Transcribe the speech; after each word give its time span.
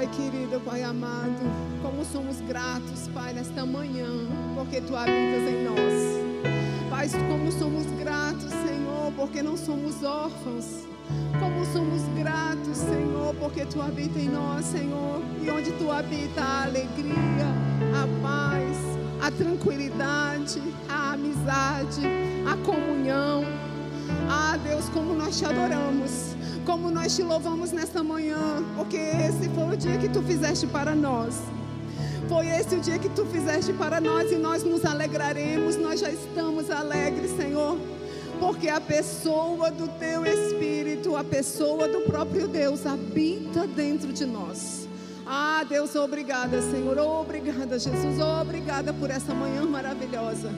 Pai 0.00 0.08
querido, 0.16 0.58
Pai 0.60 0.82
amado, 0.82 1.42
como 1.82 2.02
somos 2.06 2.40
gratos, 2.40 3.06
Pai, 3.12 3.34
nesta 3.34 3.66
manhã, 3.66 4.08
porque 4.54 4.80
Tu 4.80 4.96
habitas 4.96 5.42
em 5.46 5.62
nós. 5.62 6.88
Pai, 6.88 7.06
como 7.28 7.52
somos 7.52 7.84
gratos, 7.98 8.48
Senhor, 8.48 9.12
porque 9.14 9.42
não 9.42 9.58
somos 9.58 10.02
órfãos. 10.02 10.86
Como 11.38 11.66
somos 11.66 12.00
gratos, 12.18 12.78
Senhor, 12.78 13.34
porque 13.34 13.66
Tu 13.66 13.78
habita 13.78 14.18
em 14.18 14.30
nós, 14.30 14.64
Senhor. 14.64 15.20
E 15.42 15.50
onde 15.50 15.70
Tu 15.72 15.92
habita 15.92 16.40
a 16.40 16.62
alegria, 16.62 17.46
a 17.92 18.22
paz, 18.22 18.78
a 19.20 19.30
tranquilidade, 19.30 20.62
a 20.88 21.12
amizade, 21.12 22.00
a 22.50 22.56
comunhão. 22.64 23.44
Ah, 24.30 24.56
Deus, 24.64 24.88
como 24.88 25.12
nós 25.12 25.38
te 25.38 25.44
adoramos, 25.44 26.34
como 26.70 26.88
nós 26.88 27.16
te 27.16 27.24
louvamos 27.24 27.72
nesta 27.72 28.00
manhã, 28.00 28.64
porque 28.76 28.96
esse 28.96 29.48
foi 29.48 29.74
o 29.74 29.76
dia 29.76 29.98
que 29.98 30.08
tu 30.08 30.22
fizeste 30.22 30.68
para 30.68 30.94
nós. 30.94 31.34
Foi 32.28 32.46
esse 32.46 32.76
o 32.76 32.80
dia 32.80 32.96
que 32.96 33.08
tu 33.08 33.26
fizeste 33.26 33.72
para 33.72 34.00
nós 34.00 34.30
e 34.30 34.36
nós 34.36 34.62
nos 34.62 34.84
alegraremos, 34.84 35.76
nós 35.76 35.98
já 35.98 36.08
estamos 36.08 36.70
alegres, 36.70 37.32
Senhor 37.32 37.76
porque 38.38 38.70
a 38.70 38.80
pessoa 38.80 39.70
do 39.70 39.86
teu 39.98 40.24
Espírito, 40.24 41.14
a 41.14 41.22
pessoa 41.22 41.86
do 41.86 42.00
próprio 42.02 42.48
Deus 42.48 42.86
habita 42.86 43.66
dentro 43.66 44.12
de 44.14 44.24
nós. 44.24 44.88
Ah, 45.26 45.62
Deus, 45.68 45.94
obrigada, 45.94 46.62
Senhor. 46.62 46.96
Obrigada, 46.98 47.78
Jesus. 47.78 48.18
Obrigada 48.40 48.94
por 48.94 49.10
essa 49.10 49.34
manhã 49.34 49.66
maravilhosa. 49.66 50.50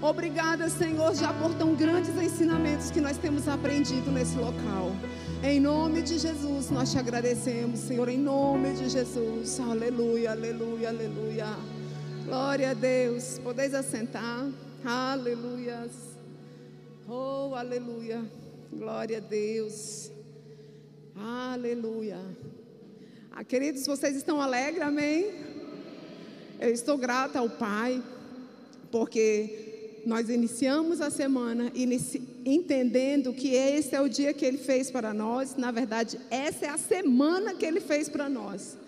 Obrigada, 0.00 0.68
Senhor, 0.70 1.14
já 1.14 1.32
por 1.34 1.52
tão 1.54 1.74
grandes 1.74 2.16
ensinamentos 2.16 2.90
que 2.90 3.00
nós 3.00 3.18
temos 3.18 3.46
aprendido 3.46 4.10
nesse 4.10 4.36
local. 4.36 4.92
Em 5.42 5.60
nome 5.60 6.02
de 6.02 6.18
Jesus, 6.18 6.70
nós 6.70 6.90
te 6.90 6.98
agradecemos, 6.98 7.80
Senhor, 7.80 8.08
em 8.08 8.18
nome 8.18 8.72
de 8.72 8.88
Jesus. 8.88 9.60
Aleluia, 9.60 10.30
aleluia, 10.30 10.88
aleluia. 10.88 11.46
Glória 12.24 12.70
a 12.70 12.74
Deus. 12.74 13.38
Podeis 13.44 13.74
assentar. 13.74 14.48
Aleluia. 14.84 15.88
Oh, 17.06 17.54
aleluia. 17.54 18.24
Glória 18.72 19.18
a 19.18 19.20
Deus. 19.20 20.10
Aleluia. 21.14 22.18
Ah, 23.30 23.44
queridos, 23.44 23.86
vocês 23.86 24.16
estão 24.16 24.40
alegres, 24.40 24.82
amém? 24.82 25.32
Eu 26.58 26.70
estou 26.70 26.96
grata 26.96 27.38
ao 27.38 27.50
Pai, 27.50 28.02
porque 28.90 30.00
nós 30.06 30.30
iniciamos 30.30 31.02
a 31.02 31.10
semana 31.10 31.70
inici 31.74 32.35
entendendo 32.46 33.32
que 33.32 33.48
esse 33.54 33.94
é 33.94 34.00
o 34.00 34.08
dia 34.08 34.32
que 34.32 34.44
Ele 34.44 34.56
fez 34.56 34.88
para 34.88 35.12
nós. 35.12 35.56
Na 35.56 35.72
verdade, 35.72 36.18
essa 36.30 36.66
é 36.66 36.68
a 36.68 36.78
semana 36.78 37.54
que 37.54 37.66
Ele 37.66 37.80
fez 37.80 38.08
para 38.08 38.28
nós. 38.28 38.78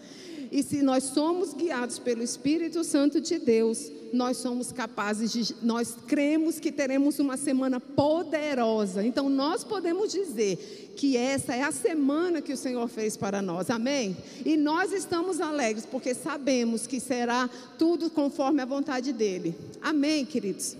E 0.50 0.62
se 0.62 0.80
nós 0.80 1.04
somos 1.04 1.52
guiados 1.52 1.98
pelo 1.98 2.22
Espírito 2.22 2.82
Santo 2.84 3.20
de 3.20 3.38
Deus, 3.38 3.90
nós 4.12 4.38
somos 4.38 4.72
capazes 4.72 5.30
de, 5.30 5.54
nós 5.60 5.94
cremos 6.06 6.58
que 6.58 6.72
teremos 6.72 7.18
uma 7.18 7.36
semana 7.36 7.78
poderosa. 7.80 9.04
Então 9.04 9.28
nós 9.28 9.64
podemos 9.64 10.10
dizer 10.10 10.94
que 10.96 11.16
essa 11.16 11.54
é 11.54 11.62
a 11.62 11.72
semana 11.72 12.40
que 12.40 12.52
o 12.52 12.56
Senhor 12.56 12.88
fez 12.88 13.16
para 13.16 13.42
nós. 13.42 13.68
Amém? 13.68 14.16
E 14.46 14.56
nós 14.56 14.92
estamos 14.92 15.40
alegres 15.40 15.84
porque 15.84 16.14
sabemos 16.14 16.86
que 16.86 17.00
será 17.00 17.50
tudo 17.76 18.08
conforme 18.08 18.62
a 18.62 18.66
vontade 18.66 19.12
dele. 19.12 19.54
Amém, 19.82 20.24
queridos. 20.24 20.76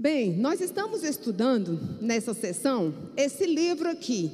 Bem, 0.00 0.36
nós 0.36 0.60
estamos 0.60 1.02
estudando 1.02 1.76
nessa 2.00 2.32
sessão 2.32 2.94
esse 3.16 3.44
livro 3.44 3.88
aqui, 3.88 4.30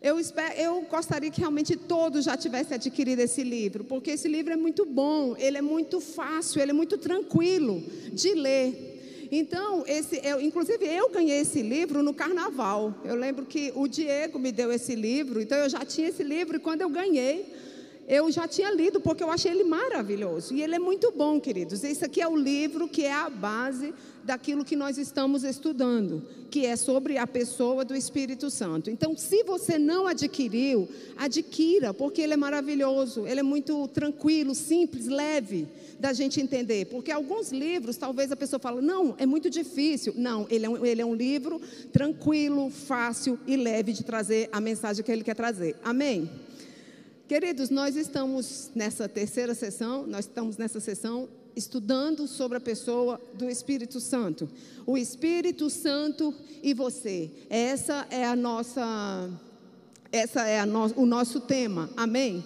eu, 0.00 0.20
espero, 0.20 0.54
eu 0.54 0.82
gostaria 0.82 1.32
que 1.32 1.40
realmente 1.40 1.74
todos 1.74 2.24
já 2.24 2.36
tivessem 2.36 2.76
adquirido 2.76 3.18
esse 3.18 3.42
livro, 3.42 3.82
porque 3.82 4.12
esse 4.12 4.28
livro 4.28 4.52
é 4.52 4.56
muito 4.56 4.86
bom, 4.86 5.36
ele 5.36 5.58
é 5.58 5.60
muito 5.60 6.00
fácil, 6.00 6.62
ele 6.62 6.70
é 6.70 6.74
muito 6.74 6.96
tranquilo 6.96 7.82
de 8.12 8.34
ler. 8.34 9.28
Então, 9.32 9.82
esse, 9.84 10.20
eu, 10.22 10.40
inclusive 10.40 10.86
eu 10.86 11.10
ganhei 11.10 11.40
esse 11.40 11.60
livro 11.60 12.00
no 12.00 12.14
carnaval. 12.14 12.94
Eu 13.04 13.16
lembro 13.16 13.44
que 13.44 13.72
o 13.74 13.88
Diego 13.88 14.38
me 14.38 14.52
deu 14.52 14.70
esse 14.70 14.94
livro, 14.94 15.40
então 15.40 15.58
eu 15.58 15.68
já 15.68 15.84
tinha 15.84 16.08
esse 16.08 16.22
livro 16.22 16.56
e 16.56 16.60
quando 16.60 16.82
eu 16.82 16.88
ganhei, 16.88 17.52
eu 18.08 18.30
já 18.30 18.48
tinha 18.48 18.70
lido 18.70 19.00
porque 19.00 19.22
eu 19.22 19.30
achei 19.30 19.50
ele 19.50 19.64
maravilhoso. 19.64 20.54
E 20.54 20.62
ele 20.62 20.74
é 20.74 20.78
muito 20.78 21.12
bom, 21.12 21.40
queridos. 21.40 21.84
Esse 21.84 22.04
aqui 22.04 22.20
é 22.20 22.28
o 22.28 22.36
livro 22.36 22.88
que 22.88 23.04
é 23.04 23.12
a 23.12 23.30
base 23.30 23.94
daquilo 24.24 24.64
que 24.64 24.76
nós 24.76 24.98
estamos 24.98 25.42
estudando, 25.42 26.22
que 26.50 26.64
é 26.64 26.76
sobre 26.76 27.18
a 27.18 27.26
pessoa 27.26 27.84
do 27.84 27.94
Espírito 27.94 28.50
Santo. 28.50 28.90
Então, 28.90 29.16
se 29.16 29.42
você 29.42 29.78
não 29.78 30.06
adquiriu, 30.06 30.88
adquira, 31.16 31.92
porque 31.92 32.20
ele 32.20 32.34
é 32.34 32.36
maravilhoso, 32.36 33.26
ele 33.26 33.40
é 33.40 33.42
muito 33.42 33.88
tranquilo, 33.88 34.54
simples, 34.54 35.06
leve 35.06 35.66
da 35.98 36.12
gente 36.12 36.40
entender. 36.40 36.86
Porque 36.86 37.10
alguns 37.10 37.50
livros, 37.50 37.96
talvez 37.96 38.30
a 38.30 38.36
pessoa 38.36 38.60
fale, 38.60 38.80
não, 38.80 39.14
é 39.18 39.26
muito 39.26 39.50
difícil. 39.50 40.14
Não, 40.16 40.46
ele 40.50 40.66
é 40.66 40.68
um, 40.68 40.86
ele 40.86 41.02
é 41.02 41.06
um 41.06 41.14
livro 41.14 41.60
tranquilo, 41.92 42.70
fácil 42.70 43.38
e 43.46 43.56
leve 43.56 43.92
de 43.92 44.04
trazer 44.04 44.48
a 44.52 44.60
mensagem 44.60 45.04
que 45.04 45.10
ele 45.10 45.24
quer 45.24 45.34
trazer. 45.34 45.76
Amém? 45.82 46.28
Queridos, 47.32 47.70
nós 47.70 47.96
estamos 47.96 48.70
nessa 48.74 49.08
terceira 49.08 49.54
sessão, 49.54 50.06
nós 50.06 50.26
estamos 50.26 50.58
nessa 50.58 50.80
sessão 50.80 51.30
estudando 51.56 52.28
sobre 52.28 52.58
a 52.58 52.60
pessoa 52.60 53.18
do 53.32 53.48
Espírito 53.48 54.00
Santo. 54.00 54.46
O 54.84 54.98
Espírito 54.98 55.70
Santo 55.70 56.34
e 56.62 56.74
você. 56.74 57.30
Essa 57.48 58.06
é 58.10 58.26
a 58.26 58.36
nossa 58.36 59.30
essa 60.12 60.46
é 60.46 60.62
no, 60.66 60.92
o 60.94 61.06
nosso 61.06 61.40
tema. 61.40 61.88
Amém. 61.96 62.44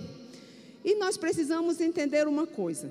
E 0.85 0.95
nós 0.95 1.17
precisamos 1.17 1.81
entender 1.81 2.29
uma 2.29 2.47
coisa. 2.47 2.89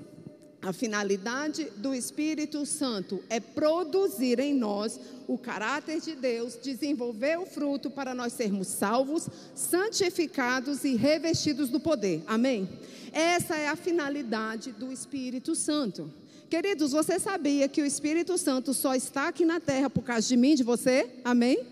A 0.66 0.72
finalidade 0.72 1.70
do 1.76 1.94
Espírito 1.94 2.66
Santo 2.66 3.22
é 3.30 3.38
produzir 3.38 4.40
em 4.40 4.52
nós 4.52 4.98
o 5.28 5.38
caráter 5.38 6.00
de 6.00 6.16
Deus, 6.16 6.58
desenvolver 6.60 7.38
o 7.38 7.46
fruto 7.46 7.88
para 7.88 8.12
nós 8.12 8.32
sermos 8.32 8.66
salvos, 8.66 9.28
santificados 9.54 10.82
e 10.82 10.96
revestidos 10.96 11.70
do 11.70 11.78
poder. 11.78 12.20
Amém? 12.26 12.68
Essa 13.12 13.54
é 13.54 13.68
a 13.68 13.76
finalidade 13.76 14.72
do 14.72 14.90
Espírito 14.90 15.54
Santo. 15.54 16.12
Queridos, 16.50 16.90
você 16.90 17.20
sabia 17.20 17.68
que 17.68 17.80
o 17.80 17.86
Espírito 17.86 18.36
Santo 18.36 18.74
só 18.74 18.92
está 18.96 19.28
aqui 19.28 19.44
na 19.44 19.60
terra 19.60 19.88
por 19.88 20.02
causa 20.02 20.26
de 20.26 20.36
mim, 20.36 20.56
de 20.56 20.64
você? 20.64 21.08
Amém? 21.24 21.64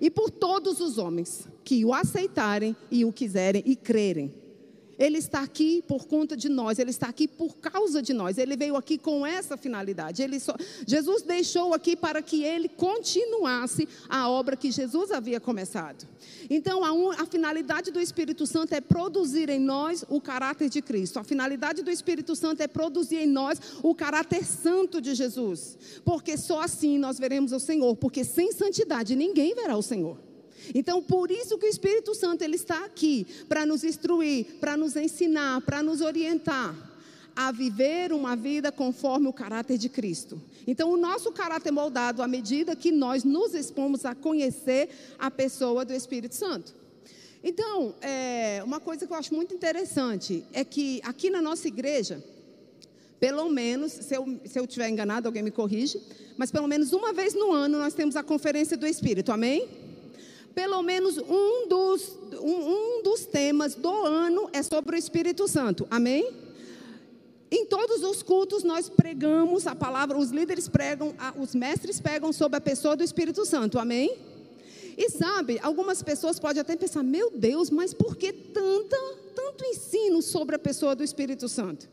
E 0.00 0.10
por 0.10 0.30
todos 0.30 0.80
os 0.80 0.98
homens 0.98 1.46
que 1.62 1.84
o 1.84 1.94
aceitarem 1.94 2.74
e 2.90 3.04
o 3.04 3.12
quiserem 3.12 3.62
e 3.64 3.76
crerem. 3.76 4.34
Ele 4.98 5.18
está 5.18 5.40
aqui 5.40 5.82
por 5.86 6.06
conta 6.06 6.36
de 6.36 6.48
nós, 6.48 6.78
ele 6.78 6.90
está 6.90 7.08
aqui 7.08 7.28
por 7.28 7.56
causa 7.56 8.00
de 8.00 8.12
nós. 8.12 8.38
Ele 8.38 8.56
veio 8.56 8.76
aqui 8.76 8.96
com 8.96 9.26
essa 9.26 9.56
finalidade. 9.56 10.22
Ele 10.22 10.40
só, 10.40 10.54
Jesus 10.86 11.22
deixou 11.22 11.74
aqui 11.74 11.94
para 11.94 12.22
que 12.22 12.42
ele 12.42 12.68
continuasse 12.68 13.88
a 14.08 14.28
obra 14.28 14.56
que 14.56 14.70
Jesus 14.70 15.10
havia 15.10 15.38
começado. 15.38 16.06
Então, 16.48 16.84
a, 16.84 16.92
un, 16.92 17.10
a 17.10 17.26
finalidade 17.26 17.90
do 17.90 18.00
Espírito 18.00 18.46
Santo 18.46 18.72
é 18.74 18.80
produzir 18.80 19.48
em 19.48 19.60
nós 19.60 20.04
o 20.08 20.20
caráter 20.20 20.68
de 20.68 20.80
Cristo. 20.80 21.18
A 21.18 21.24
finalidade 21.24 21.82
do 21.82 21.90
Espírito 21.90 22.34
Santo 22.34 22.62
é 22.62 22.68
produzir 22.68 23.16
em 23.16 23.26
nós 23.26 23.60
o 23.82 23.94
caráter 23.94 24.44
santo 24.44 25.00
de 25.00 25.14
Jesus. 25.14 25.76
Porque 26.04 26.36
só 26.36 26.62
assim 26.62 26.98
nós 26.98 27.18
veremos 27.18 27.52
o 27.52 27.60
Senhor. 27.60 27.96
Porque 27.96 28.24
sem 28.24 28.52
santidade 28.52 29.14
ninguém 29.14 29.54
verá 29.54 29.76
o 29.76 29.82
Senhor. 29.82 30.25
Então, 30.74 31.02
por 31.02 31.30
isso 31.30 31.58
que 31.58 31.66
o 31.66 31.68
Espírito 31.68 32.14
Santo 32.14 32.42
ele 32.42 32.56
está 32.56 32.84
aqui 32.84 33.26
para 33.48 33.64
nos 33.66 33.84
instruir, 33.84 34.58
para 34.60 34.76
nos 34.76 34.96
ensinar, 34.96 35.60
para 35.62 35.82
nos 35.82 36.00
orientar 36.00 36.74
a 37.36 37.52
viver 37.52 38.14
uma 38.14 38.34
vida 38.34 38.72
conforme 38.72 39.28
o 39.28 39.32
caráter 39.32 39.76
de 39.76 39.90
Cristo. 39.90 40.40
Então, 40.66 40.90
o 40.90 40.96
nosso 40.96 41.30
caráter 41.30 41.68
é 41.68 41.72
moldado 41.72 42.22
à 42.22 42.26
medida 42.26 42.74
que 42.74 42.90
nós 42.90 43.24
nos 43.24 43.54
expomos 43.54 44.06
a 44.06 44.14
conhecer 44.14 44.88
a 45.18 45.30
pessoa 45.30 45.84
do 45.84 45.92
Espírito 45.92 46.34
Santo. 46.34 46.74
Então, 47.44 47.94
é, 48.00 48.62
uma 48.64 48.80
coisa 48.80 49.06
que 49.06 49.12
eu 49.12 49.16
acho 49.16 49.34
muito 49.34 49.54
interessante 49.54 50.42
é 50.52 50.64
que 50.64 51.00
aqui 51.04 51.28
na 51.28 51.42
nossa 51.42 51.68
igreja, 51.68 52.24
pelo 53.20 53.48
menos, 53.50 53.92
se 53.92 54.16
eu, 54.16 54.40
se 54.46 54.58
eu 54.58 54.64
estiver 54.64 54.88
enganado, 54.88 55.28
alguém 55.28 55.42
me 55.42 55.50
corrige, 55.50 56.00
mas 56.38 56.50
pelo 56.50 56.66
menos 56.66 56.92
uma 56.92 57.12
vez 57.12 57.34
no 57.34 57.52
ano 57.52 57.78
nós 57.78 57.92
temos 57.92 58.16
a 58.16 58.22
conferência 58.22 58.76
do 58.76 58.86
Espírito, 58.86 59.30
amém? 59.30 59.68
Pelo 60.56 60.82
menos 60.82 61.18
um 61.18 61.68
dos, 61.68 62.18
um, 62.40 62.98
um 62.98 63.02
dos 63.02 63.26
temas 63.26 63.74
do 63.74 63.90
ano 63.90 64.48
é 64.54 64.62
sobre 64.62 64.96
o 64.96 64.98
Espírito 64.98 65.46
Santo. 65.46 65.86
Amém? 65.90 66.32
Em 67.50 67.66
todos 67.66 68.02
os 68.02 68.22
cultos 68.22 68.64
nós 68.64 68.88
pregamos 68.88 69.66
a 69.66 69.74
palavra, 69.74 70.16
os 70.16 70.30
líderes 70.30 70.66
pregam, 70.66 71.14
os 71.38 71.54
mestres 71.54 72.00
pregam 72.00 72.32
sobre 72.32 72.56
a 72.56 72.60
pessoa 72.60 72.96
do 72.96 73.04
Espírito 73.04 73.44
Santo. 73.44 73.78
Amém? 73.78 74.16
E 74.96 75.10
sabe, 75.10 75.60
algumas 75.62 76.02
pessoas 76.02 76.40
podem 76.40 76.62
até 76.62 76.74
pensar: 76.74 77.02
meu 77.02 77.30
Deus, 77.30 77.68
mas 77.68 77.92
por 77.92 78.16
que 78.16 78.32
tanta, 78.32 78.96
tanto 79.34 79.62
ensino 79.62 80.22
sobre 80.22 80.56
a 80.56 80.58
pessoa 80.58 80.96
do 80.96 81.04
Espírito 81.04 81.50
Santo? 81.50 81.86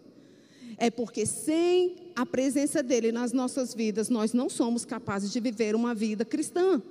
É 0.78 0.90
porque 0.90 1.26
sem 1.26 1.98
a 2.16 2.26
presença 2.26 2.82
dele 2.82 3.12
nas 3.12 3.34
nossas 3.34 3.74
vidas, 3.74 4.08
nós 4.08 4.32
não 4.32 4.50
somos 4.50 4.86
capazes 4.86 5.34
de 5.34 5.40
viver 5.42 5.76
uma 5.76 5.94
vida 5.94 6.24
cristã. 6.24 6.82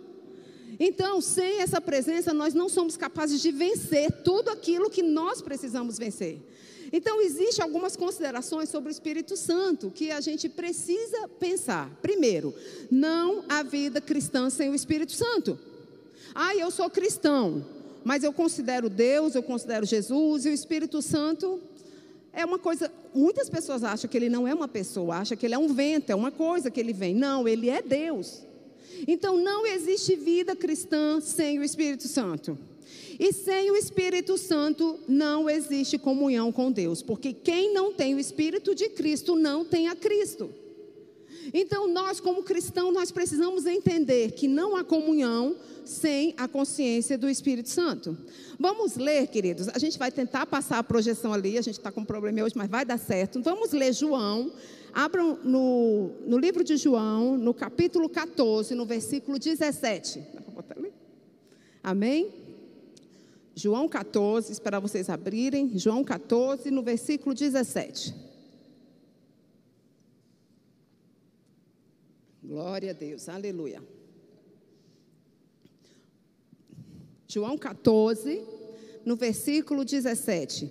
Então, 0.78 1.20
sem 1.20 1.60
essa 1.60 1.80
presença, 1.80 2.32
nós 2.32 2.54
não 2.54 2.68
somos 2.68 2.96
capazes 2.96 3.40
de 3.40 3.50
vencer 3.50 4.10
tudo 4.22 4.50
aquilo 4.50 4.90
que 4.90 5.02
nós 5.02 5.42
precisamos 5.42 5.98
vencer. 5.98 6.40
Então, 6.92 7.22
existem 7.22 7.62
algumas 7.62 7.96
considerações 7.96 8.68
sobre 8.68 8.90
o 8.90 8.92
Espírito 8.92 9.36
Santo 9.36 9.90
que 9.90 10.10
a 10.10 10.20
gente 10.20 10.48
precisa 10.48 11.26
pensar. 11.40 11.90
Primeiro, 12.02 12.54
não 12.90 13.44
há 13.48 13.62
vida 13.62 14.00
cristã 14.00 14.50
sem 14.50 14.68
o 14.68 14.74
Espírito 14.74 15.12
Santo. 15.12 15.58
Ah, 16.34 16.54
eu 16.54 16.70
sou 16.70 16.88
cristão, 16.90 17.64
mas 18.04 18.24
eu 18.24 18.32
considero 18.32 18.90
Deus, 18.90 19.34
eu 19.34 19.42
considero 19.42 19.86
Jesus 19.86 20.44
e 20.44 20.50
o 20.50 20.52
Espírito 20.52 21.00
Santo 21.00 21.60
é 22.32 22.44
uma 22.44 22.58
coisa. 22.58 22.92
Muitas 23.14 23.48
pessoas 23.48 23.84
acham 23.84 24.08
que 24.08 24.16
ele 24.16 24.28
não 24.28 24.46
é 24.48 24.54
uma 24.54 24.68
pessoa, 24.68 25.16
acham 25.16 25.36
que 25.36 25.46
ele 25.46 25.54
é 25.54 25.58
um 25.58 25.72
vento, 25.72 26.10
é 26.10 26.14
uma 26.14 26.30
coisa 26.30 26.70
que 26.70 26.80
ele 26.80 26.92
vem. 26.92 27.14
Não, 27.14 27.46
ele 27.46 27.68
é 27.68 27.80
Deus. 27.82 28.42
Então 29.06 29.36
não 29.36 29.66
existe 29.66 30.16
vida 30.16 30.54
cristã 30.54 31.20
sem 31.20 31.58
o 31.58 31.64
Espírito 31.64 32.08
Santo. 32.08 32.58
E 33.18 33.32
sem 33.32 33.70
o 33.70 33.76
Espírito 33.76 34.36
Santo 34.38 34.98
não 35.06 35.48
existe 35.48 35.98
comunhão 35.98 36.50
com 36.50 36.72
Deus, 36.72 37.02
porque 37.02 37.32
quem 37.32 37.72
não 37.72 37.92
tem 37.92 38.14
o 38.14 38.18
Espírito 38.18 38.74
de 38.74 38.88
Cristo 38.88 39.36
não 39.36 39.64
tem 39.64 39.88
a 39.88 39.94
Cristo. 39.94 40.50
Então 41.52 41.88
nós 41.88 42.20
como 42.20 42.42
cristãos 42.42 42.92
nós 42.92 43.10
precisamos 43.10 43.66
entender 43.66 44.32
que 44.32 44.46
não 44.46 44.76
há 44.76 44.84
comunhão 44.84 45.56
sem 45.84 46.34
a 46.36 46.46
consciência 46.46 47.18
do 47.18 47.28
Espírito 47.28 47.68
Santo. 47.68 48.16
Vamos 48.58 48.96
ler, 48.96 49.26
queridos. 49.26 49.68
A 49.68 49.78
gente 49.78 49.98
vai 49.98 50.12
tentar 50.12 50.46
passar 50.46 50.78
a 50.78 50.84
projeção 50.84 51.32
ali. 51.32 51.58
A 51.58 51.62
gente 51.62 51.78
está 51.78 51.90
com 51.90 52.02
um 52.02 52.04
problema 52.04 52.42
hoje, 52.42 52.56
mas 52.56 52.70
vai 52.70 52.84
dar 52.84 52.98
certo. 52.98 53.42
Vamos 53.42 53.72
ler 53.72 53.92
João. 53.92 54.52
Abram 54.92 55.38
no, 55.42 56.10
no 56.26 56.38
livro 56.38 56.62
de 56.62 56.76
João, 56.76 57.38
no 57.38 57.54
capítulo 57.54 58.08
14, 58.08 58.74
no 58.74 58.84
versículo 58.84 59.38
17. 59.38 60.20
Dá 60.34 60.40
para 60.40 60.52
botar 60.52 60.78
ali? 60.78 60.92
Amém? 61.82 62.30
João 63.54 63.88
14, 63.88 64.52
esperar 64.52 64.80
vocês 64.80 65.08
abrirem. 65.08 65.78
João 65.78 66.04
14, 66.04 66.70
no 66.70 66.82
versículo 66.82 67.34
17. 67.34 68.14
Glória 72.42 72.90
a 72.90 72.94
Deus, 72.94 73.28
aleluia. 73.28 73.82
João 77.26 77.56
14, 77.56 78.44
no 79.06 79.16
versículo 79.16 79.86
17. 79.86 80.70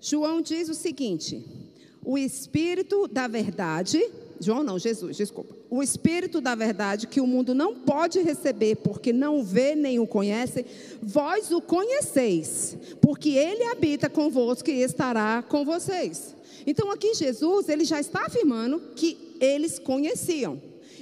João 0.00 0.42
diz 0.42 0.68
o 0.68 0.74
seguinte: 0.74 1.61
O 2.04 2.18
Espírito 2.18 3.06
da 3.06 3.28
Verdade, 3.28 4.02
João 4.40 4.64
não, 4.64 4.78
Jesus, 4.78 5.16
desculpa. 5.16 5.54
O 5.70 5.82
Espírito 5.82 6.40
da 6.40 6.54
Verdade 6.54 7.06
que 7.06 7.20
o 7.20 7.26
mundo 7.26 7.54
não 7.54 7.76
pode 7.76 8.20
receber 8.20 8.76
porque 8.76 9.12
não 9.12 9.38
o 9.38 9.44
vê 9.44 9.74
nem 9.74 10.00
o 10.00 10.06
conhece, 10.06 10.66
vós 11.00 11.52
o 11.52 11.60
conheceis, 11.60 12.76
porque 13.00 13.30
ele 13.30 13.64
habita 13.64 14.10
convosco 14.10 14.68
e 14.68 14.82
estará 14.82 15.42
com 15.42 15.64
vocês. 15.64 16.34
Então 16.66 16.90
aqui 16.90 17.14
Jesus, 17.14 17.68
ele 17.68 17.84
já 17.84 18.00
está 18.00 18.26
afirmando 18.26 18.80
que 18.96 19.36
eles 19.40 19.78
conheciam, 19.78 20.60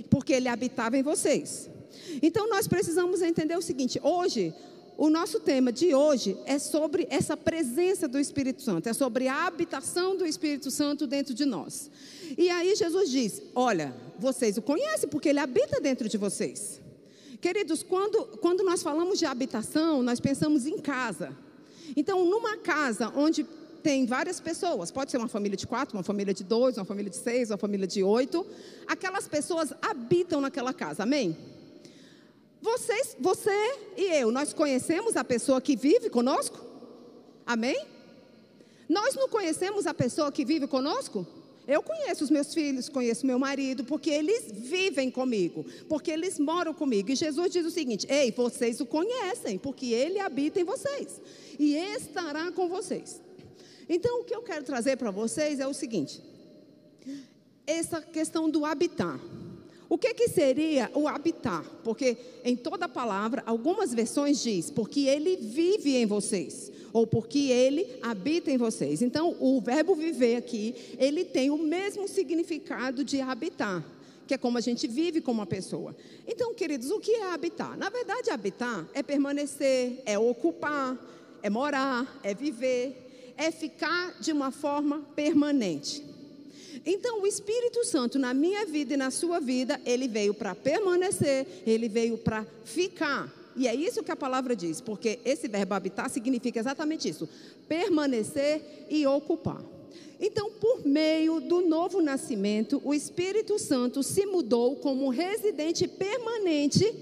porque 0.08 0.32
ele 0.34 0.48
habitava 0.48 0.98
em 0.98 1.02
vocês. 1.02 1.70
Então 2.22 2.48
nós 2.48 2.68
precisamos 2.68 3.22
entender 3.22 3.56
o 3.56 3.62
seguinte: 3.62 3.98
hoje 4.02 4.54
o 5.00 5.08
nosso 5.08 5.40
tema 5.40 5.72
de 5.72 5.94
hoje 5.94 6.36
é 6.44 6.58
sobre 6.58 7.06
essa 7.08 7.34
presença 7.34 8.06
do 8.06 8.18
Espírito 8.18 8.60
Santo, 8.60 8.86
é 8.86 8.92
sobre 8.92 9.28
a 9.28 9.46
habitação 9.46 10.14
do 10.14 10.26
Espírito 10.26 10.70
Santo 10.70 11.06
dentro 11.06 11.32
de 11.32 11.46
nós. 11.46 11.90
E 12.36 12.50
aí 12.50 12.76
Jesus 12.76 13.10
diz: 13.10 13.40
Olha, 13.54 13.96
vocês 14.18 14.58
o 14.58 14.62
conhecem 14.62 15.08
porque 15.08 15.30
ele 15.30 15.38
habita 15.38 15.80
dentro 15.80 16.06
de 16.06 16.18
vocês. 16.18 16.82
Queridos, 17.40 17.82
quando, 17.82 18.26
quando 18.42 18.62
nós 18.62 18.82
falamos 18.82 19.18
de 19.18 19.24
habitação, 19.24 20.02
nós 20.02 20.20
pensamos 20.20 20.66
em 20.66 20.76
casa. 20.78 21.34
Então, 21.96 22.26
numa 22.26 22.58
casa 22.58 23.10
onde 23.16 23.46
tem 23.82 24.04
várias 24.04 24.38
pessoas, 24.38 24.90
pode 24.90 25.10
ser 25.10 25.16
uma 25.16 25.28
família 25.28 25.56
de 25.56 25.66
quatro, 25.66 25.96
uma 25.96 26.04
família 26.04 26.34
de 26.34 26.44
dois, 26.44 26.76
uma 26.76 26.84
família 26.84 27.08
de 27.08 27.16
seis, 27.16 27.50
uma 27.50 27.56
família 27.56 27.86
de 27.86 28.02
oito, 28.02 28.46
aquelas 28.86 29.26
pessoas 29.26 29.72
habitam 29.80 30.42
naquela 30.42 30.74
casa, 30.74 31.04
amém? 31.04 31.34
Vocês, 32.60 33.16
você 33.18 33.50
e 33.96 34.04
eu, 34.20 34.30
nós 34.30 34.52
conhecemos 34.52 35.16
a 35.16 35.24
pessoa 35.24 35.60
que 35.60 35.74
vive 35.74 36.10
conosco? 36.10 36.58
Amém? 37.46 37.86
Nós 38.88 39.14
não 39.14 39.28
conhecemos 39.28 39.86
a 39.86 39.94
pessoa 39.94 40.30
que 40.30 40.44
vive 40.44 40.66
conosco? 40.66 41.26
Eu 41.66 41.82
conheço 41.82 42.24
os 42.24 42.30
meus 42.30 42.52
filhos, 42.52 42.88
conheço 42.88 43.24
meu 43.24 43.38
marido, 43.38 43.84
porque 43.84 44.10
eles 44.10 44.50
vivem 44.50 45.10
comigo, 45.10 45.64
porque 45.88 46.10
eles 46.10 46.38
moram 46.38 46.74
comigo. 46.74 47.10
E 47.10 47.16
Jesus 47.16 47.52
diz 47.52 47.64
o 47.64 47.70
seguinte: 47.70 48.06
Ei, 48.10 48.32
vocês 48.32 48.80
o 48.80 48.86
conhecem, 48.86 49.58
porque 49.58 49.86
ele 49.86 50.18
habita 50.18 50.60
em 50.60 50.64
vocês 50.64 51.20
e 51.58 51.76
estará 51.76 52.50
com 52.50 52.68
vocês. 52.68 53.20
Então, 53.88 54.20
o 54.20 54.24
que 54.24 54.34
eu 54.34 54.42
quero 54.42 54.64
trazer 54.64 54.96
para 54.96 55.10
vocês 55.10 55.60
é 55.60 55.66
o 55.66 55.72
seguinte: 55.72 56.20
essa 57.66 58.00
questão 58.00 58.50
do 58.50 58.64
habitar. 58.64 59.20
O 59.90 59.98
que, 59.98 60.14
que 60.14 60.28
seria 60.28 60.88
o 60.94 61.08
habitar? 61.08 61.64
Porque 61.82 62.16
em 62.44 62.54
toda 62.54 62.84
a 62.84 62.88
palavra, 62.88 63.42
algumas 63.44 63.92
versões 63.92 64.40
diz, 64.40 64.70
porque 64.70 65.00
ele 65.00 65.34
vive 65.36 65.96
em 65.96 66.06
vocês, 66.06 66.70
ou 66.92 67.08
porque 67.08 67.50
ele 67.50 67.98
habita 68.00 68.52
em 68.52 68.56
vocês. 68.56 69.02
Então, 69.02 69.36
o 69.40 69.60
verbo 69.60 69.96
viver 69.96 70.36
aqui, 70.36 70.76
ele 70.96 71.24
tem 71.24 71.50
o 71.50 71.58
mesmo 71.58 72.06
significado 72.06 73.02
de 73.02 73.20
habitar, 73.20 73.84
que 74.28 74.34
é 74.34 74.38
como 74.38 74.58
a 74.58 74.60
gente 74.60 74.86
vive 74.86 75.20
com 75.20 75.32
uma 75.32 75.44
pessoa. 75.44 75.96
Então, 76.24 76.54
queridos, 76.54 76.92
o 76.92 77.00
que 77.00 77.10
é 77.10 77.32
habitar? 77.32 77.76
Na 77.76 77.90
verdade, 77.90 78.30
habitar 78.30 78.88
é 78.94 79.02
permanecer, 79.02 80.00
é 80.06 80.16
ocupar, 80.16 80.96
é 81.42 81.50
morar, 81.50 82.20
é 82.22 82.32
viver, 82.32 83.34
é 83.36 83.50
ficar 83.50 84.20
de 84.20 84.30
uma 84.30 84.52
forma 84.52 85.00
permanente. 85.16 86.04
Então, 86.84 87.22
o 87.22 87.26
Espírito 87.26 87.84
Santo 87.84 88.18
na 88.18 88.32
minha 88.32 88.64
vida 88.64 88.94
e 88.94 88.96
na 88.96 89.10
sua 89.10 89.38
vida, 89.38 89.80
ele 89.84 90.08
veio 90.08 90.32
para 90.32 90.54
permanecer, 90.54 91.46
ele 91.66 91.88
veio 91.88 92.16
para 92.16 92.46
ficar. 92.64 93.32
E 93.56 93.68
é 93.68 93.74
isso 93.74 94.02
que 94.02 94.10
a 94.10 94.16
palavra 94.16 94.56
diz, 94.56 94.80
porque 94.80 95.18
esse 95.24 95.48
verbo 95.48 95.74
habitar 95.74 96.08
significa 96.08 96.58
exatamente 96.58 97.08
isso: 97.08 97.28
permanecer 97.68 98.86
e 98.88 99.06
ocupar. 99.06 99.62
Então, 100.20 100.50
por 100.52 100.86
meio 100.86 101.40
do 101.40 101.62
novo 101.62 102.00
nascimento, 102.00 102.80
o 102.84 102.92
Espírito 102.92 103.58
Santo 103.58 104.02
se 104.02 104.26
mudou 104.26 104.76
como 104.76 105.08
residente 105.08 105.88
permanente 105.88 106.94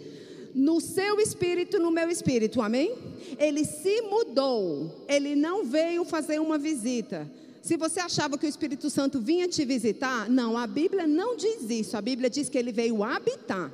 no 0.54 0.80
seu 0.80 1.20
espírito, 1.20 1.78
no 1.78 1.90
meu 1.90 2.08
espírito, 2.10 2.62
amém? 2.62 2.94
Ele 3.38 3.64
se 3.64 4.02
mudou, 4.02 5.04
ele 5.08 5.34
não 5.34 5.64
veio 5.64 6.04
fazer 6.04 6.40
uma 6.40 6.56
visita. 6.56 7.28
Se 7.62 7.76
você 7.76 8.00
achava 8.00 8.38
que 8.38 8.46
o 8.46 8.48
Espírito 8.48 8.88
Santo 8.88 9.20
vinha 9.20 9.48
te 9.48 9.64
visitar, 9.64 10.28
não, 10.28 10.56
a 10.56 10.66
Bíblia 10.66 11.06
não 11.06 11.36
diz 11.36 11.68
isso. 11.68 11.96
A 11.96 12.00
Bíblia 12.00 12.30
diz 12.30 12.48
que 12.48 12.56
ele 12.56 12.72
veio 12.72 13.02
habitar. 13.02 13.70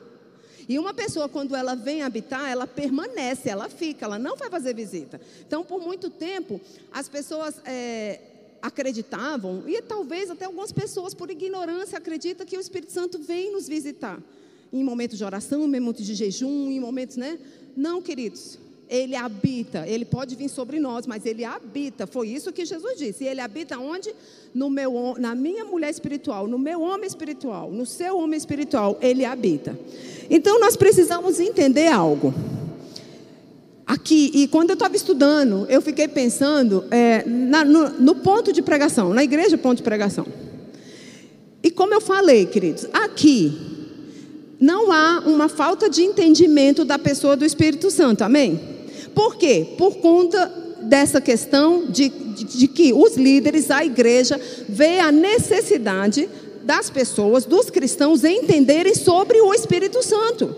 E 0.68 0.78
uma 0.78 0.94
pessoa, 0.94 1.28
quando 1.28 1.54
ela 1.54 1.74
vem 1.74 2.02
habitar, 2.02 2.50
ela 2.50 2.66
permanece, 2.66 3.48
ela 3.48 3.68
fica, 3.68 4.06
ela 4.06 4.18
não 4.18 4.36
vai 4.36 4.48
fazer 4.48 4.74
visita. 4.74 5.20
Então, 5.46 5.62
por 5.62 5.80
muito 5.80 6.08
tempo, 6.08 6.60
as 6.90 7.08
pessoas 7.08 7.56
é, 7.66 8.20
acreditavam, 8.62 9.62
e 9.66 9.82
talvez 9.82 10.30
até 10.30 10.46
algumas 10.46 10.72
pessoas, 10.72 11.12
por 11.12 11.30
ignorância, 11.30 11.98
acreditam 11.98 12.46
que 12.46 12.56
o 12.56 12.60
Espírito 12.60 12.92
Santo 12.92 13.18
vem 13.18 13.52
nos 13.52 13.68
visitar. 13.68 14.18
Em 14.72 14.82
momentos 14.82 15.18
de 15.18 15.24
oração, 15.24 15.60
em 15.60 15.68
momentos 15.68 16.04
de 16.04 16.14
jejum, 16.14 16.70
em 16.70 16.80
momentos, 16.80 17.16
né? 17.16 17.38
Não, 17.76 18.00
queridos. 18.00 18.58
Ele 18.88 19.16
habita, 19.16 19.86
ele 19.88 20.04
pode 20.04 20.36
vir 20.36 20.48
sobre 20.48 20.78
nós, 20.78 21.06
mas 21.06 21.24
ele 21.24 21.44
habita. 21.44 22.06
Foi 22.06 22.28
isso 22.28 22.52
que 22.52 22.64
Jesus 22.64 22.98
disse. 22.98 23.24
E 23.24 23.28
ele 23.28 23.40
habita 23.40 23.78
onde? 23.78 24.14
No 24.54 24.68
meu, 24.68 25.16
na 25.18 25.34
minha 25.34 25.64
mulher 25.64 25.90
espiritual, 25.90 26.46
no 26.46 26.58
meu 26.58 26.80
homem 26.82 27.06
espiritual, 27.06 27.70
no 27.70 27.86
seu 27.86 28.18
homem 28.18 28.36
espiritual, 28.36 28.98
ele 29.00 29.24
habita. 29.24 29.78
Então 30.28 30.60
nós 30.60 30.76
precisamos 30.76 31.40
entender 31.40 31.88
algo. 31.88 32.34
Aqui, 33.86 34.30
e 34.34 34.48
quando 34.48 34.70
eu 34.70 34.74
estava 34.74 34.96
estudando, 34.96 35.66
eu 35.68 35.82
fiquei 35.82 36.08
pensando 36.08 36.84
é, 36.90 37.22
na, 37.26 37.64
no, 37.64 37.90
no 37.90 38.14
ponto 38.14 38.52
de 38.52 38.62
pregação, 38.62 39.12
na 39.12 39.22
igreja 39.22 39.58
ponto 39.58 39.78
de 39.78 39.82
pregação. 39.82 40.26
E 41.62 41.70
como 41.70 41.94
eu 41.94 42.00
falei, 42.00 42.46
queridos, 42.46 42.86
aqui 42.92 43.74
não 44.60 44.90
há 44.90 45.20
uma 45.26 45.48
falta 45.48 45.90
de 45.90 46.02
entendimento 46.02 46.84
da 46.84 46.98
pessoa 46.98 47.36
do 47.36 47.44
Espírito 47.44 47.90
Santo, 47.90 48.22
amém? 48.22 48.73
Por 49.14 49.36
quê? 49.36 49.74
Por 49.78 49.96
conta 49.96 50.52
dessa 50.82 51.20
questão 51.20 51.86
de, 51.86 52.08
de, 52.08 52.44
de 52.44 52.68
que 52.68 52.92
os 52.92 53.16
líderes, 53.16 53.70
a 53.70 53.84
igreja, 53.84 54.40
vê 54.68 54.98
a 54.98 55.10
necessidade 55.10 56.28
das 56.62 56.90
pessoas, 56.90 57.44
dos 57.44 57.70
cristãos, 57.70 58.24
entenderem 58.24 58.94
sobre 58.94 59.40
o 59.40 59.52
Espírito 59.52 60.02
Santo. 60.02 60.56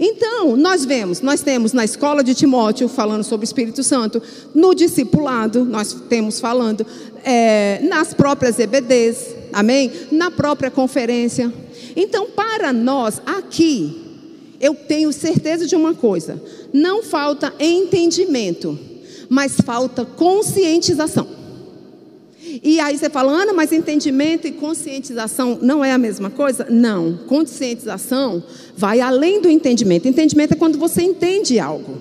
Então, 0.00 0.56
nós 0.56 0.84
vemos, 0.84 1.20
nós 1.20 1.42
temos 1.42 1.72
na 1.72 1.84
escola 1.84 2.24
de 2.24 2.34
Timóteo 2.34 2.88
falando 2.88 3.24
sobre 3.24 3.44
o 3.44 3.46
Espírito 3.46 3.82
Santo, 3.82 4.22
no 4.54 4.74
discipulado, 4.74 5.64
nós 5.64 5.92
temos 6.08 6.40
falando, 6.40 6.86
é, 7.24 7.80
nas 7.82 8.14
próprias 8.14 8.58
EBDs, 8.58 9.34
amém? 9.52 9.92
Na 10.10 10.30
própria 10.30 10.70
conferência. 10.70 11.52
Então, 11.94 12.26
para 12.30 12.72
nós 12.72 13.20
aqui, 13.26 14.01
eu 14.62 14.76
tenho 14.76 15.12
certeza 15.12 15.66
de 15.66 15.74
uma 15.74 15.92
coisa: 15.92 16.40
não 16.72 17.02
falta 17.02 17.52
entendimento, 17.58 18.78
mas 19.28 19.56
falta 19.62 20.04
conscientização. 20.04 21.42
E 22.62 22.78
aí 22.80 22.96
você 22.96 23.08
fala, 23.08 23.32
Ana, 23.32 23.52
mas 23.52 23.72
entendimento 23.72 24.46
e 24.46 24.52
conscientização 24.52 25.58
não 25.62 25.84
é 25.84 25.92
a 25.92 25.98
mesma 25.98 26.28
coisa? 26.28 26.66
Não. 26.68 27.18
Conscientização 27.26 28.42
vai 28.76 29.00
além 29.00 29.40
do 29.40 29.48
entendimento. 29.48 30.06
Entendimento 30.06 30.52
é 30.52 30.56
quando 30.56 30.78
você 30.78 31.02
entende 31.02 31.58
algo. 31.58 31.98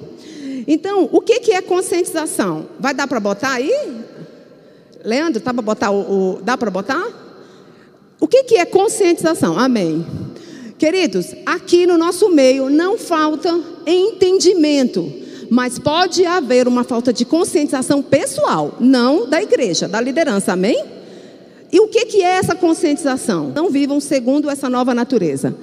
Então, 0.68 1.08
o 1.12 1.22
que, 1.22 1.40
que 1.40 1.54
é 1.54 1.62
conscientização? 1.62 2.68
Vai 2.80 2.94
dar 2.94 3.08
para 3.08 3.20
botar 3.20 3.54
aí? 3.54 4.04
Leandro, 5.06 5.42
tá 5.42 5.54
para 5.54 5.64
botar 5.64 5.92
o, 5.92 6.36
o 6.36 6.42
dá 6.42 6.58
para 6.58 6.70
botar? 6.70 7.02
O 8.20 8.28
que, 8.28 8.44
que 8.44 8.58
é 8.58 8.66
conscientização? 8.66 9.58
Amém. 9.58 10.06
Queridos, 10.82 11.36
aqui 11.46 11.86
no 11.86 11.96
nosso 11.96 12.28
meio 12.30 12.68
não 12.68 12.98
falta 12.98 13.56
entendimento, 13.86 15.14
mas 15.48 15.78
pode 15.78 16.26
haver 16.26 16.68
uma 16.68 16.84
falta 16.84 17.14
de 17.14 17.24
conscientização 17.24 18.02
pessoal, 18.02 18.78
não 18.80 19.30
da 19.30 19.40
igreja, 19.40 19.88
da 19.88 20.02
liderança, 20.02 20.54
amém? 20.54 20.84
E 21.72 21.80
o 21.80 21.88
que, 21.88 22.08
que 22.08 22.24
é 22.24 22.32
essa 22.32 22.56
conscientização? 22.56 23.52
Não 23.54 23.70
vivam 23.70 24.00
segundo 24.00 24.50
essa 24.50 24.68
nova 24.72 24.96
natureza. 24.96 25.56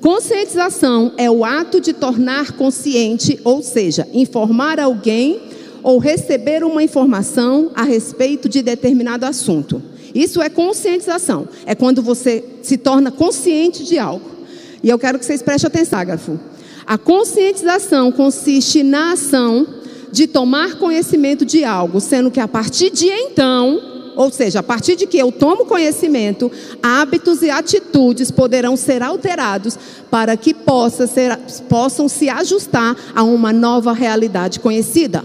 Conscientização 0.00 1.14
é 1.16 1.28
o 1.28 1.44
ato 1.44 1.80
de 1.80 1.92
tornar 1.92 2.52
consciente, 2.52 3.40
ou 3.42 3.64
seja, 3.64 4.06
informar 4.12 4.78
alguém 4.78 5.40
ou 5.82 5.98
receber 5.98 6.62
uma 6.62 6.84
informação 6.84 7.72
a 7.74 7.82
respeito 7.82 8.48
de 8.48 8.62
determinado 8.62 9.26
assunto. 9.26 9.82
Isso 10.14 10.40
é 10.40 10.48
conscientização. 10.48 11.48
É 11.66 11.74
quando 11.74 12.00
você 12.00 12.44
se 12.62 12.78
torna 12.78 13.10
consciente 13.10 13.82
de 13.84 13.98
algo. 13.98 14.38
E 14.82 14.88
eu 14.88 14.98
quero 14.98 15.18
que 15.18 15.24
vocês 15.24 15.42
prestem 15.42 15.68
atenção, 15.68 15.98
Ágrafo. 15.98 16.38
A 16.86 16.96
conscientização 16.96 18.10
consiste 18.10 18.82
na 18.82 19.12
ação 19.12 19.66
de 20.10 20.26
tomar 20.26 20.76
conhecimento 20.76 21.44
de 21.44 21.64
algo, 21.64 22.00
sendo 22.00 22.30
que 22.30 22.40
a 22.40 22.48
partir 22.48 22.90
de 22.90 23.06
então, 23.06 23.80
ou 24.16 24.30
seja, 24.30 24.58
a 24.58 24.62
partir 24.62 24.96
de 24.96 25.06
que 25.06 25.18
eu 25.18 25.30
tomo 25.30 25.66
conhecimento, 25.66 26.50
hábitos 26.82 27.42
e 27.42 27.50
atitudes 27.50 28.30
poderão 28.30 28.76
ser 28.76 29.02
alterados 29.02 29.78
para 30.10 30.36
que 30.36 30.52
possa 30.52 31.06
ser, 31.06 31.36
possam 31.68 32.08
se 32.08 32.28
ajustar 32.28 32.96
a 33.14 33.22
uma 33.22 33.52
nova 33.52 33.92
realidade 33.92 34.58
conhecida. 34.58 35.22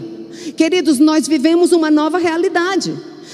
Queridos, 0.55 0.99
nós 0.99 1.27
vivemos 1.27 1.71
uma 1.71 1.89
nova 1.89 2.17
realidade. 2.17 2.93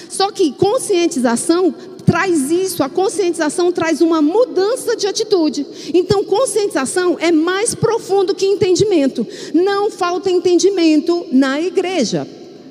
Só 0.09 0.31
que 0.31 0.51
conscientização 0.51 1.73
traz 2.11 2.51
isso, 2.51 2.83
a 2.83 2.89
conscientização 2.89 3.71
traz 3.71 4.01
uma 4.01 4.21
mudança 4.21 4.97
de 4.97 5.07
atitude. 5.07 5.65
Então, 5.93 6.25
conscientização 6.25 7.15
é 7.17 7.31
mais 7.31 7.73
profundo 7.73 8.35
que 8.35 8.45
entendimento. 8.45 9.25
Não 9.53 9.89
falta 9.89 10.29
entendimento 10.29 11.25
na 11.31 11.61
igreja. 11.61 12.27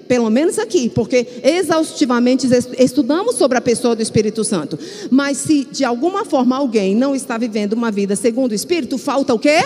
Pelo 0.06 0.28
menos 0.28 0.58
aqui, 0.58 0.90
porque 0.90 1.26
exaustivamente 1.42 2.46
estudamos 2.78 3.36
sobre 3.36 3.56
a 3.56 3.62
pessoa 3.62 3.96
do 3.96 4.02
Espírito 4.02 4.44
Santo. 4.44 4.78
Mas 5.10 5.38
se 5.38 5.64
de 5.64 5.86
alguma 5.86 6.26
forma 6.26 6.58
alguém 6.58 6.94
não 6.94 7.16
está 7.16 7.38
vivendo 7.38 7.72
uma 7.72 7.90
vida 7.90 8.14
segundo 8.16 8.52
o 8.52 8.54
Espírito, 8.54 8.98
falta 8.98 9.32
o 9.32 9.38
quê? 9.38 9.58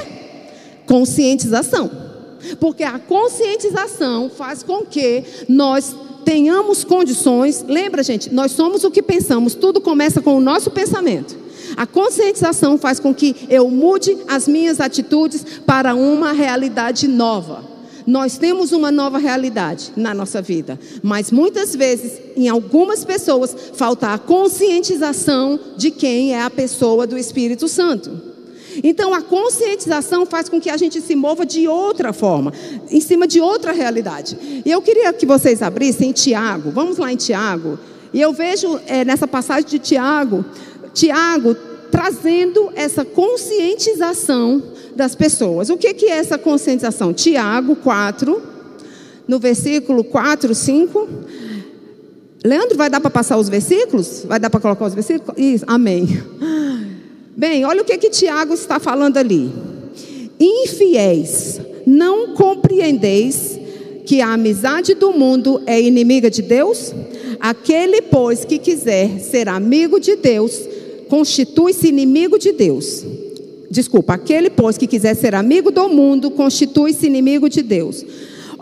Conscientização. 0.87 2.14
Porque 2.61 2.83
a 2.83 2.99
conscientização 2.99 4.31
faz 4.31 4.63
com 4.63 4.85
que 4.85 5.25
nós 5.49 5.95
tenhamos 6.25 6.83
condições. 6.85 7.65
Lembra, 7.67 8.03
gente, 8.03 8.33
nós 8.33 8.53
somos 8.53 8.83
o 8.85 8.91
que 8.91 9.03
pensamos, 9.03 9.55
tudo 9.55 9.81
começa 9.81 10.21
com 10.21 10.37
o 10.37 10.41
nosso 10.41 10.71
pensamento. 10.71 11.37
A 11.77 11.87
conscientização 11.87 12.79
faz 12.79 13.01
com 13.01 13.15
que 13.15 13.35
eu 13.49 13.69
mude 13.69 14.17
as 14.29 14.47
minhas 14.47 14.81
atitudes 14.81 15.45
para 15.67 15.95
uma 15.95 16.33
realidade 16.33 17.09
nova. 17.09 17.75
Nós 18.07 18.37
temos 18.37 18.71
uma 18.73 18.91
nova 18.91 19.17
realidade 19.17 19.93
na 19.97 20.13
nossa 20.13 20.43
vida, 20.43 20.79
mas 21.03 21.31
muitas 21.31 21.75
vezes, 21.75 22.21
em 22.37 22.49
algumas 22.49 23.03
pessoas, 23.03 23.57
falta 23.73 24.13
a 24.13 24.19
conscientização 24.19 25.59
de 25.77 25.91
quem 25.91 26.35
é 26.35 26.43
a 26.43 26.51
pessoa 26.51 27.07
do 27.07 27.17
Espírito 27.17 27.67
Santo. 27.67 28.34
Então, 28.83 29.15
a 29.15 29.23
conscientização 29.23 30.27
faz 30.27 30.49
com 30.49 30.61
que 30.61 30.71
a 30.71 30.77
gente 30.77 31.01
se 31.01 31.15
mova 31.15 31.45
de 31.47 31.69
outra 31.69 32.13
forma, 32.13 32.53
em 32.91 33.01
cima 33.01 33.27
de 33.27 33.41
outra 33.41 33.73
realidade. 33.73 34.37
E 34.65 34.71
eu 34.71 34.81
queria 34.83 35.13
que 35.13 35.27
vocês 35.27 35.63
abrissem 35.63 36.13
Tiago, 36.13 36.71
vamos 36.71 36.99
lá 36.99 37.13
em 37.13 37.17
Tiago. 37.17 37.79
E 38.13 38.21
eu 38.21 38.33
vejo 38.33 38.81
é, 38.87 39.05
nessa 39.05 39.27
passagem 39.27 39.69
de 39.69 39.79
Tiago, 39.79 40.45
Tiago 40.93 41.57
trazendo 41.91 42.73
essa 42.75 43.05
conscientização 43.05 44.63
das 44.97 45.15
pessoas. 45.15 45.71
O 45.71 45.77
que, 45.77 45.93
que 45.95 46.07
é 46.07 46.19
essa 46.19 46.39
conscientização? 46.39 47.13
Tiago 47.13 47.77
4, 47.77 48.43
no 49.27 49.39
versículo 49.39 50.05
4, 50.05 50.55
5. 50.55 51.09
Leandro, 52.45 52.77
vai 52.77 52.91
dar 52.91 53.01
para 53.01 53.11
passar 53.11 53.37
os 53.37 53.49
versículos? 53.49 54.25
Vai 54.27 54.39
dar 54.39 54.51
para 54.51 54.61
colocar 54.61 54.85
os 54.87 54.95
versículos? 54.95 55.35
Isso, 55.39 55.65
amém. 55.67 56.07
Bem, 57.37 57.65
olha 57.65 57.83
o 57.83 57.85
que, 57.85 57.99
que 57.99 58.11
Tiago 58.11 58.55
está 58.55 58.79
falando 58.79 59.17
ali. 59.17 59.51
Infiéis, 60.39 61.61
não 61.85 62.35
compreendeis 62.35 63.59
que 64.05 64.21
a 64.21 64.33
amizade 64.35 64.95
do 64.95 65.13
mundo 65.13 65.61
é 65.67 65.81
inimiga 65.81 66.31
de 66.31 66.43
Deus? 66.43 66.95
Aquele, 67.41 68.03
pois, 68.03 68.45
que 68.45 68.59
quiser 68.59 69.19
ser 69.19 69.49
amigo 69.49 69.99
de 69.99 70.15
Deus, 70.17 70.61
constitui-se 71.09 71.89
inimigo 71.89 72.39
de 72.39 72.53
Deus. 72.53 73.05
Desculpa, 73.71 74.15
aquele, 74.15 74.49
pois, 74.49 74.79
que 74.79 74.87
quiser 74.87 75.17
ser 75.17 75.35
amigo 75.35 75.73
do 75.73 75.89
mundo, 75.89 76.31
constitui-se 76.31 77.07
inimigo 77.07 77.49
de 77.49 77.63
Deus. 77.63 78.05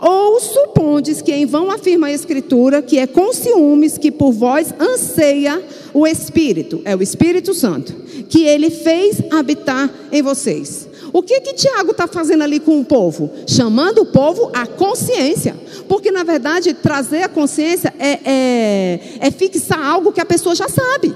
Ou 0.05 0.37
supondes 0.37 1.21
que 1.21 1.31
em 1.31 1.45
vão 1.45 1.71
afirma 1.71 2.07
a 2.07 2.11
Escritura 2.11 2.81
que 2.81 2.99
é 2.99 3.07
com 3.07 3.31
ciúmes 3.31 3.97
que 3.97 4.11
por 4.11 4.33
vós 4.33 4.73
anseia 4.77 5.63
o 5.93 6.05
Espírito, 6.05 6.81
é 6.83 6.93
o 6.93 7.01
Espírito 7.01 7.53
Santo, 7.53 7.93
que 8.27 8.43
ele 8.43 8.69
fez 8.69 9.21
habitar 9.31 9.89
em 10.11 10.21
vocês. 10.21 10.89
O 11.13 11.21
que 11.21 11.39
que 11.39 11.53
Tiago 11.53 11.91
está 11.91 12.05
fazendo 12.05 12.43
ali 12.43 12.59
com 12.59 12.81
o 12.81 12.83
povo? 12.83 13.31
Chamando 13.47 14.01
o 14.01 14.05
povo 14.07 14.49
à 14.53 14.65
consciência. 14.65 15.55
Porque, 15.87 16.11
na 16.11 16.23
verdade, 16.23 16.73
trazer 16.73 17.21
a 17.21 17.29
consciência 17.29 17.93
é, 17.99 18.19
é, 18.25 18.99
é 19.19 19.31
fixar 19.31 19.79
algo 19.79 20.11
que 20.11 20.19
a 20.19 20.25
pessoa 20.25 20.55
já 20.55 20.67
sabe. 20.67 21.15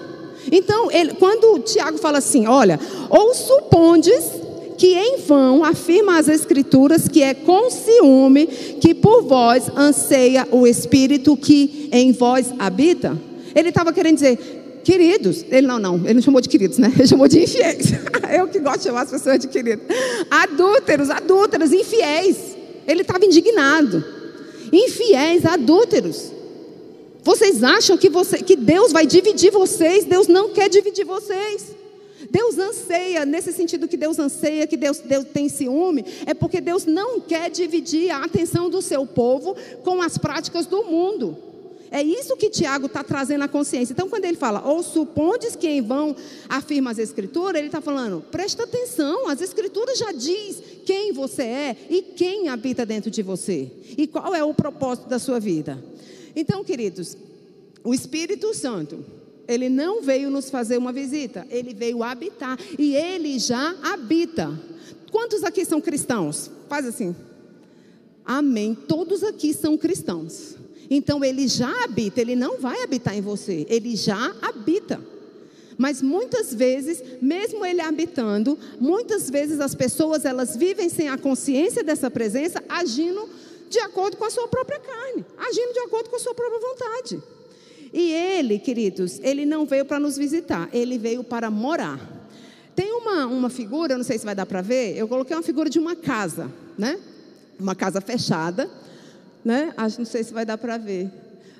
Então, 0.51 0.91
ele, 0.91 1.15
quando 1.15 1.59
Tiago 1.59 1.97
fala 1.97 2.19
assim, 2.19 2.45
olha, 2.45 2.79
ou 3.09 3.33
supondes 3.33 4.23
que 4.77 4.93
em 4.93 5.17
vão 5.17 5.63
afirma 5.63 6.17
as 6.19 6.27
Escrituras 6.27 7.07
que 7.07 7.23
é 7.23 7.33
com 7.33 7.69
ciúme 7.69 8.45
que 8.79 8.93
por 8.93 9.23
vós 9.23 9.69
anseia 9.75 10.47
o 10.51 10.67
Espírito 10.67 11.35
que 11.35 11.89
em 11.91 12.11
vós 12.11 12.53
habita? 12.59 13.17
Ele 13.55 13.69
estava 13.69 13.91
querendo 13.91 14.15
dizer, 14.15 14.37
queridos, 14.83 15.43
ele 15.49 15.65
não, 15.65 15.79
não, 15.79 15.95
ele 16.05 16.13
não 16.13 16.21
chamou 16.21 16.39
de 16.39 16.47
queridos, 16.47 16.77
né? 16.77 16.93
Ele 16.95 17.07
chamou 17.07 17.27
de 17.27 17.43
infiéis. 17.43 17.87
Eu 18.33 18.47
que 18.47 18.59
gosto 18.59 18.77
de 18.77 18.83
chamar 18.83 19.01
as 19.01 19.11
pessoas 19.11 19.39
de 19.39 19.47
queridos. 19.47 19.85
Adúlteros, 20.29 21.09
adúlteras, 21.09 21.73
infiéis. 21.73 22.55
Ele 22.87 23.01
estava 23.01 23.25
indignado. 23.25 24.03
Infiéis, 24.71 25.45
adúlteros. 25.45 26.31
Vocês 27.23 27.63
acham 27.63 27.97
que, 27.97 28.09
você, 28.09 28.37
que 28.37 28.55
Deus 28.55 28.93
vai 28.93 29.05
dividir 29.05 29.51
vocês? 29.51 30.05
Deus 30.05 30.27
não 30.27 30.49
quer 30.49 30.69
dividir 30.69 31.05
vocês. 31.05 31.75
Deus 32.29 32.57
anseia, 32.57 33.25
nesse 33.25 33.51
sentido 33.53 33.87
que 33.87 33.97
Deus 33.97 34.19
anseia, 34.19 34.67
que 34.67 34.77
Deus, 34.77 34.99
Deus 34.99 35.25
tem 35.25 35.49
ciúme, 35.49 36.05
é 36.25 36.33
porque 36.33 36.59
Deus 36.61 36.85
não 36.85 37.19
quer 37.19 37.49
dividir 37.49 38.11
a 38.11 38.23
atenção 38.23 38.69
do 38.69 38.81
seu 38.81 39.05
povo 39.05 39.55
com 39.83 40.01
as 40.01 40.17
práticas 40.17 40.65
do 40.65 40.83
mundo. 40.83 41.37
É 41.89 42.03
isso 42.03 42.35
que 42.35 42.49
Tiago 42.49 42.87
está 42.87 43.03
trazendo 43.03 43.43
à 43.43 43.47
consciência. 43.47 43.93
Então, 43.93 44.09
quando 44.09 44.25
ele 44.25 44.35
fala, 44.35 44.61
ou 44.65 44.83
supondes 44.83 45.55
que 45.55 45.67
em 45.67 45.81
vão 45.81 46.15
afirma 46.49 46.91
as 46.91 46.97
escrituras, 46.97 47.59
ele 47.59 47.67
está 47.67 47.81
falando, 47.81 48.23
presta 48.29 48.63
atenção, 48.63 49.29
as 49.29 49.41
escrituras 49.41 49.97
já 49.97 50.11
diz 50.11 50.61
quem 50.85 51.13
você 51.13 51.43
é 51.43 51.77
e 51.89 52.01
quem 52.01 52.49
habita 52.49 52.85
dentro 52.85 53.09
de 53.09 53.21
você. 53.21 53.71
E 53.97 54.05
qual 54.05 54.35
é 54.35 54.43
o 54.43 54.53
propósito 54.53 55.07
da 55.07 55.17
sua 55.17 55.39
vida. 55.39 55.81
Então, 56.35 56.63
queridos, 56.63 57.17
o 57.83 57.93
Espírito 57.93 58.53
Santo, 58.53 59.03
ele 59.47 59.69
não 59.69 60.01
veio 60.01 60.29
nos 60.29 60.49
fazer 60.49 60.77
uma 60.77 60.91
visita, 60.91 61.47
ele 61.49 61.73
veio 61.73 62.03
habitar 62.03 62.59
e 62.77 62.95
ele 62.95 63.39
já 63.39 63.75
habita. 63.83 64.51
Quantos 65.11 65.43
aqui 65.43 65.63
são 65.65 65.79
cristãos? 65.79 66.51
Faz 66.67 66.85
assim. 66.85 67.15
Amém. 68.25 68.75
Todos 68.75 69.23
aqui 69.23 69.53
são 69.53 69.77
cristãos. 69.77 70.55
Então 70.89 71.23
ele 71.23 71.47
já 71.47 71.83
habita, 71.83 72.21
ele 72.21 72.35
não 72.35 72.59
vai 72.59 72.81
habitar 72.83 73.15
em 73.15 73.21
você, 73.21 73.65
ele 73.69 73.95
já 73.95 74.35
habita. 74.41 75.01
Mas 75.77 76.01
muitas 76.01 76.53
vezes, 76.53 77.03
mesmo 77.21 77.65
ele 77.65 77.81
habitando, 77.81 78.57
muitas 78.79 79.29
vezes 79.29 79.59
as 79.59 79.75
pessoas 79.75 80.25
elas 80.25 80.55
vivem 80.55 80.89
sem 80.89 81.07
a 81.07 81.17
consciência 81.17 81.83
dessa 81.83 82.09
presença, 82.09 82.63
agindo 82.67 83.29
de 83.69 83.79
acordo 83.79 84.17
com 84.17 84.25
a 84.25 84.29
sua 84.29 84.47
própria 84.47 84.79
carne, 84.79 85.25
agindo 85.37 85.73
de 85.73 85.79
acordo 85.79 86.09
com 86.09 86.15
a 86.15 86.19
sua 86.19 86.33
própria 86.33 86.59
vontade. 86.59 87.21
E 87.97 88.13
ele, 88.13 88.59
queridos, 88.59 89.19
ele 89.23 89.43
não 89.43 89.65
veio 89.65 89.83
para 89.83 89.99
nos 89.99 90.19
visitar, 90.19 90.69
ele 90.71 90.99
veio 90.99 91.23
para 91.23 91.49
morar. 91.49 91.99
Tem 92.75 92.93
uma, 92.93 93.25
uma 93.25 93.49
figura, 93.49 93.97
não 93.97 94.03
sei 94.03 94.19
se 94.19 94.23
vai 94.23 94.35
dar 94.35 94.45
para 94.45 94.61
ver, 94.61 94.95
eu 94.95 95.07
coloquei 95.07 95.35
uma 95.35 95.41
figura 95.41 95.67
de 95.67 95.79
uma 95.79 95.95
casa, 95.95 96.47
né? 96.77 96.99
Uma 97.59 97.73
casa 97.73 97.99
fechada, 97.99 98.69
né? 99.43 99.73
Acho, 99.75 99.97
não 99.97 100.05
sei 100.05 100.23
se 100.23 100.31
vai 100.31 100.45
dar 100.45 100.59
para 100.59 100.77
ver. 100.77 101.09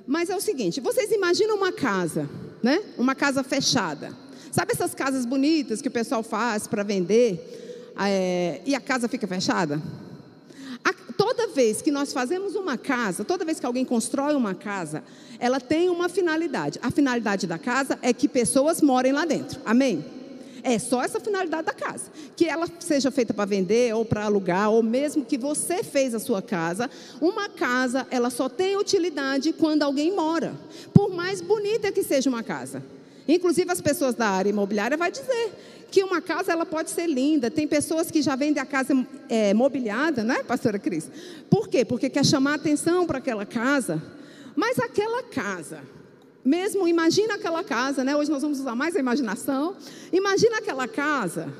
Mas 0.05 0.29
é 0.29 0.35
o 0.35 0.39
seguinte, 0.39 0.79
vocês 0.79 1.11
imaginam 1.11 1.57
uma 1.57 1.71
casa, 1.71 2.29
né? 2.61 2.83
Uma 2.99 3.15
casa 3.15 3.41
fechada. 3.41 4.13
Sabe 4.51 4.73
essas 4.73 4.93
casas 4.93 5.25
bonitas 5.25 5.81
que 5.81 5.87
o 5.87 5.91
pessoal 5.91 6.21
faz 6.21 6.67
para 6.67 6.83
vender 6.83 7.91
é, 7.99 8.61
e 8.63 8.75
a 8.75 8.79
casa 8.79 9.07
fica 9.07 9.25
fechada? 9.25 9.81
Toda 11.17 11.47
vez 11.47 11.81
que 11.81 11.89
nós 11.89 12.13
fazemos 12.13 12.55
uma 12.55 12.77
casa, 12.77 13.25
toda 13.25 13.43
vez 13.43 13.59
que 13.59 13.65
alguém 13.65 13.83
constrói 13.83 14.35
uma 14.35 14.53
casa, 14.53 15.03
ela 15.39 15.59
tem 15.59 15.89
uma 15.89 16.07
finalidade. 16.07 16.79
A 16.81 16.91
finalidade 16.91 17.47
da 17.47 17.57
casa 17.57 17.97
é 18.01 18.13
que 18.13 18.27
pessoas 18.27 18.81
morem 18.81 19.11
lá 19.11 19.25
dentro. 19.25 19.59
Amém? 19.65 20.05
É 20.63 20.77
só 20.77 21.01
essa 21.01 21.19
finalidade 21.19 21.65
da 21.65 21.73
casa. 21.73 22.11
Que 22.35 22.45
ela 22.45 22.67
seja 22.79 23.09
feita 23.09 23.33
para 23.33 23.45
vender 23.45 23.95
ou 23.95 24.05
para 24.05 24.25
alugar, 24.25 24.69
ou 24.69 24.83
mesmo 24.83 25.25
que 25.25 25.37
você 25.37 25.83
fez 25.83 26.13
a 26.13 26.19
sua 26.19 26.41
casa. 26.41 26.89
Uma 27.19 27.49
casa, 27.49 28.05
ela 28.11 28.29
só 28.29 28.47
tem 28.47 28.77
utilidade 28.77 29.53
quando 29.53 29.83
alguém 29.83 30.13
mora. 30.15 30.53
Por 30.93 31.09
mais 31.09 31.41
bonita 31.41 31.91
que 31.91 32.03
seja 32.03 32.29
uma 32.29 32.43
casa. 32.43 32.83
Inclusive 33.27 33.71
as 33.71 33.81
pessoas 33.81 34.15
da 34.15 34.27
área 34.27 34.49
imobiliária 34.49 34.95
vai 34.95 35.11
dizer 35.11 35.51
que 35.91 36.03
uma 36.03 36.21
casa 36.21 36.51
ela 36.51 36.65
pode 36.65 36.89
ser 36.89 37.07
linda. 37.07 37.49
Tem 37.49 37.67
pessoas 37.67 38.11
que 38.11 38.21
já 38.21 38.35
vendem 38.35 38.61
a 38.61 38.65
casa 38.65 38.93
é, 39.29 39.53
mobiliada, 39.53 40.23
não 40.23 40.35
é, 40.35 40.43
pastora 40.43 40.79
Cris? 40.79 41.09
Por 41.49 41.67
quê? 41.67 41.83
Porque 41.85 42.09
quer 42.09 42.25
chamar 42.25 42.55
atenção 42.55 43.05
para 43.05 43.17
aquela 43.17 43.45
casa. 43.45 44.01
Mas 44.55 44.79
aquela 44.79 45.23
casa, 45.23 45.81
mesmo, 46.43 46.87
imagina 46.87 47.35
aquela 47.35 47.63
casa, 47.63 48.03
né? 48.03 48.15
Hoje 48.15 48.31
nós 48.31 48.41
vamos 48.41 48.59
usar 48.59 48.75
mais 48.75 48.95
a 48.95 48.99
imaginação. 48.99 49.75
Imagina 50.11 50.57
aquela 50.57 50.87
casa, 50.87 51.53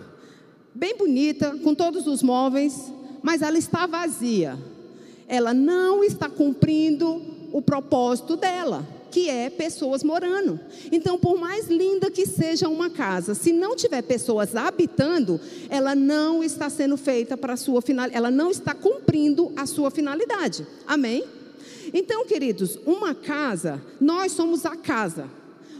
bem 0.74 0.98
bonita, 0.98 1.58
com 1.64 1.76
todos 1.76 2.08
os 2.08 2.24
móveis, 2.24 2.92
mas 3.22 3.42
ela 3.42 3.58
está 3.58 3.86
vazia. 3.86 4.58
Ela 5.28 5.54
não 5.54 6.04
está 6.04 6.30
cumprindo 6.30 7.22
o 7.52 7.62
propósito 7.62 8.36
dela, 8.36 8.86
que 9.18 9.32
é 9.32 9.50
pessoas 9.50 10.04
morando. 10.04 10.60
Então, 10.92 11.18
por 11.18 11.40
mais 11.40 11.68
linda 11.68 12.12
que 12.12 12.28
seja 12.28 12.70
uma 12.70 12.88
casa, 12.88 13.34
se 13.34 13.52
não 13.52 13.76
tiver 13.76 14.04
pessoas 14.04 14.56
habitando, 14.56 15.42
ela 15.70 15.96
não 15.96 16.44
está 16.44 16.70
sendo 16.70 16.96
feita 16.96 17.36
para 17.36 17.54
a 17.54 17.58
sua 17.58 17.82
finalidade, 17.82 18.16
ela 18.16 18.30
não 18.30 18.52
está 18.52 18.76
cumprindo 18.76 19.52
a 19.56 19.66
sua 19.66 19.90
finalidade. 19.90 20.68
Amém? 20.86 21.24
Então, 21.92 22.28
queridos, 22.28 22.78
uma 22.86 23.16
casa, 23.16 23.82
nós 24.00 24.34
somos 24.34 24.68
a 24.68 24.76
casa. 24.76 25.28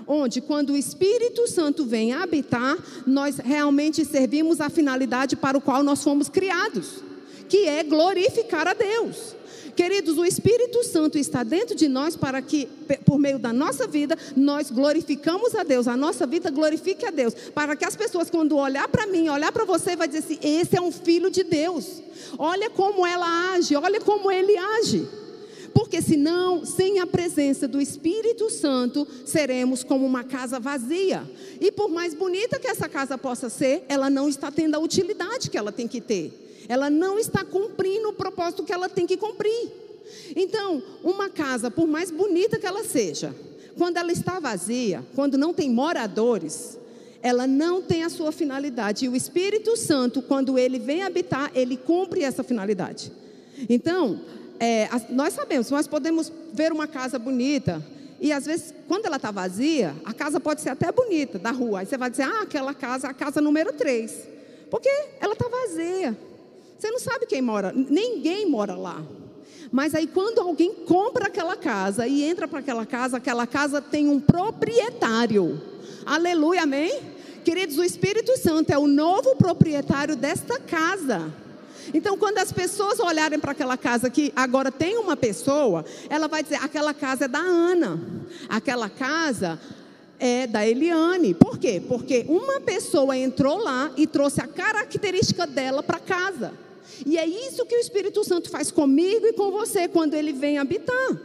Onde, 0.08 0.42
quando 0.42 0.72
o 0.72 0.78
Espírito 0.78 1.48
Santo 1.48 1.86
vem 1.86 2.14
habitar, 2.14 2.76
nós 3.06 3.38
realmente 3.38 4.04
servimos 4.04 4.60
a 4.60 4.68
finalidade 4.68 5.36
para 5.36 5.56
o 5.56 5.62
qual 5.62 5.84
nós 5.84 6.04
fomos 6.04 6.28
criados, 6.28 7.04
que 7.48 7.68
é 7.68 7.84
glorificar 7.84 8.68
a 8.68 8.74
Deus. 8.74 9.36
Queridos, 9.78 10.18
o 10.18 10.26
Espírito 10.26 10.84
Santo 10.84 11.20
está 11.20 11.44
dentro 11.44 11.76
de 11.76 11.88
nós 11.88 12.16
para 12.16 12.42
que, 12.42 12.68
por 13.06 13.20
meio 13.20 13.38
da 13.38 13.54
nossa 13.54 13.86
vida, 13.86 14.18
nós 14.36 14.72
glorificamos 14.72 15.54
a 15.54 15.62
Deus, 15.62 15.88
a 15.88 15.96
nossa 15.96 16.26
vida 16.26 16.50
glorifique 16.50 17.06
a 17.06 17.12
Deus, 17.12 17.36
para 17.54 17.76
que 17.76 17.86
as 17.86 17.96
pessoas, 17.96 18.28
quando 18.28 18.58
olhar 18.58 18.88
para 18.88 19.06
mim, 19.06 19.30
olhar 19.30 19.52
para 19.52 19.66
você, 19.66 19.96
vai 19.96 20.08
dizer 20.08 20.20
assim: 20.20 20.40
esse 20.42 20.76
é 20.76 20.82
um 20.82 20.92
filho 20.92 21.30
de 21.30 21.44
Deus. 21.44 22.02
Olha 22.40 22.72
como 22.72 23.06
ela 23.06 23.54
age, 23.54 23.76
olha 23.76 24.02
como 24.02 24.32
ele 24.32 24.58
age. 24.58 25.08
Porque 25.76 26.02
senão, 26.02 26.66
sem 26.66 27.00
a 27.00 27.06
presença 27.06 27.68
do 27.68 27.80
Espírito 27.80 28.50
Santo, 28.50 29.08
seremos 29.28 29.84
como 29.84 30.08
uma 30.08 30.24
casa 30.24 30.60
vazia. 30.60 31.22
E 31.62 31.72
por 31.72 31.88
mais 31.88 32.16
bonita 32.16 32.58
que 32.58 32.66
essa 32.66 32.90
casa 32.90 33.16
possa 33.16 33.48
ser, 33.48 33.86
ela 33.88 34.10
não 34.10 34.28
está 34.28 34.50
tendo 34.50 34.74
a 34.74 34.80
utilidade 34.80 35.52
que 35.52 35.58
ela 35.58 35.72
tem 35.72 35.88
que 35.88 36.02
ter. 36.02 36.47
Ela 36.68 36.90
não 36.90 37.18
está 37.18 37.44
cumprindo 37.44 38.10
o 38.10 38.14
propósito 38.14 38.64
que 38.64 38.74
ela 38.74 38.90
tem 38.90 39.06
que 39.06 39.18
cumprir. 39.18 39.72
Então, 40.36 40.82
uma 41.04 41.30
casa, 41.30 41.70
por 41.72 41.88
mais 41.88 42.12
bonita 42.12 42.60
que 42.60 42.66
ela 42.66 42.84
seja, 42.84 43.34
quando 43.78 43.98
ela 43.98 44.12
está 44.12 44.40
vazia, 44.40 45.04
quando 45.16 45.38
não 45.38 45.54
tem 45.54 45.70
moradores, 45.70 46.78
ela 47.22 47.48
não 47.48 47.82
tem 47.82 48.04
a 48.04 48.10
sua 48.10 48.32
finalidade. 48.32 49.06
E 49.06 49.10
o 49.10 49.16
Espírito 49.16 49.76
Santo, 49.76 50.22
quando 50.22 50.58
ele 50.58 50.80
vem 50.80 51.04
habitar, 51.04 51.52
ele 51.54 51.78
cumpre 51.78 52.24
essa 52.24 52.44
finalidade. 52.44 53.12
Então, 53.70 54.22
é, 54.60 54.90
nós 55.10 55.34
sabemos, 55.34 55.70
nós 55.70 55.88
podemos 55.88 56.32
ver 56.54 56.72
uma 56.72 56.88
casa 56.88 57.20
bonita, 57.20 57.84
e 58.20 58.32
às 58.32 58.46
vezes, 58.46 58.74
quando 58.88 59.06
ela 59.06 59.18
está 59.18 59.30
vazia, 59.30 59.96
a 60.04 60.14
casa 60.14 60.40
pode 60.40 60.62
ser 60.62 60.70
até 60.70 60.92
bonita, 60.92 61.38
da 61.38 61.52
rua. 61.52 61.80
Aí 61.80 61.86
você 61.86 61.98
vai 61.98 62.10
dizer, 62.10 62.24
ah, 62.24 62.42
aquela 62.42 62.74
casa, 62.74 63.08
a 63.08 63.14
casa 63.14 63.40
número 63.40 63.74
3. 63.74 64.28
Porque 64.72 64.90
ela 65.20 65.34
está 65.34 65.48
vazia. 65.48 66.18
Você 66.78 66.92
não 66.92 67.00
sabe 67.00 67.26
quem 67.26 67.42
mora, 67.42 67.74
ninguém 67.74 68.50
mora 68.50 68.76
lá. 68.76 69.04
Mas 69.72 69.94
aí, 69.96 70.08
quando 70.08 70.40
alguém 70.40 70.74
compra 70.74 71.28
aquela 71.28 71.56
casa 71.56 72.08
e 72.08 72.24
entra 72.24 72.48
para 72.48 72.60
aquela 72.60 72.86
casa, 72.86 73.18
aquela 73.18 73.46
casa 73.48 73.82
tem 73.82 74.08
um 74.08 74.20
proprietário. 74.20 75.62
Aleluia, 76.06 76.64
amém? 76.64 77.02
Queridos, 77.44 77.78
o 77.78 77.84
Espírito 77.84 78.38
Santo 78.38 78.72
é 78.72 78.78
o 78.78 78.88
novo 78.88 79.36
proprietário 79.36 80.16
desta 80.16 80.60
casa. 80.60 81.34
Então, 81.94 82.18
quando 82.18 82.38
as 82.38 82.52
pessoas 82.52 83.00
olharem 83.00 83.40
para 83.40 83.52
aquela 83.52 83.78
casa 83.78 84.10
que 84.10 84.32
agora 84.36 84.72
tem 84.72 84.98
uma 84.98 85.16
pessoa, 85.16 85.86
ela 86.10 86.28
vai 86.28 86.44
dizer: 86.44 86.56
aquela 86.62 86.94
casa 86.94 87.26
é 87.26 87.28
da 87.28 87.40
Ana, 87.40 88.00
aquela 88.50 88.90
casa 88.90 89.60
é 90.20 90.48
da 90.48 90.68
Eliane. 90.68 91.34
Por 91.34 91.58
quê? 91.58 91.82
Porque 91.86 92.26
uma 92.28 92.60
pessoa 92.62 93.18
entrou 93.18 93.58
lá 93.58 93.92
e 93.96 94.06
trouxe 94.06 94.42
a 94.42 94.48
característica 94.48 95.48
dela 95.48 95.82
para 95.82 96.00
casa. 96.00 96.67
E 97.06 97.18
é 97.18 97.26
isso 97.26 97.66
que 97.66 97.76
o 97.76 97.80
Espírito 97.80 98.24
Santo 98.24 98.50
faz 98.50 98.72
comigo 98.72 99.26
e 99.26 99.34
com 99.34 99.52
você 99.52 99.88
quando 99.88 100.14
ele 100.14 100.34
vem 100.34 100.58
habitar. 100.58 101.18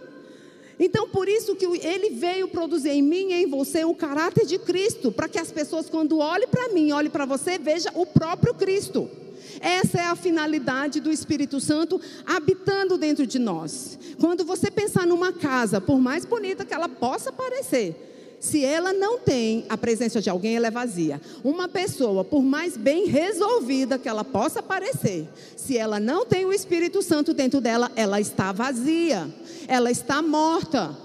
Então, 0.79 1.09
por 1.09 1.29
isso 1.29 1.55
que 1.55 1.65
ele 1.65 2.11
veio 2.11 2.49
produzir 2.49 2.91
em 2.91 3.03
mim 3.03 3.31
e 3.31 3.43
em 3.43 3.47
você 3.47 3.85
o 3.85 3.95
caráter 3.95 4.47
de 4.47 4.59
Cristo, 4.59 5.13
para 5.13 5.29
que 5.29 5.39
as 5.39 5.53
pessoas, 5.53 5.89
quando 5.89 6.19
olhem 6.19 6.49
para 6.49 6.69
mim, 6.71 6.93
olhem 6.93 7.11
para 7.11 7.25
você, 7.25 7.59
vejam 7.59 7.93
o 7.95 8.07
próprio 8.07 8.55
Cristo. 8.55 9.09
Essa 9.61 10.01
é 10.01 10.05
a 10.07 10.17
finalidade 10.17 11.01
do 11.01 11.11
Espírito 11.11 11.61
Santo 11.61 12.01
habitando 12.27 12.99
dentro 12.99 13.27
de 13.27 13.39
nós. 13.39 13.99
Quando 14.19 14.45
você 14.45 14.71
pensar 14.71 15.07
numa 15.07 15.33
casa, 15.33 15.81
por 15.81 16.01
mais 16.01 16.25
bonita 16.25 16.65
que 16.65 16.75
ela 16.75 16.89
possa 16.89 17.33
parecer, 17.33 18.12
se 18.43 18.65
ela 18.65 18.93
não 18.93 19.21
tem 19.21 19.65
a 19.69 19.79
presença 19.79 20.21
de 20.21 20.29
alguém, 20.29 20.57
ela 20.57 20.67
é 20.67 20.71
vazia. 20.71 21.21
Uma 21.45 21.69
pessoa, 21.69 22.25
por 22.25 22.43
mais 22.43 22.77
bem 22.77 23.07
resolvida 23.07 24.01
que 24.01 24.09
ela 24.09 24.25
possa 24.25 24.61
parecer, 24.61 25.29
se 25.57 25.79
ela 25.79 26.01
não 26.01 26.27
tem 26.27 26.45
o 26.45 26.53
Espírito 26.53 27.03
Santo 27.03 27.33
dentro 27.33 27.61
dela, 27.61 27.93
ela 27.95 28.21
está 28.21 28.51
vazia, 28.51 29.33
ela 29.69 29.93
está 29.93 30.21
morta. 30.21 30.99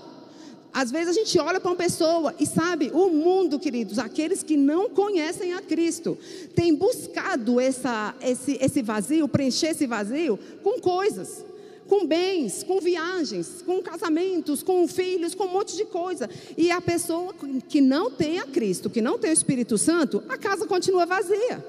Às 0.73 0.89
vezes 0.89 1.09
a 1.09 1.13
gente 1.13 1.37
olha 1.37 1.59
para 1.59 1.69
uma 1.69 1.77
pessoa 1.77 2.33
e 2.39 2.45
sabe, 2.47 2.89
o 2.91 3.07
mundo, 3.11 3.59
queridos, 3.59 3.99
aqueles 3.99 4.41
que 4.41 4.57
não 4.57 4.89
conhecem 4.89 5.53
a 5.53 5.61
Cristo, 5.61 6.17
tem 6.55 6.73
buscado 6.73 7.59
essa, 7.59 8.15
esse, 8.19 8.57
esse 8.59 8.81
vazio, 8.81 9.27
preencher 9.27 9.67
esse 9.67 9.85
vazio 9.85 10.39
com 10.63 10.81
coisas, 10.81 11.45
com 11.87 12.05
bens, 12.05 12.63
com 12.63 12.79
viagens, 12.79 13.63
com 13.65 13.81
casamentos, 13.81 14.61
com 14.61 14.87
filhos, 14.87 15.33
com 15.33 15.45
um 15.45 15.51
monte 15.51 15.75
de 15.75 15.85
coisa. 15.85 16.29
E 16.57 16.69
a 16.69 16.81
pessoa 16.81 17.33
que 17.67 17.81
não 17.81 18.11
tem 18.11 18.39
a 18.39 18.45
Cristo, 18.45 18.89
que 18.89 19.01
não 19.01 19.17
tem 19.17 19.29
o 19.29 19.33
Espírito 19.33 19.77
Santo, 19.77 20.23
a 20.27 20.37
casa 20.37 20.67
continua 20.67 21.05
vazia. 21.05 21.65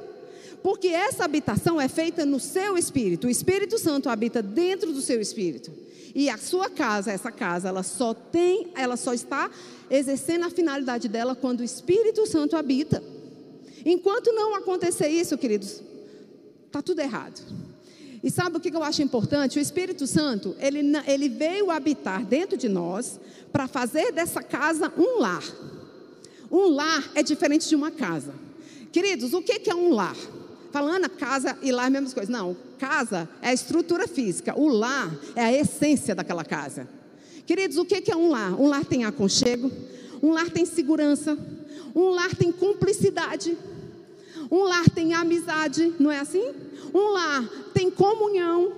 Porque 0.63 0.89
essa 0.89 1.25
habitação 1.25 1.81
é 1.81 1.89
feita 1.89 2.27
no 2.27 2.41
seu 2.41 2.77
espírito. 2.77 3.27
O 3.29 3.31
Espírito 3.31 3.79
Santo 3.79 4.09
habita 4.09 4.43
dentro 4.43 4.93
do 4.93 5.01
seu 5.01 5.21
espírito. 5.21 5.71
E 6.15 6.29
a 6.29 6.37
sua 6.37 6.69
casa, 6.69 7.13
essa 7.13 7.31
casa, 7.31 7.69
ela 7.69 7.83
só 7.83 8.13
tem, 8.13 8.73
ela 8.75 8.97
só 8.97 9.15
está 9.15 9.51
exercendo 9.89 10.45
a 10.47 10.51
finalidade 10.51 11.09
dela 11.09 11.37
quando 11.37 11.61
o 11.61 11.65
Espírito 11.65 12.27
Santo 12.27 12.57
habita. 12.57 13.03
Enquanto 13.85 14.33
não 14.33 14.55
acontecer 14.57 15.09
isso, 15.09 15.39
queridos, 15.39 15.81
está 16.67 16.83
tudo 16.83 17.01
errado. 17.01 17.41
E 18.29 18.31
sabe 18.31 18.59
o 18.59 18.61
que 18.61 18.69
eu 18.69 18.83
acho 18.83 19.01
importante? 19.01 19.59
O 19.59 19.63
Espírito 19.63 20.07
Santo, 20.07 20.55
ele, 20.61 20.81
ele 21.07 21.31
veio 21.31 21.71
habitar 21.71 22.23
dentro 22.23 22.59
de 22.59 22.69
nós 22.69 23.19
para 23.51 23.67
fazer 23.67 24.13
dessa 24.13 24.43
casa 24.43 24.93
um 24.99 25.19
lar. 25.19 25.43
Um 26.53 26.69
lar 26.69 27.11
é 27.15 27.23
diferente 27.23 27.67
de 27.67 27.75
uma 27.75 27.91
casa. 27.91 28.35
Queridos, 28.93 29.33
o 29.33 29.41
que 29.41 29.71
é 29.71 29.75
um 29.75 29.95
lar? 29.95 30.15
Falando 30.71 31.09
casa 31.09 31.57
e 31.63 31.73
lar, 31.73 31.85
é 31.85 31.87
a 31.87 31.91
mesma 31.91 32.11
coisa. 32.11 32.31
Não, 32.31 32.55
casa 32.79 33.27
é 33.41 33.49
a 33.49 33.55
estrutura 33.55 34.07
física, 34.07 34.53
o 34.55 34.69
lar 34.69 35.11
é 35.35 35.45
a 35.45 35.53
essência 35.55 36.15
daquela 36.15 36.45
casa. 36.45 36.87
Queridos, 37.47 37.79
o 37.79 37.87
que 37.87 38.13
é 38.13 38.15
um 38.15 38.29
lar? 38.29 38.61
Um 38.61 38.69
lar 38.69 38.85
tem 38.85 39.07
aconchego, 39.07 39.73
um 40.23 40.33
lar 40.33 40.51
tem 40.51 40.67
segurança, 40.67 41.39
um 41.95 42.11
lar 42.11 42.37
tem 42.37 42.53
cumplicidade, 42.53 43.57
um 44.51 44.63
lar 44.65 44.89
tem 44.91 45.13
amizade, 45.13 45.93
não 45.99 46.11
é 46.11 46.21
assim? 46.21 46.53
Um 46.95 47.13
lar 47.13 47.49
tem 47.75 47.91
comunhão. 47.91 48.73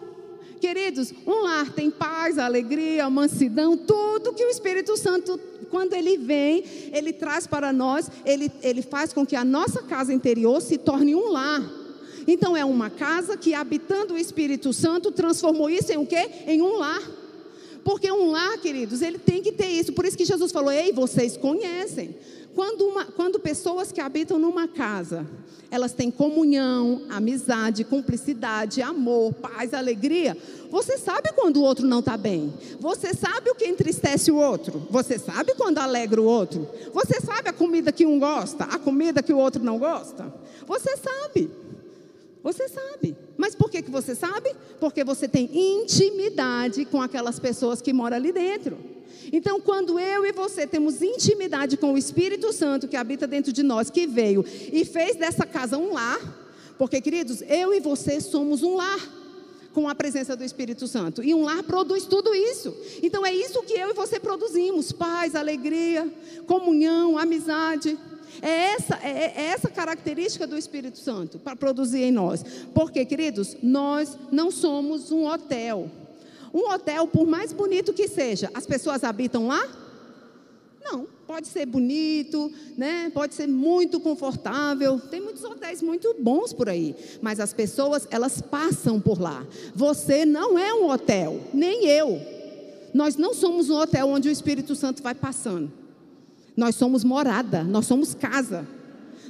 Queridos, 0.60 1.12
um 1.26 1.42
lar 1.42 1.72
tem 1.72 1.90
paz, 1.90 2.38
alegria, 2.38 3.08
mansidão, 3.08 3.76
tudo 3.76 4.34
que 4.34 4.44
o 4.44 4.50
Espírito 4.50 4.96
Santo 4.96 5.40
quando 5.70 5.94
ele 5.94 6.18
vem, 6.18 6.64
ele 6.92 7.12
traz 7.12 7.46
para 7.46 7.72
nós, 7.72 8.10
ele, 8.26 8.50
ele 8.62 8.82
faz 8.82 9.12
com 9.12 9.24
que 9.24 9.36
a 9.36 9.44
nossa 9.44 9.80
casa 9.82 10.12
interior 10.12 10.60
se 10.60 10.76
torne 10.76 11.14
um 11.14 11.30
lar. 11.30 11.62
Então 12.26 12.56
é 12.56 12.64
uma 12.64 12.90
casa 12.90 13.36
que 13.36 13.54
habitando 13.54 14.14
o 14.14 14.18
Espírito 14.18 14.72
Santo 14.72 15.10
transformou 15.10 15.70
isso 15.70 15.92
em 15.92 15.96
o 15.96 16.04
quê? 16.04 16.28
Em 16.46 16.60
um 16.60 16.76
lar. 16.76 17.02
Porque 17.82 18.10
um 18.12 18.30
lar, 18.30 18.58
queridos, 18.58 19.00
ele 19.00 19.18
tem 19.18 19.40
que 19.40 19.52
ter 19.52 19.68
isso. 19.68 19.92
Por 19.92 20.04
isso 20.04 20.16
que 20.16 20.24
Jesus 20.24 20.52
falou: 20.52 20.70
"Ei, 20.70 20.92
vocês 20.92 21.36
conhecem". 21.36 22.14
Quando, 22.54 22.82
uma, 22.82 23.04
quando 23.06 23.38
pessoas 23.38 23.92
que 23.92 24.00
habitam 24.00 24.38
numa 24.38 24.66
casa, 24.66 25.26
elas 25.70 25.92
têm 25.92 26.10
comunhão, 26.10 27.02
amizade, 27.08 27.84
cumplicidade, 27.84 28.82
amor, 28.82 29.32
paz, 29.34 29.72
alegria, 29.72 30.36
você 30.70 30.98
sabe 30.98 31.32
quando 31.34 31.58
o 31.58 31.62
outro 31.62 31.86
não 31.86 32.00
está 32.00 32.16
bem. 32.16 32.52
Você 32.80 33.14
sabe 33.14 33.50
o 33.50 33.54
que 33.54 33.66
entristece 33.66 34.30
o 34.30 34.36
outro. 34.36 34.86
Você 34.90 35.18
sabe 35.18 35.54
quando 35.54 35.78
alegra 35.78 36.20
o 36.20 36.24
outro. 36.24 36.68
Você 36.92 37.20
sabe 37.20 37.48
a 37.48 37.52
comida 37.52 37.92
que 37.92 38.04
um 38.04 38.18
gosta, 38.18 38.64
a 38.64 38.78
comida 38.78 39.22
que 39.22 39.32
o 39.32 39.38
outro 39.38 39.62
não 39.62 39.78
gosta. 39.78 40.32
Você 40.66 40.96
sabe. 40.96 41.50
Você 42.42 42.68
sabe. 42.68 43.16
Mas 43.36 43.54
por 43.54 43.70
que, 43.70 43.82
que 43.82 43.90
você 43.90 44.14
sabe? 44.14 44.54
Porque 44.78 45.04
você 45.04 45.28
tem 45.28 45.50
intimidade 45.82 46.84
com 46.84 47.02
aquelas 47.02 47.38
pessoas 47.38 47.80
que 47.82 47.92
moram 47.92 48.16
ali 48.16 48.32
dentro. 48.32 48.78
Então, 49.32 49.60
quando 49.60 49.98
eu 49.98 50.24
e 50.24 50.32
você 50.32 50.66
temos 50.66 51.02
intimidade 51.02 51.76
com 51.76 51.92
o 51.92 51.98
Espírito 51.98 52.52
Santo 52.52 52.88
que 52.88 52.96
habita 52.96 53.26
dentro 53.26 53.52
de 53.52 53.62
nós, 53.62 53.90
que 53.90 54.06
veio 54.06 54.44
e 54.72 54.84
fez 54.84 55.16
dessa 55.16 55.46
casa 55.46 55.78
um 55.78 55.92
lar, 55.92 56.18
porque, 56.78 57.00
queridos, 57.00 57.42
eu 57.42 57.74
e 57.74 57.80
você 57.80 58.20
somos 58.20 58.62
um 58.62 58.76
lar 58.76 59.20
com 59.72 59.88
a 59.88 59.94
presença 59.94 60.36
do 60.36 60.44
Espírito 60.44 60.86
Santo. 60.86 61.22
E 61.22 61.34
um 61.34 61.44
lar 61.44 61.62
produz 61.62 62.04
tudo 62.04 62.34
isso. 62.34 62.74
Então 63.02 63.24
é 63.24 63.32
isso 63.32 63.62
que 63.62 63.74
eu 63.74 63.90
e 63.90 63.94
você 63.94 64.18
produzimos: 64.18 64.92
paz, 64.92 65.34
alegria, 65.34 66.10
comunhão, 66.46 67.18
amizade. 67.18 67.98
É 68.40 68.72
essa, 68.72 68.98
é, 69.02 69.32
é 69.36 69.44
essa 69.46 69.68
característica 69.68 70.46
do 70.46 70.56
Espírito 70.56 70.98
Santo 70.98 71.38
para 71.38 71.56
produzir 71.56 72.02
em 72.02 72.12
nós. 72.12 72.44
Porque, 72.72 73.04
queridos, 73.04 73.56
nós 73.62 74.16
não 74.30 74.50
somos 74.50 75.10
um 75.10 75.26
hotel. 75.26 75.90
Um 76.52 76.70
hotel, 76.72 77.06
por 77.06 77.26
mais 77.26 77.52
bonito 77.52 77.92
que 77.92 78.08
seja, 78.08 78.50
as 78.54 78.66
pessoas 78.66 79.04
habitam 79.04 79.46
lá? 79.46 79.62
Não, 80.82 81.06
pode 81.26 81.46
ser 81.46 81.66
bonito, 81.66 82.50
né? 82.76 83.10
Pode 83.14 83.34
ser 83.34 83.46
muito 83.46 84.00
confortável. 84.00 84.98
Tem 84.98 85.20
muitos 85.20 85.44
hotéis 85.44 85.82
muito 85.82 86.16
bons 86.18 86.52
por 86.52 86.68
aí, 86.68 86.96
mas 87.20 87.38
as 87.38 87.52
pessoas 87.52 88.08
elas 88.10 88.40
passam 88.40 89.00
por 89.00 89.20
lá. 89.20 89.46
Você 89.74 90.24
não 90.24 90.58
é 90.58 90.74
um 90.74 90.90
hotel, 90.90 91.40
nem 91.54 91.86
eu. 91.86 92.20
Nós 92.92 93.16
não 93.16 93.32
somos 93.32 93.70
um 93.70 93.76
hotel 93.76 94.08
onde 94.08 94.28
o 94.28 94.32
Espírito 94.32 94.74
Santo 94.74 95.02
vai 95.02 95.14
passando. 95.14 95.70
Nós 96.56 96.74
somos 96.74 97.04
morada, 97.04 97.62
nós 97.62 97.86
somos 97.86 98.14
casa. 98.14 98.66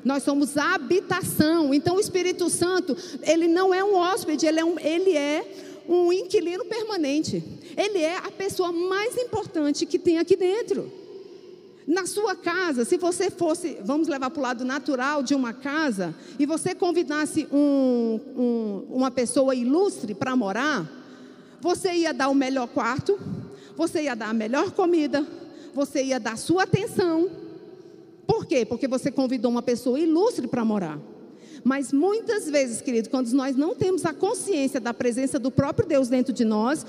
Nós 0.02 0.22
somos 0.22 0.56
habitação. 0.56 1.74
Então 1.74 1.96
o 1.96 2.00
Espírito 2.00 2.48
Santo, 2.48 2.96
ele 3.22 3.46
não 3.46 3.74
é 3.74 3.84
um 3.84 3.94
hóspede, 3.94 4.46
ele 4.46 4.60
é 4.60 4.64
um, 4.64 4.78
ele 4.78 5.14
é 5.14 5.69
um 5.90 6.12
inquilino 6.12 6.64
permanente. 6.64 7.42
Ele 7.76 7.98
é 7.98 8.16
a 8.16 8.30
pessoa 8.30 8.70
mais 8.70 9.16
importante 9.16 9.84
que 9.84 9.98
tem 9.98 10.18
aqui 10.18 10.36
dentro. 10.36 10.90
Na 11.84 12.06
sua 12.06 12.36
casa, 12.36 12.84
se 12.84 12.96
você 12.96 13.28
fosse, 13.28 13.78
vamos 13.84 14.06
levar 14.06 14.30
para 14.30 14.38
o 14.38 14.42
lado 14.42 14.64
natural 14.64 15.24
de 15.24 15.34
uma 15.34 15.52
casa, 15.52 16.14
e 16.38 16.46
você 16.46 16.76
convidasse 16.76 17.48
um, 17.50 18.20
um, 18.36 18.86
uma 18.88 19.10
pessoa 19.10 19.52
ilustre 19.52 20.14
para 20.14 20.36
morar, 20.36 20.88
você 21.60 21.92
ia 21.92 22.14
dar 22.14 22.28
o 22.28 22.34
melhor 22.34 22.68
quarto, 22.68 23.18
você 23.76 24.02
ia 24.02 24.14
dar 24.14 24.28
a 24.28 24.32
melhor 24.34 24.70
comida, 24.70 25.26
você 25.74 26.04
ia 26.04 26.20
dar 26.20 26.38
sua 26.38 26.62
atenção. 26.62 27.28
Por 28.26 28.46
quê? 28.46 28.64
Porque 28.64 28.86
você 28.86 29.10
convidou 29.10 29.50
uma 29.50 29.62
pessoa 29.62 29.98
ilustre 29.98 30.46
para 30.46 30.64
morar. 30.64 31.00
Mas 31.64 31.92
muitas 31.92 32.48
vezes, 32.48 32.80
querido, 32.80 33.10
quando 33.10 33.30
nós 33.32 33.56
não 33.56 33.74
temos 33.74 34.04
a 34.04 34.12
consciência 34.12 34.80
da 34.80 34.94
presença 34.94 35.38
do 35.38 35.50
próprio 35.50 35.86
Deus 35.86 36.08
dentro 36.08 36.32
de 36.32 36.44
nós, 36.44 36.84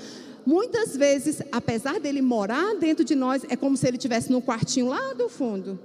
muitas 0.46 0.96
vezes, 0.96 1.42
apesar 1.50 2.00
dele 2.00 2.22
morar 2.22 2.74
dentro 2.76 3.04
de 3.04 3.14
nós, 3.14 3.42
é 3.48 3.56
como 3.56 3.76
se 3.76 3.86
ele 3.86 3.96
estivesse 3.96 4.30
no 4.32 4.40
quartinho 4.40 4.88
lá 4.88 5.12
do 5.12 5.28
fundo. 5.28 5.78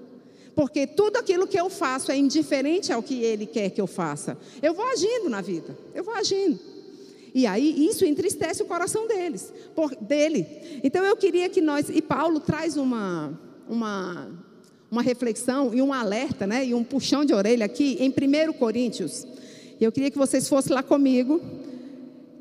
Porque 0.55 0.87
tudo 0.87 1.17
aquilo 1.17 1.45
que 1.45 1.59
eu 1.59 1.69
faço 1.69 2.11
é 2.11 2.17
indiferente 2.17 2.91
ao 2.91 3.03
que 3.03 3.21
ele 3.21 3.45
quer 3.45 3.69
que 3.69 3.79
eu 3.79 3.85
faça. 3.85 4.37
Eu 4.61 4.73
vou 4.73 4.85
agindo 4.85 5.29
na 5.29 5.41
vida, 5.41 5.77
eu 5.93 6.03
vou 6.03 6.15
agindo. 6.15 6.59
E 7.33 7.45
aí 7.45 7.87
isso 7.87 8.03
entristece 8.03 8.63
o 8.63 8.65
coração 8.65 9.07
deles, 9.07 9.53
por, 9.75 9.95
dele. 9.95 10.47
Então 10.83 11.05
eu 11.05 11.15
queria 11.15 11.47
que 11.47 11.61
nós, 11.61 11.89
e 11.89 12.01
Paulo 12.01 12.39
traz 12.39 12.75
uma, 12.77 13.39
uma 13.69 14.31
uma 14.89 15.01
reflexão 15.01 15.73
e 15.73 15.81
um 15.81 15.91
alerta, 15.91 16.47
né, 16.47 16.65
e 16.65 16.73
um 16.73 16.83
puxão 16.83 17.25
de 17.25 17.33
orelha 17.33 17.65
aqui 17.65 17.97
em 17.99 18.09
1 18.09 18.53
Coríntios. 18.53 19.27
Eu 19.79 19.91
queria 19.91 20.09
que 20.09 20.17
vocês 20.17 20.47
fossem 20.47 20.73
lá 20.73 20.81
comigo, 20.81 21.41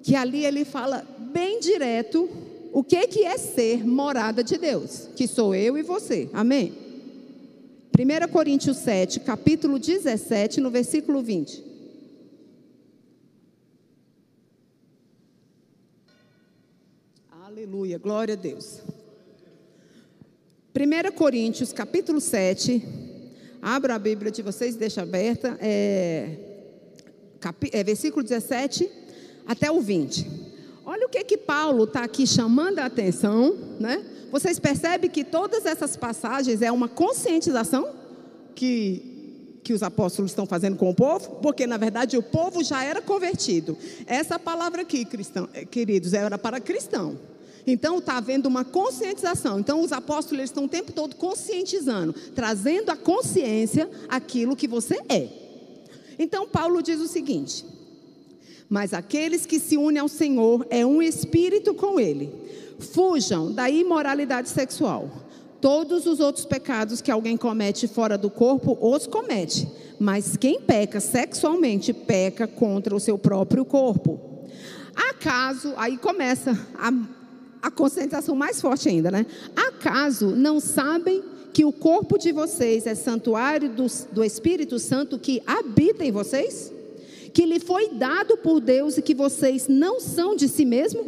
que 0.03 0.15
ali 0.15 0.45
ele 0.45 0.65
fala 0.65 1.05
bem 1.33 1.61
direto 1.61 2.29
o 2.73 2.85
que, 2.85 3.07
que 3.09 3.25
é 3.25 3.37
ser 3.37 3.87
morada 3.87 4.45
de 4.45 4.57
Deus, 4.59 5.09
que 5.17 5.27
sou 5.27 5.55
eu 5.55 5.77
e 5.77 5.83
você. 5.83 6.29
Amém? 6.33 6.73
1 7.99 8.31
Coríntios 8.31 8.77
7, 8.77 9.21
capítulo 9.21 9.79
17, 9.79 10.61
no 10.61 10.71
versículo 10.71 11.23
20. 11.23 11.65
Aleluia, 17.47 17.97
glória 17.97 18.35
a 18.35 18.37
Deus. 18.37 18.83
1 20.77 21.11
Coríntios, 21.13 21.73
capítulo 21.73 22.21
7. 22.21 22.87
Abra 23.63 23.95
a 23.95 23.99
Bíblia 23.99 24.31
de 24.31 24.43
vocês, 24.43 24.77
deixa 24.77 25.01
aberta. 25.01 25.57
É, 25.59 26.37
é, 27.73 27.83
versículo 27.83 28.23
17 28.23 28.87
até 29.47 29.71
o 29.71 29.81
20. 29.81 30.29
Olha 30.85 31.07
o 31.07 31.09
que 31.09 31.25
que 31.25 31.39
Paulo 31.39 31.85
está 31.85 32.05
aqui 32.05 32.27
chamando 32.27 32.79
a 32.81 32.85
atenção, 32.85 33.57
né? 33.81 34.05
Vocês 34.31 34.59
percebem 34.59 35.09
que 35.09 35.25
todas 35.25 35.65
essas 35.65 35.97
passagens 35.97 36.61
é 36.61 36.71
uma 36.71 36.89
conscientização 36.89 37.89
que 38.55 39.15
que 39.65 39.73
os 39.73 39.83
apóstolos 39.83 40.31
estão 40.31 40.47
fazendo 40.47 40.77
com 40.77 40.89
o 40.89 40.95
povo, 40.95 41.41
porque 41.43 41.67
na 41.67 41.77
verdade 41.77 42.17
o 42.17 42.23
povo 42.23 42.63
já 42.63 42.85
era 42.85 43.03
convertido. 43.03 43.77
Essa 44.07 44.39
palavra 44.39 44.83
aqui, 44.83 45.05
cristão, 45.05 45.49
queridos, 45.71 46.13
era 46.13 46.39
para 46.39 46.61
cristão. 46.61 47.19
Então 47.67 47.99
está 47.99 48.17
havendo 48.19 48.47
uma 48.47 48.65
conscientização. 48.65 49.59
Então 49.59 49.81
os 49.81 49.93
apóstolos 49.93 50.45
estão 50.45 50.67
o 50.67 50.69
tempo 50.69 50.93
todo 50.93 51.17
conscientizando, 51.17 52.15
trazendo 52.35 52.91
à 52.91 52.97
consciência 52.97 53.91
aquilo 54.09 54.55
que 54.55 54.69
você 54.69 55.01
é. 55.09 55.29
Então 56.19 56.47
Paulo 56.47 56.81
diz 56.81 57.01
o 57.01 57.09
seguinte: 57.09 57.65
Mas 58.69 58.95
aqueles 58.95 59.45
que 59.45 59.59
se 59.59 59.77
unem 59.77 59.99
ao 59.99 60.09
Senhor 60.09 60.65
é 60.71 60.87
um 60.87 61.03
espírito 61.03 61.75
com 61.75 61.99
ele. 61.99 62.33
Fujam 62.79 63.53
da 63.53 63.69
imoralidade 63.69 64.49
sexual. 64.49 65.11
Todos 65.61 66.07
os 66.07 66.21
outros 66.21 66.45
pecados 66.45 67.01
que 67.01 67.11
alguém 67.11 67.37
comete 67.37 67.89
fora 67.89 68.17
do 68.17 68.31
corpo, 68.31 68.79
os 68.81 69.07
comete. 69.07 69.67
Mas 69.99 70.37
quem 70.37 70.61
peca 70.61 71.01
sexualmente, 71.01 71.93
peca 71.93 72.47
contra 72.47 72.95
o 72.95 73.01
seu 73.01 73.19
próprio 73.19 73.65
corpo. 73.65 74.21
Acaso, 74.95 75.73
aí 75.77 75.97
começa 75.97 76.53
a 76.79 76.93
a 77.67 77.71
concentração 77.71 78.37
mais 78.37 78.61
forte 78.61 78.89
ainda, 78.89 79.11
né? 79.11 79.27
Acaso 79.57 80.29
não 80.29 80.61
sabem 80.61 81.21
que 81.53 81.65
o 81.65 81.73
corpo 81.73 82.17
de 82.17 82.31
vocês 82.31 82.87
é 82.87 82.95
santuário 82.95 83.69
do, 83.69 83.87
do 84.13 84.23
Espírito 84.23 84.79
Santo 84.79 85.19
que 85.19 85.43
habita 85.45 86.05
em 86.05 86.13
vocês? 86.13 86.73
Que 87.35 87.45
lhe 87.45 87.59
foi 87.59 87.89
dado 87.89 88.37
por 88.37 88.61
Deus 88.61 88.97
e 88.97 89.03
que 89.03 89.15
vocês 89.15 89.67
não 89.67 89.99
são 89.99 90.37
de 90.37 90.49
si 90.49 90.65
mesmo? 90.65 91.05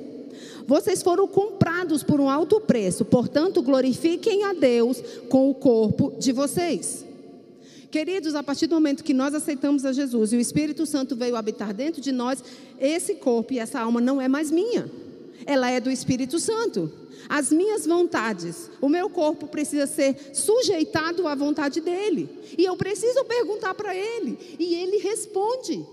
Vocês 0.67 1.01
foram 1.01 1.29
comprados 1.29 2.03
por 2.03 2.21
um 2.21 2.29
alto 2.29 2.61
preço, 2.61 3.05
portanto, 3.05 3.63
glorifiquem 3.63 4.43
a 4.45 4.53
Deus 4.53 5.01
com 5.29 5.49
o 5.49 5.55
corpo 5.55 6.13
de 6.19 6.33
vocês. 6.33 7.07
Queridos, 7.89 8.35
a 8.35 8.43
partir 8.43 8.67
do 8.67 8.75
momento 8.75 9.05
que 9.05 9.15
nós 9.15 9.33
aceitamos 9.33 9.85
a 9.85 9.93
Jesus 9.93 10.33
e 10.33 10.37
o 10.37 10.41
Espírito 10.41 10.85
Santo 10.87 11.15
veio 11.15 11.37
habitar 11.37 11.73
dentro 11.73 12.03
de 12.03 12.11
nós, 12.11 12.43
esse 12.81 13.15
corpo 13.15 13.53
e 13.53 13.61
essa 13.61 13.81
alma 13.81 14.01
não 14.01 14.21
é 14.21 14.27
mais 14.27 14.51
minha 14.51 15.08
ela 15.47 15.71
é 15.71 15.81
do 15.81 15.91
Espírito 15.91 16.39
Santo. 16.39 16.91
As 17.29 17.53
minhas 17.53 17.87
vontades, 17.87 18.71
o 18.81 18.89
meu 18.89 19.11
corpo 19.11 19.47
precisa 19.49 19.87
ser 19.87 20.35
sujeitado 20.35 21.27
à 21.27 21.35
vontade 21.35 21.81
dele. 21.81 22.29
E 22.57 22.65
eu 22.65 22.77
preciso 22.77 23.25
perguntar 23.25 23.75
para 23.75 23.95
ele, 23.95 24.39
e 24.59 24.75
ele 24.75 24.99
responde. 24.99 25.85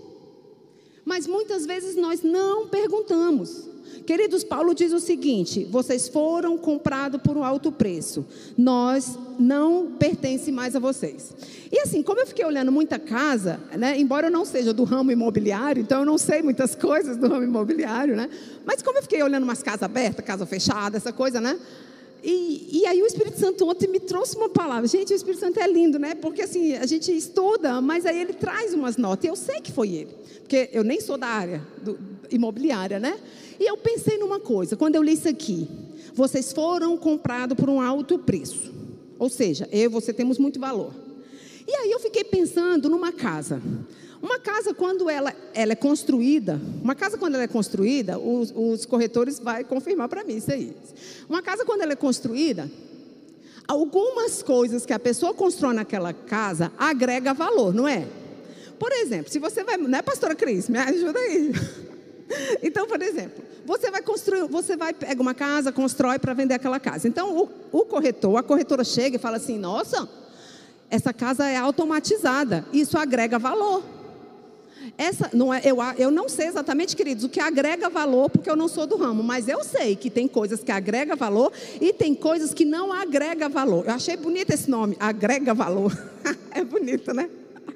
Mas 1.04 1.26
muitas 1.26 1.66
vezes 1.66 1.94
nós 1.96 2.22
não 2.22 2.68
perguntamos. 2.68 3.68
Queridos, 4.06 4.44
Paulo 4.44 4.74
diz 4.74 4.92
o 4.92 5.00
seguinte: 5.00 5.64
vocês 5.70 6.08
foram 6.08 6.56
comprados 6.56 7.20
por 7.20 7.36
um 7.36 7.44
alto 7.44 7.72
preço, 7.72 8.24
nós 8.56 9.18
não 9.38 9.92
pertence 9.98 10.52
mais 10.52 10.76
a 10.76 10.78
vocês. 10.78 11.34
E 11.70 11.80
assim, 11.80 12.02
como 12.02 12.20
eu 12.20 12.26
fiquei 12.26 12.44
olhando 12.44 12.70
muita 12.70 12.98
casa, 12.98 13.60
né, 13.76 13.98
embora 13.98 14.28
eu 14.28 14.30
não 14.30 14.44
seja 14.44 14.72
do 14.72 14.84
ramo 14.84 15.10
imobiliário, 15.10 15.82
então 15.82 16.00
eu 16.00 16.06
não 16.06 16.16
sei 16.18 16.42
muitas 16.42 16.74
coisas 16.76 17.16
do 17.16 17.28
ramo 17.28 17.44
imobiliário, 17.44 18.16
né? 18.16 18.30
Mas 18.64 18.82
como 18.82 18.98
eu 18.98 19.02
fiquei 19.02 19.22
olhando 19.22 19.44
umas 19.44 19.62
casas 19.62 19.82
abertas, 19.82 20.24
casa 20.24 20.46
fechada, 20.46 20.96
essa 20.96 21.12
coisa, 21.12 21.40
né? 21.40 21.58
e, 22.26 22.80
e, 22.80 22.86
aí 22.86 23.00
o 23.00 23.06
Espírito 23.06 23.38
Santo 23.38 23.68
ontem 23.68 23.86
me 23.86 24.00
trouxe 24.00 24.36
uma 24.36 24.48
palavra. 24.48 24.88
Gente, 24.88 25.12
o 25.12 25.16
Espírito 25.16 25.38
Santo 25.38 25.60
é 25.60 25.68
lindo, 25.68 25.96
né? 25.96 26.16
Porque 26.16 26.42
assim, 26.42 26.74
a 26.74 26.84
gente 26.84 27.16
estuda, 27.16 27.80
mas 27.80 28.04
aí 28.04 28.20
ele 28.20 28.32
traz 28.32 28.74
umas 28.74 28.96
notas. 28.96 29.28
Eu 29.28 29.36
sei 29.36 29.60
que 29.60 29.70
foi 29.70 29.90
ele. 29.90 30.10
Porque 30.40 30.68
eu 30.72 30.82
nem 30.82 31.00
sou 31.00 31.16
da 31.16 31.28
área 31.28 31.62
do, 31.80 31.96
imobiliária, 32.28 32.98
né? 32.98 33.16
E 33.58 33.68
eu 33.68 33.76
pensei 33.76 34.18
numa 34.18 34.40
coisa, 34.40 34.76
quando 34.76 34.96
eu 34.96 35.02
li 35.02 35.12
isso 35.12 35.28
aqui. 35.28 35.68
Vocês 36.14 36.52
foram 36.52 36.96
comprados 36.96 37.56
por 37.56 37.68
um 37.68 37.80
alto 37.80 38.18
preço. 38.18 38.72
Ou 39.18 39.28
seja, 39.28 39.68
eu 39.70 39.82
e 39.82 39.88
você 39.88 40.12
temos 40.12 40.38
muito 40.38 40.58
valor. 40.58 40.92
E 41.66 41.74
aí 41.74 41.90
eu 41.90 42.00
fiquei 42.00 42.24
pensando 42.24 42.88
numa 42.88 43.12
casa. 43.12 43.60
Uma 44.22 44.38
casa, 44.38 44.72
quando 44.72 45.10
ela, 45.10 45.34
ela 45.52 45.72
é 45.72 45.76
construída, 45.76 46.60
uma 46.82 46.94
casa, 46.94 47.18
quando 47.18 47.34
ela 47.34 47.44
é 47.44 47.48
construída, 47.48 48.18
os, 48.18 48.52
os 48.56 48.86
corretores 48.86 49.38
vão 49.38 49.62
confirmar 49.64 50.08
para 50.08 50.24
mim 50.24 50.36
isso 50.36 50.50
aí. 50.50 50.74
Uma 51.28 51.42
casa, 51.42 51.64
quando 51.64 51.82
ela 51.82 51.92
é 51.92 51.96
construída, 51.96 52.70
algumas 53.68 54.42
coisas 54.42 54.86
que 54.86 54.92
a 54.92 54.98
pessoa 54.98 55.34
constrói 55.34 55.74
naquela 55.74 56.12
casa 56.12 56.72
agrega 56.78 57.34
valor, 57.34 57.74
não 57.74 57.86
é? 57.86 58.06
Por 58.78 58.92
exemplo, 58.92 59.30
se 59.30 59.38
você 59.38 59.64
vai. 59.64 59.76
Não 59.76 59.98
é, 59.98 60.02
pastora 60.02 60.34
Cris? 60.34 60.68
Me 60.68 60.78
ajuda 60.78 61.18
aí. 61.18 61.52
Então, 62.62 62.86
por 62.86 63.00
exemplo, 63.00 63.44
você 63.64 63.90
vai 63.90 64.02
construir, 64.02 64.48
você 64.48 64.76
vai 64.76 64.92
pega 64.92 65.20
uma 65.20 65.34
casa, 65.34 65.72
constrói 65.72 66.18
para 66.18 66.34
vender 66.34 66.54
aquela 66.54 66.80
casa. 66.80 67.08
Então, 67.08 67.36
o, 67.36 67.48
o 67.80 67.84
corretor, 67.84 68.36
a 68.36 68.42
corretora 68.42 68.84
chega 68.84 69.16
e 69.16 69.18
fala 69.18 69.36
assim: 69.36 69.58
nossa, 69.58 70.08
essa 70.90 71.12
casa 71.12 71.48
é 71.48 71.56
automatizada, 71.56 72.64
isso 72.72 72.98
agrega 72.98 73.38
valor. 73.38 73.82
Essa, 74.96 75.30
não 75.32 75.52
é, 75.52 75.60
eu, 75.64 75.78
eu 75.98 76.10
não 76.10 76.28
sei 76.28 76.46
exatamente, 76.46 76.94
queridos, 76.94 77.24
o 77.24 77.28
que 77.28 77.40
agrega 77.40 77.88
valor, 77.90 78.30
porque 78.30 78.48
eu 78.48 78.54
não 78.54 78.68
sou 78.68 78.86
do 78.86 78.96
ramo, 78.96 79.22
mas 79.22 79.48
eu 79.48 79.64
sei 79.64 79.96
que 79.96 80.08
tem 80.08 80.28
coisas 80.28 80.62
que 80.62 80.70
agrega 80.70 81.16
valor 81.16 81.52
e 81.80 81.92
tem 81.92 82.14
coisas 82.14 82.54
que 82.54 82.64
não 82.64 82.92
agrega 82.92 83.48
valor. 83.48 83.84
Eu 83.86 83.94
achei 83.94 84.16
bonito 84.16 84.52
esse 84.52 84.70
nome, 84.70 84.96
agrega 85.00 85.52
valor. 85.52 85.92
é 86.52 86.62
bonito, 86.62 87.12
né? 87.12 87.28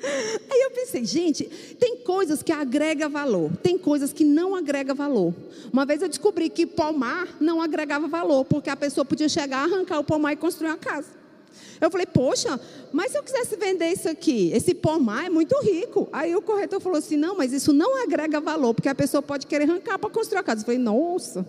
Aí 0.03 0.61
eu 0.63 0.71
pensei, 0.71 1.05
gente, 1.05 1.45
tem 1.79 1.99
coisas 1.99 2.43
que 2.43 2.53
agrega 2.53 3.09
valor, 3.09 3.51
tem 3.63 3.77
coisas 3.77 4.13
que 4.13 4.25
não 4.25 4.55
agrega 4.55 4.95
valor. 4.95 5.35
Uma 5.73 5.85
vez 5.85 6.03
eu 6.03 6.09
descobri 6.09 6.49
que 6.49 6.67
pomar 6.67 7.37
não 7.41 7.61
agregava 7.61 8.09
valor, 8.09 8.45
porque 8.45 8.71
a 8.71 8.77
pessoa 8.77 9.05
podia 9.05 9.29
chegar, 9.29 9.65
arrancar 9.65 9.99
o 9.99 10.05
pomar 10.05 10.33
e 10.33 10.37
construir 10.37 10.69
uma 10.71 10.79
casa. 10.79 11.21
Eu 11.81 11.91
falei, 11.91 12.07
poxa, 12.07 12.61
mas 12.93 13.13
se 13.13 13.19
eu 13.19 13.23
quisesse 13.23 13.57
vender 13.57 13.91
isso 13.91 14.09
aqui, 14.09 14.51
esse 14.53 14.75
pomar 14.75 15.27
é 15.27 15.31
muito 15.31 15.59
rico. 15.63 16.09
Aí 16.13 16.37
o 16.37 16.43
corretor 16.43 16.81
falou 16.81 16.99
assim: 16.99 17.17
não, 17.17 17.37
mas 17.37 17.53
isso 17.53 17.73
não 17.73 18.03
agrega 18.03 18.41
valor, 18.41 18.75
porque 18.75 18.89
a 18.89 18.95
pessoa 18.95 19.23
pode 19.23 19.47
querer 19.47 19.65
arrancar 19.65 19.99
para 19.99 20.11
construir 20.11 20.41
a 20.41 20.43
casa. 20.43 20.61
Eu 20.61 20.67
falei, 20.67 20.81
nossa. 20.81 21.47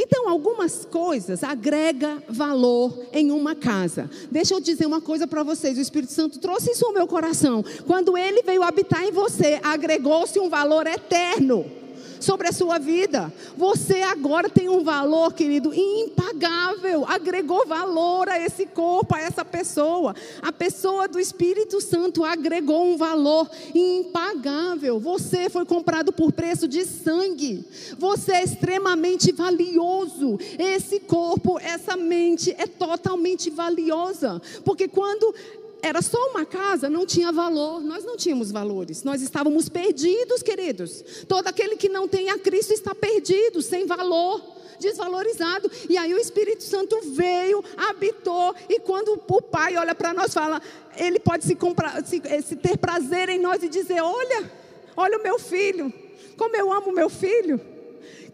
Então, 0.00 0.28
algumas 0.28 0.84
coisas 0.84 1.42
agrega 1.42 2.22
valor 2.28 2.96
em 3.12 3.32
uma 3.32 3.56
casa. 3.56 4.08
Deixa 4.30 4.54
eu 4.54 4.60
dizer 4.60 4.86
uma 4.86 5.00
coisa 5.00 5.26
para 5.26 5.42
vocês: 5.42 5.76
o 5.76 5.80
Espírito 5.80 6.12
Santo 6.12 6.38
trouxe 6.38 6.70
isso 6.70 6.86
ao 6.86 6.92
meu 6.92 7.08
coração. 7.08 7.64
Quando 7.84 8.16
ele 8.16 8.42
veio 8.42 8.62
habitar 8.62 9.02
em 9.02 9.10
você, 9.10 9.58
agregou-se 9.60 10.38
um 10.38 10.48
valor 10.48 10.86
eterno 10.86 11.78
sobre 12.20 12.48
a 12.48 12.52
sua 12.52 12.78
vida. 12.78 13.32
Você 13.56 14.02
agora 14.02 14.48
tem 14.48 14.68
um 14.68 14.82
valor, 14.82 15.32
querido, 15.32 15.72
impagável. 15.74 17.04
Agregou 17.06 17.66
valor 17.66 18.28
a 18.28 18.38
esse 18.38 18.66
corpo, 18.66 19.14
a 19.14 19.20
essa 19.20 19.44
pessoa. 19.44 20.14
A 20.42 20.52
pessoa 20.52 21.08
do 21.08 21.18
Espírito 21.18 21.80
Santo 21.80 22.24
agregou 22.24 22.84
um 22.84 22.96
valor 22.96 23.48
impagável. 23.74 24.98
Você 24.98 25.48
foi 25.48 25.64
comprado 25.64 26.12
por 26.12 26.32
preço 26.32 26.68
de 26.68 26.84
sangue. 26.84 27.64
Você 27.98 28.32
é 28.32 28.44
extremamente 28.44 29.32
valioso. 29.32 30.38
Esse 30.58 31.00
corpo, 31.00 31.58
essa 31.58 31.96
mente 31.96 32.54
é 32.58 32.66
totalmente 32.66 33.50
valiosa. 33.50 34.40
Porque 34.64 34.88
quando 34.88 35.34
era 35.82 36.02
só 36.02 36.18
uma 36.30 36.44
casa, 36.44 36.90
não 36.90 37.06
tinha 37.06 37.30
valor, 37.30 37.80
nós 37.80 38.04
não 38.04 38.16
tínhamos 38.16 38.50
valores, 38.50 39.04
nós 39.04 39.22
estávamos 39.22 39.68
perdidos, 39.68 40.42
queridos. 40.42 41.04
Todo 41.26 41.46
aquele 41.46 41.76
que 41.76 41.88
não 41.88 42.08
tem 42.08 42.30
a 42.30 42.38
Cristo 42.38 42.72
está 42.72 42.94
perdido, 42.94 43.62
sem 43.62 43.86
valor, 43.86 44.42
desvalorizado. 44.78 45.70
E 45.88 45.96
aí 45.96 46.12
o 46.14 46.18
Espírito 46.18 46.62
Santo 46.62 46.98
veio, 47.12 47.62
habitou, 47.76 48.54
e 48.68 48.80
quando 48.80 49.20
o 49.28 49.42
Pai 49.42 49.76
olha 49.76 49.94
para 49.94 50.12
nós, 50.12 50.32
fala, 50.32 50.60
ele 50.96 51.18
pode 51.18 51.44
se, 51.44 51.54
comprar, 51.54 52.04
se, 52.04 52.20
eh, 52.24 52.40
se 52.40 52.56
ter 52.56 52.76
prazer 52.76 53.28
em 53.28 53.38
nós 53.38 53.62
e 53.62 53.68
dizer: 53.68 54.00
Olha, 54.00 54.50
olha 54.96 55.18
o 55.18 55.22
meu 55.22 55.38
filho, 55.38 55.92
como 56.36 56.56
eu 56.56 56.72
amo 56.72 56.92
meu 56.92 57.08
filho. 57.08 57.60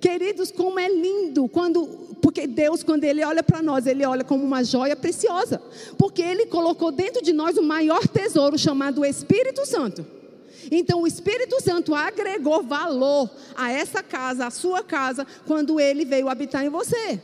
Queridos, 0.01 0.51
como 0.51 0.79
é 0.79 0.87
lindo 0.87 1.49
quando, 1.49 1.87
porque 2.25 2.47
Deus, 2.47 2.83
quando 2.83 3.05
Ele 3.05 3.23
olha 3.23 3.43
para 3.43 3.61
nós, 3.61 3.87
Ele 3.87 4.03
olha 4.07 4.25
como 4.25 4.43
uma 4.43 4.65
joia 4.65 4.97
preciosa, 4.97 5.61
porque 5.99 6.23
Ele 6.23 6.47
colocou 6.47 6.91
dentro 6.91 7.23
de 7.23 7.35
nós 7.35 7.59
o 7.59 7.63
maior 7.63 8.09
tesouro 8.09 8.57
chamado 8.57 9.05
Espírito 9.05 9.67
Santo. 9.67 10.07
Então, 10.71 11.03
o 11.03 11.07
Espírito 11.07 11.63
Santo 11.63 11.95
agregou 11.95 12.63
valor 12.63 13.31
a 13.55 13.71
essa 13.71 14.03
casa, 14.03 14.47
a 14.47 14.51
sua 14.51 14.83
casa, 14.83 15.27
quando 15.47 15.79
Ele 15.79 16.07
veio 16.07 16.31
habitar 16.31 16.65
em 16.65 16.71
você. 16.71 17.21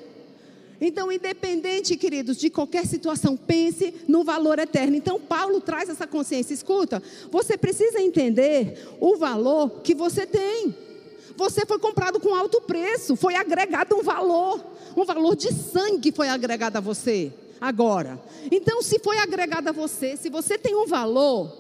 Então, 0.79 1.11
independente, 1.11 1.97
queridos, 1.97 2.37
de 2.37 2.51
qualquer 2.51 2.85
situação, 2.85 3.39
pense 3.39 3.95
no 4.07 4.23
valor 4.23 4.59
eterno. 4.59 4.95
Então, 4.97 5.19
Paulo 5.19 5.63
traz 5.63 5.89
essa 5.89 6.07
consciência. 6.07 6.53
Escuta, 6.53 7.03
você 7.31 7.57
precisa 7.57 8.03
entender 8.03 8.87
o 9.01 9.17
valor 9.17 9.81
que 9.81 9.95
você 9.95 10.27
tem. 10.27 10.90
Você 11.37 11.65
foi 11.67 11.79
comprado 11.79 12.21
com 12.21 12.35
alto 12.35 12.61
preço, 12.61 13.17
foi 13.17 13.35
agregado 13.35 13.97
um 13.97 14.03
valor, 14.03 14.65
um 14.97 15.05
valor 15.05 15.37
de 15.37 15.53
sangue 15.53 16.13
foi 16.13 16.29
agregado 16.29 16.79
a 16.79 16.81
você 16.81 17.33
agora. 17.61 18.21
Então, 18.51 18.83
se 18.83 18.99
foi 18.99 19.19
agregado 19.19 19.69
a 19.69 19.73
você, 19.73 20.17
se 20.17 20.31
você 20.31 20.57
tem 20.57 20.75
um 20.75 20.87
valor, 20.87 21.53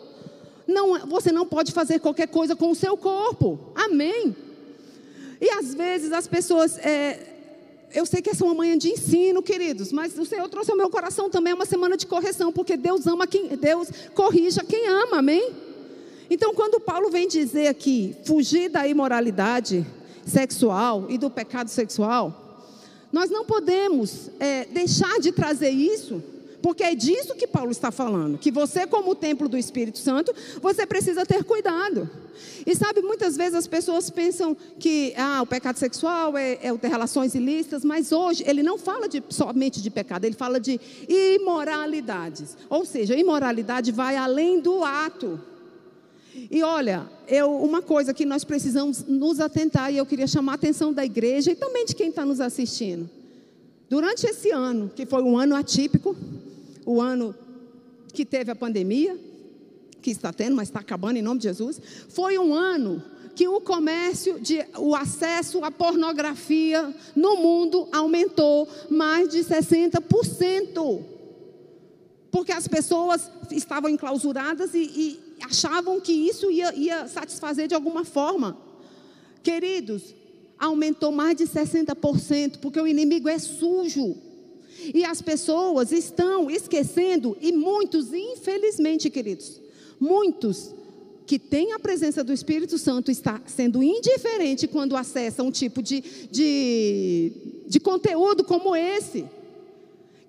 não, 0.66 0.98
você 1.06 1.30
não 1.30 1.46
pode 1.46 1.72
fazer 1.72 1.98
qualquer 1.98 2.28
coisa 2.28 2.56
com 2.56 2.70
o 2.70 2.74
seu 2.74 2.96
corpo. 2.96 3.59
Amém. 3.74 4.35
E 5.40 5.48
às 5.50 5.74
vezes 5.74 6.12
as 6.12 6.26
pessoas, 6.26 6.78
é, 6.78 7.18
eu 7.94 8.06
sei 8.06 8.22
que 8.22 8.30
essa 8.30 8.44
é 8.44 8.46
uma 8.46 8.54
manhã 8.54 8.76
de 8.76 8.88
ensino, 8.88 9.42
queridos, 9.42 9.92
mas 9.92 10.18
o 10.18 10.24
Senhor 10.24 10.48
trouxe 10.48 10.70
ao 10.70 10.76
meu 10.76 10.90
coração 10.90 11.30
também 11.30 11.52
uma 11.52 11.66
semana 11.66 11.96
de 11.96 12.06
correção, 12.06 12.52
porque 12.52 12.76
Deus 12.76 13.06
ama 13.06 13.26
quem, 13.26 13.48
Deus 13.56 13.88
corrige 14.14 14.61
a 14.61 14.64
quem 14.64 14.87
ama, 14.87 15.18
amém? 15.18 15.69
Então, 16.30 16.54
quando 16.54 16.78
Paulo 16.78 17.10
vem 17.10 17.26
dizer 17.26 17.66
aqui, 17.66 18.14
fugir 18.24 18.70
da 18.70 18.86
imoralidade 18.86 19.84
sexual 20.24 21.06
e 21.08 21.18
do 21.18 21.28
pecado 21.28 21.68
sexual, 21.68 22.40
nós 23.12 23.28
não 23.28 23.44
podemos 23.44 24.30
é, 24.38 24.64
deixar 24.66 25.18
de 25.18 25.32
trazer 25.32 25.70
isso, 25.70 26.22
porque 26.62 26.84
é 26.84 26.94
disso 26.94 27.34
que 27.34 27.48
Paulo 27.48 27.72
está 27.72 27.90
falando. 27.90 28.38
Que 28.38 28.52
você, 28.52 28.86
como 28.86 29.14
templo 29.16 29.48
do 29.48 29.58
Espírito 29.58 29.98
Santo, 29.98 30.32
você 30.62 30.86
precisa 30.86 31.26
ter 31.26 31.42
cuidado. 31.42 32.08
E 32.64 32.76
sabe, 32.76 33.02
muitas 33.02 33.36
vezes 33.36 33.54
as 33.54 33.66
pessoas 33.66 34.08
pensam 34.08 34.56
que 34.78 35.12
ah, 35.16 35.42
o 35.42 35.46
pecado 35.46 35.78
sexual 35.78 36.38
é, 36.38 36.58
é 36.62 36.72
ter 36.76 36.88
relações 36.88 37.34
ilícitas, 37.34 37.84
mas 37.84 38.12
hoje 38.12 38.44
ele 38.46 38.62
não 38.62 38.78
fala 38.78 39.08
de, 39.08 39.20
somente 39.30 39.82
de 39.82 39.90
pecado, 39.90 40.24
ele 40.26 40.36
fala 40.36 40.60
de 40.60 40.80
imoralidades. 41.08 42.56
Ou 42.68 42.84
seja, 42.84 43.16
imoralidade 43.16 43.90
vai 43.90 44.16
além 44.16 44.60
do 44.60 44.84
ato. 44.84 45.40
E 46.48 46.62
olha, 46.62 47.11
eu, 47.26 47.53
uma 47.57 47.83
coisa 47.83 48.14
que 48.14 48.24
nós 48.24 48.44
precisamos 48.44 49.05
nos 49.05 49.40
atentar, 49.40 49.92
e 49.92 49.96
eu 49.96 50.07
queria 50.07 50.26
chamar 50.26 50.53
a 50.53 50.55
atenção 50.55 50.92
da 50.92 51.05
igreja 51.05 51.50
e 51.50 51.57
também 51.57 51.85
de 51.85 51.94
quem 51.94 52.11
está 52.11 52.24
nos 52.24 52.40
assistindo. 52.40 53.11
Durante 53.88 54.24
esse 54.24 54.50
ano, 54.50 54.90
que 54.94 55.05
foi 55.05 55.22
um 55.22 55.37
ano 55.37 55.57
atípico, 55.57 56.16
o 56.87 57.00
ano 57.00 57.35
que 58.12 58.24
teve 58.24 58.50
a 58.50 58.55
pandemia, 58.55 59.18
que 60.00 60.11
está 60.11 60.33
tendo, 60.33 60.57
mas 60.57 60.68
está 60.68 60.81
acabando 60.81 61.16
em 61.16 61.22
nome 61.22 61.40
de 61.40 61.48
Jesus, 61.48 61.81
foi 62.09 62.38
um 62.38 62.55
ano 62.55 63.03
que 63.35 63.48
o 63.48 63.61
comércio, 63.61 64.38
de, 64.40 64.64
o 64.76 64.94
acesso 64.94 65.64
à 65.64 65.70
pornografia 65.70 66.94
no 67.14 67.37
mundo 67.37 67.88
aumentou 67.92 68.68
mais 68.88 69.29
de 69.29 69.38
60%. 69.38 71.03
Porque 72.31 72.53
as 72.53 72.68
pessoas 72.68 73.31
estavam 73.50 73.90
enclausuradas 73.90 74.74
e, 74.74 74.83
e 74.83 75.29
achavam 75.42 76.00
que 76.00 76.12
isso 76.12 76.50
ia, 76.50 76.74
ia 76.74 77.09
satisfazer 77.09 77.68
de 77.68 77.74
alguma 77.74 78.05
forma. 78.05 78.57
Queridos, 79.42 80.14
aumentou 80.59 81.11
mais 81.11 81.37
de 81.37 81.44
60%, 81.44 82.59
porque 82.59 82.81
o 82.81 82.87
inimigo 82.87 83.29
é 83.29 83.38
sujo. 83.38 84.16
E 84.94 85.05
as 85.05 85.20
pessoas 85.20 85.92
estão 85.92 86.50
esquecendo, 86.50 87.37
e 87.40 87.53
muitos, 87.53 88.12
infelizmente, 88.12 89.11
queridos, 89.11 89.61
muitos 89.98 90.74
que 91.26 91.38
têm 91.38 91.72
a 91.72 91.79
presença 91.79 92.24
do 92.24 92.33
Espírito 92.33 92.76
Santo 92.76 93.11
está 93.11 93.40
sendo 93.46 93.83
indiferente 93.83 94.66
quando 94.66 94.96
acessa 94.96 95.42
um 95.42 95.50
tipo 95.50 95.81
de, 95.83 96.03
de, 96.31 97.33
de 97.68 97.79
conteúdo 97.79 98.42
como 98.42 98.74
esse. 98.74 99.24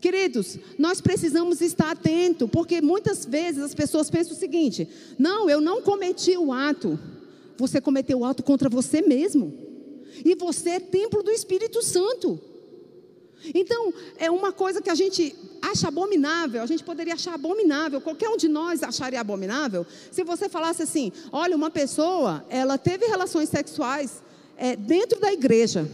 Queridos, 0.01 0.57
nós 0.79 0.99
precisamos 0.99 1.61
estar 1.61 1.91
atentos, 1.91 2.49
porque 2.51 2.81
muitas 2.81 3.23
vezes 3.23 3.61
as 3.61 3.75
pessoas 3.75 4.09
pensam 4.09 4.35
o 4.35 4.39
seguinte: 4.39 4.89
não, 5.17 5.47
eu 5.47 5.61
não 5.61 5.83
cometi 5.83 6.35
o 6.35 6.51
ato. 6.51 6.99
Você 7.57 7.79
cometeu 7.79 8.19
o 8.19 8.25
ato 8.25 8.41
contra 8.41 8.67
você 8.67 9.03
mesmo. 9.03 9.53
E 10.25 10.33
você 10.33 10.71
é 10.71 10.79
templo 10.79 11.21
do 11.21 11.29
Espírito 11.29 11.83
Santo. 11.83 12.39
Então, 13.53 13.93
é 14.17 14.29
uma 14.31 14.51
coisa 14.51 14.81
que 14.81 14.89
a 14.89 14.95
gente 14.95 15.35
acha 15.61 15.87
abominável, 15.87 16.61
a 16.63 16.65
gente 16.65 16.83
poderia 16.83 17.13
achar 17.13 17.35
abominável, 17.35 18.01
qualquer 18.01 18.29
um 18.29 18.37
de 18.37 18.47
nós 18.47 18.81
acharia 18.81 19.21
abominável, 19.21 19.85
se 20.11 20.23
você 20.23 20.49
falasse 20.49 20.81
assim: 20.81 21.11
olha, 21.31 21.55
uma 21.55 21.69
pessoa, 21.69 22.43
ela 22.49 22.77
teve 22.77 23.05
relações 23.05 23.49
sexuais 23.49 24.23
é, 24.57 24.75
dentro 24.75 25.19
da 25.19 25.31
igreja, 25.31 25.87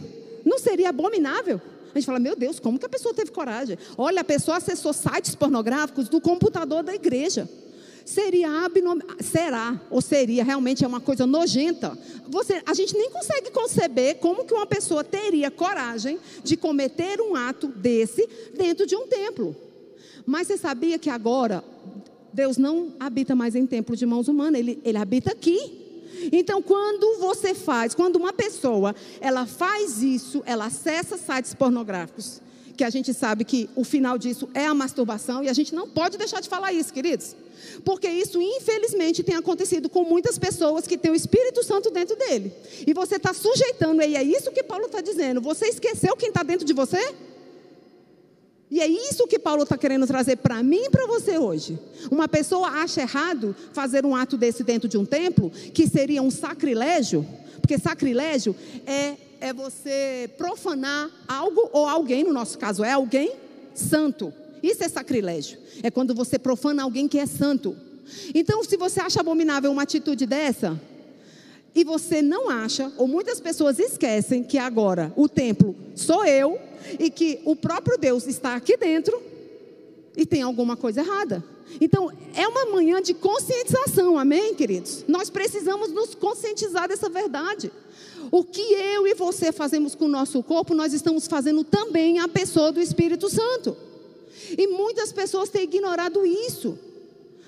não 0.46 0.58
seria 0.58 0.88
abominável? 0.88 1.60
A 1.94 1.98
gente 1.98 2.06
fala, 2.06 2.18
meu 2.18 2.36
Deus, 2.36 2.60
como 2.60 2.78
que 2.78 2.86
a 2.86 2.88
pessoa 2.88 3.14
teve 3.14 3.30
coragem? 3.30 3.78
Olha, 3.96 4.20
a 4.20 4.24
pessoa 4.24 4.56
acessou 4.56 4.92
sites 4.92 5.34
pornográficos 5.34 6.08
do 6.08 6.20
computador 6.20 6.82
da 6.82 6.94
igreja 6.94 7.48
seria 8.08 8.64
abnom... 8.64 8.98
será 9.20 9.78
ou 9.90 10.00
seria 10.00 10.42
realmente 10.42 10.82
é 10.82 10.88
uma 10.88 11.00
coisa 11.00 11.26
nojenta. 11.26 11.96
Você, 12.28 12.62
a 12.64 12.72
gente 12.72 12.96
nem 12.96 13.10
consegue 13.10 13.50
conceber 13.50 14.16
como 14.16 14.46
que 14.46 14.54
uma 14.54 14.66
pessoa 14.66 15.04
teria 15.04 15.50
coragem 15.50 16.18
de 16.42 16.56
cometer 16.56 17.20
um 17.20 17.36
ato 17.36 17.68
desse 17.68 18.26
dentro 18.56 18.86
de 18.86 18.96
um 18.96 19.06
templo. 19.06 19.54
Mas 20.24 20.46
você 20.46 20.56
sabia 20.56 20.98
que 20.98 21.10
agora 21.10 21.62
Deus 22.32 22.56
não 22.56 22.94
habita 22.98 23.34
mais 23.34 23.54
em 23.54 23.66
templo 23.66 23.94
de 23.94 24.06
mãos 24.06 24.26
humanas, 24.26 24.58
ele, 24.58 24.80
ele 24.84 24.98
habita 24.98 25.32
aqui. 25.32 25.87
Então, 26.32 26.60
quando 26.62 27.18
você 27.18 27.54
faz, 27.54 27.94
quando 27.94 28.16
uma 28.16 28.32
pessoa 28.32 28.94
ela 29.20 29.46
faz 29.46 30.02
isso, 30.02 30.42
ela 30.46 30.66
acessa 30.66 31.16
sites 31.16 31.54
pornográficos, 31.54 32.40
que 32.76 32.84
a 32.84 32.90
gente 32.90 33.12
sabe 33.12 33.44
que 33.44 33.68
o 33.74 33.82
final 33.82 34.16
disso 34.16 34.48
é 34.54 34.66
a 34.66 34.74
masturbação, 34.74 35.42
e 35.42 35.48
a 35.48 35.52
gente 35.52 35.74
não 35.74 35.88
pode 35.88 36.16
deixar 36.16 36.40
de 36.40 36.48
falar 36.48 36.72
isso, 36.72 36.92
queridos. 36.92 37.34
Porque 37.84 38.08
isso, 38.08 38.40
infelizmente, 38.40 39.24
tem 39.24 39.34
acontecido 39.34 39.88
com 39.88 40.04
muitas 40.04 40.38
pessoas 40.38 40.86
que 40.86 40.96
têm 40.96 41.10
o 41.10 41.14
Espírito 41.14 41.64
Santo 41.64 41.90
dentro 41.90 42.16
dele. 42.16 42.52
E 42.86 42.94
você 42.94 43.16
está 43.16 43.34
sujeitando, 43.34 44.00
e 44.02 44.14
é 44.16 44.22
isso 44.22 44.52
que 44.52 44.62
Paulo 44.62 44.86
está 44.86 45.00
dizendo. 45.00 45.40
Você 45.40 45.66
esqueceu 45.66 46.16
quem 46.16 46.28
está 46.28 46.44
dentro 46.44 46.64
de 46.64 46.72
você? 46.72 47.14
E 48.70 48.80
é 48.80 48.86
isso 48.86 49.26
que 49.26 49.38
Paulo 49.38 49.62
está 49.62 49.78
querendo 49.78 50.06
trazer 50.06 50.36
para 50.36 50.62
mim 50.62 50.84
e 50.84 50.90
para 50.90 51.06
você 51.06 51.38
hoje. 51.38 51.78
Uma 52.10 52.28
pessoa 52.28 52.68
acha 52.68 53.00
errado 53.00 53.56
fazer 53.72 54.04
um 54.04 54.14
ato 54.14 54.36
desse 54.36 54.62
dentro 54.62 54.88
de 54.88 54.98
um 54.98 55.06
templo, 55.06 55.50
que 55.50 55.86
seria 55.86 56.22
um 56.22 56.30
sacrilégio, 56.30 57.26
porque 57.60 57.78
sacrilégio 57.78 58.54
é 58.86 59.16
é 59.40 59.52
você 59.52 60.30
profanar 60.36 61.10
algo 61.26 61.68
ou 61.72 61.86
alguém, 61.86 62.24
no 62.24 62.32
nosso 62.32 62.58
caso 62.58 62.82
é 62.84 62.92
alguém 62.92 63.32
santo. 63.74 64.32
Isso 64.62 64.82
é 64.82 64.88
sacrilégio. 64.88 65.58
É 65.82 65.90
quando 65.90 66.14
você 66.14 66.38
profana 66.38 66.82
alguém 66.82 67.06
que 67.06 67.18
é 67.18 67.26
santo. 67.26 67.76
Então, 68.34 68.64
se 68.64 68.76
você 68.76 69.00
acha 69.00 69.20
abominável 69.20 69.70
uma 69.70 69.82
atitude 69.82 70.26
dessa, 70.26 70.80
e 71.74 71.84
você 71.84 72.22
não 72.22 72.48
acha, 72.48 72.92
ou 72.96 73.06
muitas 73.06 73.40
pessoas 73.40 73.78
esquecem 73.78 74.42
que 74.42 74.58
agora 74.58 75.12
o 75.16 75.28
templo 75.28 75.76
sou 75.94 76.24
eu 76.24 76.58
e 76.98 77.10
que 77.10 77.40
o 77.44 77.54
próprio 77.54 77.98
Deus 77.98 78.26
está 78.26 78.54
aqui 78.54 78.76
dentro 78.76 79.20
e 80.16 80.26
tem 80.26 80.42
alguma 80.42 80.76
coisa 80.76 81.00
errada. 81.00 81.44
Então, 81.80 82.10
é 82.34 82.48
uma 82.48 82.66
manhã 82.66 83.00
de 83.00 83.14
conscientização, 83.14 84.18
amém, 84.18 84.54
queridos? 84.54 85.04
Nós 85.06 85.28
precisamos 85.28 85.92
nos 85.92 86.14
conscientizar 86.14 86.88
dessa 86.88 87.08
verdade. 87.08 87.70
O 88.30 88.42
que 88.42 88.60
eu 88.60 89.06
e 89.06 89.14
você 89.14 89.52
fazemos 89.52 89.94
com 89.94 90.06
o 90.06 90.08
nosso 90.08 90.42
corpo, 90.42 90.74
nós 90.74 90.92
estamos 90.92 91.26
fazendo 91.26 91.62
também 91.62 92.18
a 92.18 92.26
pessoa 92.26 92.72
do 92.72 92.80
Espírito 92.80 93.28
Santo. 93.28 93.76
E 94.56 94.66
muitas 94.66 95.12
pessoas 95.12 95.50
têm 95.50 95.64
ignorado 95.64 96.24
isso. 96.26 96.78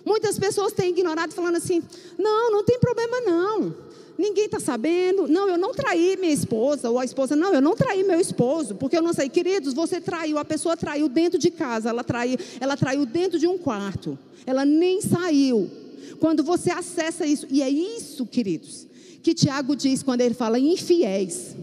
Muitas 0.05 0.39
pessoas 0.39 0.73
têm 0.73 0.91
ignorado, 0.91 1.33
falando 1.33 1.57
assim: 1.57 1.83
não, 2.19 2.51
não 2.51 2.65
tem 2.65 2.79
problema 2.79 3.21
não. 3.21 3.75
Ninguém 4.21 4.45
está 4.45 4.61
sabendo. 4.61 5.27
Não, 5.27 5.49
eu 5.49 5.57
não 5.57 5.73
traí 5.73 6.15
minha 6.21 6.33
esposa. 6.33 6.91
Ou 6.91 6.99
a 6.99 7.05
esposa, 7.07 7.35
não, 7.35 7.55
eu 7.55 7.61
não 7.63 7.75
traí 7.75 8.05
meu 8.05 8.21
esposo. 8.21 8.75
Porque 8.75 8.99
eu 8.99 9.01
não 9.01 9.15
sei. 9.15 9.31
Queridos, 9.31 9.73
você 9.73 9.99
traiu. 9.99 10.37
A 10.37 10.45
pessoa 10.45 10.77
traiu 10.77 11.09
dentro 11.09 11.39
de 11.39 11.51
casa. 11.51 11.89
Ela 11.89 12.05
traiu, 12.05 12.37
ela 12.61 12.77
traiu 12.77 13.07
dentro 13.07 13.39
de 13.39 13.47
um 13.47 13.57
quarto. 13.57 14.19
Ela 14.45 14.63
nem 14.63 15.01
saiu. 15.01 15.71
Quando 16.19 16.43
você 16.43 16.71
acessa 16.71 17.25
isso. 17.25 17.47
E 17.49 17.63
é 17.63 17.71
isso, 17.71 18.27
queridos, 18.27 18.87
que 19.23 19.33
Tiago 19.33 19.75
diz 19.75 20.03
quando 20.03 20.21
ele 20.21 20.35
fala 20.35 20.59
infiéis. 20.59 21.57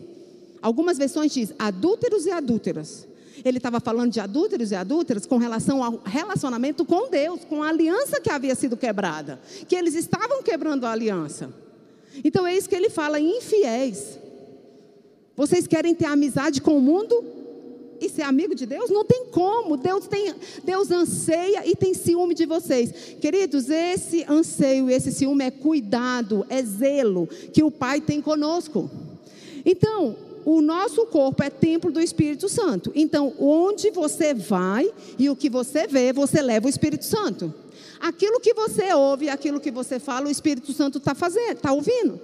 Algumas 0.60 0.98
versões 0.98 1.32
diz 1.32 1.54
adúlteros 1.60 2.26
e 2.26 2.32
adúlteras. 2.32 3.08
Ele 3.46 3.58
estava 3.60 3.80
falando 3.80 4.12
de 4.12 4.20
adúlteros 4.20 4.72
e 4.72 4.76
adúlteras 4.76 5.28
com 5.28 5.38
relação 5.38 5.84
ao 5.84 6.02
relacionamento 6.04 6.84
com 6.84 7.08
Deus, 7.08 7.42
com 7.46 7.62
a 7.62 7.70
aliança 7.70 8.20
que 8.20 8.32
havia 8.32 8.56
sido 8.56 8.76
quebrada, 8.76 9.40
que 9.68 9.76
eles 9.76 9.94
estavam 9.94 10.42
quebrando 10.42 10.86
a 10.86 10.92
aliança. 10.92 11.67
Então 12.24 12.46
é 12.46 12.56
isso 12.56 12.70
que 12.70 12.76
ele 12.76 12.90
fala, 12.90 13.20
infiéis. 13.20 14.18
Vocês 15.36 15.68
querem 15.68 15.94
ter 15.94 16.06
amizade 16.06 16.62
com 16.62 16.78
o 16.78 16.82
mundo 16.82 17.24
e 18.02 18.10
ser 18.10 18.24
amigo 18.24 18.56
de 18.56 18.66
Deus? 18.66 18.90
Não 18.90 19.06
tem 19.06 19.26
como. 19.26 19.78
Deus 19.78 20.08
tem, 20.08 20.34
Deus 20.64 20.92
anseia 20.92 21.62
e 21.66 21.76
tem 21.76 21.94
ciúme 21.94 22.34
de 22.34 22.46
vocês. 22.46 22.92
Queridos, 23.22 23.70
esse 23.70 24.26
anseio, 24.28 24.90
esse 24.90 25.12
ciúme 25.12 25.46
é 25.46 25.52
cuidado, 25.52 26.46
é 26.50 26.62
zelo 26.64 27.28
que 27.28 27.64
o 27.64 27.72
Pai 27.72 28.02
tem 28.02 28.22
conosco. 28.22 28.90
Então, 29.66 30.16
o 30.46 30.62
nosso 30.62 31.06
corpo 31.08 31.44
é 31.44 31.50
templo 31.50 31.92
do 31.92 32.00
Espírito 32.00 32.48
Santo. 32.48 32.92
Então, 32.96 33.34
onde 33.38 33.92
você 33.92 34.34
vai 34.34 34.90
e 35.20 35.30
o 35.30 35.36
que 35.36 35.50
você 35.50 35.86
vê, 35.88 36.14
você 36.14 36.42
leva 36.42 36.68
o 36.68 36.70
Espírito 36.70 37.04
Santo. 37.04 37.54
Aquilo 38.00 38.40
que 38.40 38.54
você 38.54 38.94
ouve, 38.94 39.30
aquilo 39.30 39.60
que 39.60 39.72
você 39.72 40.00
fala, 40.00 40.28
o 40.28 40.32
Espírito 40.32 40.74
Santo 40.74 40.98
está 40.98 41.16
fazendo, 41.16 41.54
está 41.54 41.72
ouvindo. 41.72 42.20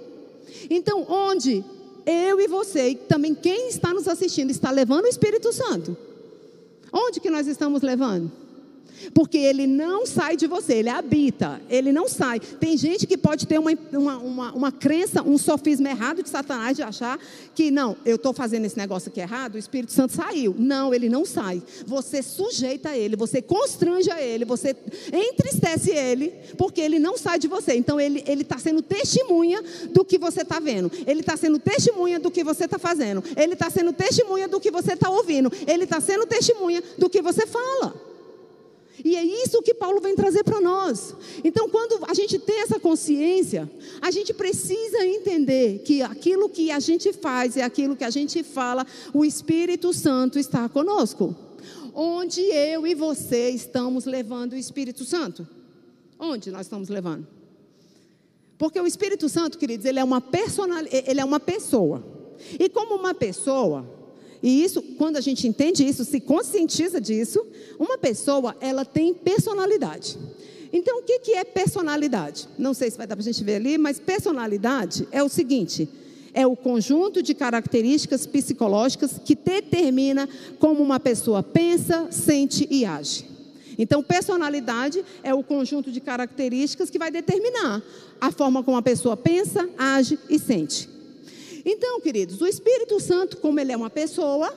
Então, 0.70 1.04
onde 1.08 1.64
eu 2.06 2.40
e 2.40 2.46
você, 2.46 2.90
e 2.90 2.94
também 2.94 3.34
quem 3.34 3.68
está 3.68 3.92
nos 3.92 4.06
assistindo, 4.06 4.50
está 4.50 4.70
levando 4.70 5.04
o 5.04 5.08
Espírito 5.08 5.52
Santo. 5.52 5.96
Onde 6.92 7.18
que 7.20 7.30
nós 7.30 7.46
estamos 7.46 7.82
levando? 7.82 8.30
Porque 9.12 9.38
ele 9.38 9.66
não 9.66 10.06
sai 10.06 10.36
de 10.36 10.46
você, 10.46 10.74
ele 10.74 10.88
habita, 10.88 11.60
ele 11.68 11.92
não 11.92 12.08
sai. 12.08 12.40
Tem 12.40 12.76
gente 12.76 13.06
que 13.06 13.16
pode 13.16 13.46
ter 13.46 13.58
uma, 13.58 13.70
uma, 13.92 14.18
uma, 14.18 14.52
uma 14.52 14.72
crença, 14.72 15.22
um 15.22 15.38
sofisma 15.38 15.88
errado 15.90 16.22
de 16.22 16.28
Satanás 16.28 16.76
de 16.76 16.82
achar 16.82 17.18
que, 17.54 17.70
não, 17.70 17.96
eu 18.04 18.16
estou 18.16 18.32
fazendo 18.32 18.64
esse 18.64 18.76
negócio 18.76 19.10
aqui 19.10 19.20
errado, 19.20 19.54
o 19.54 19.58
Espírito 19.58 19.92
Santo 19.92 20.12
saiu. 20.12 20.54
Não, 20.58 20.92
ele 20.92 21.08
não 21.08 21.24
sai. 21.24 21.62
Você 21.86 22.22
sujeita 22.22 22.90
a 22.90 22.98
ele, 22.98 23.16
você 23.16 23.40
constrange 23.40 24.10
a 24.10 24.20
ele, 24.20 24.44
você 24.44 24.76
entristece 25.12 25.90
ele, 25.90 26.32
porque 26.56 26.80
ele 26.80 26.98
não 26.98 27.16
sai 27.16 27.38
de 27.38 27.48
você. 27.48 27.74
Então 27.74 28.00
ele 28.00 28.22
está 28.26 28.58
sendo 28.58 28.82
testemunha 28.82 29.62
do 29.90 30.04
que 30.04 30.18
você 30.18 30.42
está 30.42 30.60
vendo, 30.60 30.90
ele 31.06 31.20
está 31.20 31.36
sendo 31.36 31.58
testemunha 31.58 32.18
do 32.18 32.30
que 32.30 32.44
você 32.44 32.64
está 32.64 32.78
fazendo, 32.78 33.22
ele 33.36 33.54
está 33.54 33.70
sendo 33.70 33.92
testemunha 33.92 34.48
do 34.48 34.60
que 34.60 34.70
você 34.70 34.94
está 34.94 35.10
ouvindo, 35.10 35.50
ele 35.66 35.84
está 35.84 36.00
sendo 36.00 36.26
testemunha 36.26 36.82
do 36.98 37.08
que 37.08 37.22
você 37.22 37.46
fala. 37.46 38.13
E 39.02 39.16
é 39.16 39.24
isso 39.24 39.62
que 39.62 39.74
Paulo 39.74 40.00
vem 40.00 40.14
trazer 40.14 40.44
para 40.44 40.60
nós. 40.60 41.14
Então, 41.42 41.68
quando 41.68 42.04
a 42.06 42.14
gente 42.14 42.38
tem 42.38 42.60
essa 42.60 42.78
consciência, 42.78 43.70
a 44.00 44.10
gente 44.10 44.32
precisa 44.32 45.04
entender 45.04 45.80
que 45.80 46.02
aquilo 46.02 46.48
que 46.48 46.70
a 46.70 46.78
gente 46.78 47.12
faz 47.12 47.56
e 47.56 47.62
aquilo 47.62 47.96
que 47.96 48.04
a 48.04 48.10
gente 48.10 48.42
fala, 48.42 48.86
o 49.12 49.24
Espírito 49.24 49.92
Santo 49.92 50.38
está 50.38 50.68
conosco. 50.68 51.34
Onde 51.92 52.40
eu 52.40 52.86
e 52.86 52.94
você 52.94 53.50
estamos 53.50 54.04
levando 54.04 54.52
o 54.52 54.56
Espírito 54.56 55.04
Santo? 55.04 55.46
Onde 56.18 56.50
nós 56.50 56.62
estamos 56.62 56.88
levando? 56.88 57.26
Porque 58.56 58.80
o 58.80 58.86
Espírito 58.86 59.28
Santo, 59.28 59.58
queridos, 59.58 59.86
ele 59.86 59.98
é 59.98 60.04
uma 60.04 60.20
personal, 60.20 60.78
ele 60.90 61.20
é 61.20 61.24
uma 61.24 61.40
pessoa. 61.40 62.04
E 62.58 62.68
como 62.68 62.94
uma 62.94 63.14
pessoa, 63.14 63.84
e 64.44 64.62
isso, 64.62 64.82
quando 64.98 65.16
a 65.16 65.22
gente 65.22 65.48
entende 65.48 65.88
isso, 65.88 66.04
se 66.04 66.20
conscientiza 66.20 67.00
disso, 67.00 67.42
uma 67.78 67.96
pessoa, 67.96 68.54
ela 68.60 68.84
tem 68.84 69.14
personalidade. 69.14 70.18
Então, 70.70 70.98
o 70.98 71.02
que, 71.02 71.32
é 71.32 71.44
personalidade? 71.44 72.46
Não 72.58 72.74
sei 72.74 72.90
se 72.90 72.98
vai 72.98 73.06
dar 73.06 73.16
para 73.16 73.22
a 73.22 73.24
gente 73.24 73.42
ver 73.42 73.54
ali, 73.54 73.78
mas 73.78 73.98
personalidade 73.98 75.08
é 75.10 75.22
o 75.22 75.30
seguinte: 75.30 75.88
é 76.34 76.46
o 76.46 76.54
conjunto 76.54 77.22
de 77.22 77.32
características 77.32 78.26
psicológicas 78.26 79.18
que 79.24 79.34
determina 79.34 80.28
como 80.58 80.82
uma 80.82 81.00
pessoa 81.00 81.42
pensa, 81.42 82.08
sente 82.10 82.68
e 82.70 82.84
age. 82.84 83.24
Então, 83.78 84.02
personalidade 84.02 85.02
é 85.22 85.32
o 85.32 85.42
conjunto 85.42 85.90
de 85.90 86.02
características 86.02 86.90
que 86.90 86.98
vai 86.98 87.10
determinar 87.10 87.82
a 88.20 88.30
forma 88.30 88.62
como 88.62 88.76
a 88.76 88.82
pessoa 88.82 89.16
pensa, 89.16 89.66
age 89.78 90.18
e 90.28 90.38
sente. 90.38 90.93
Então, 91.64 92.00
queridos, 92.00 92.40
o 92.40 92.46
Espírito 92.46 93.00
Santo, 93.00 93.38
como 93.38 93.58
ele 93.58 93.72
é 93.72 93.76
uma 93.76 93.90
pessoa, 93.90 94.54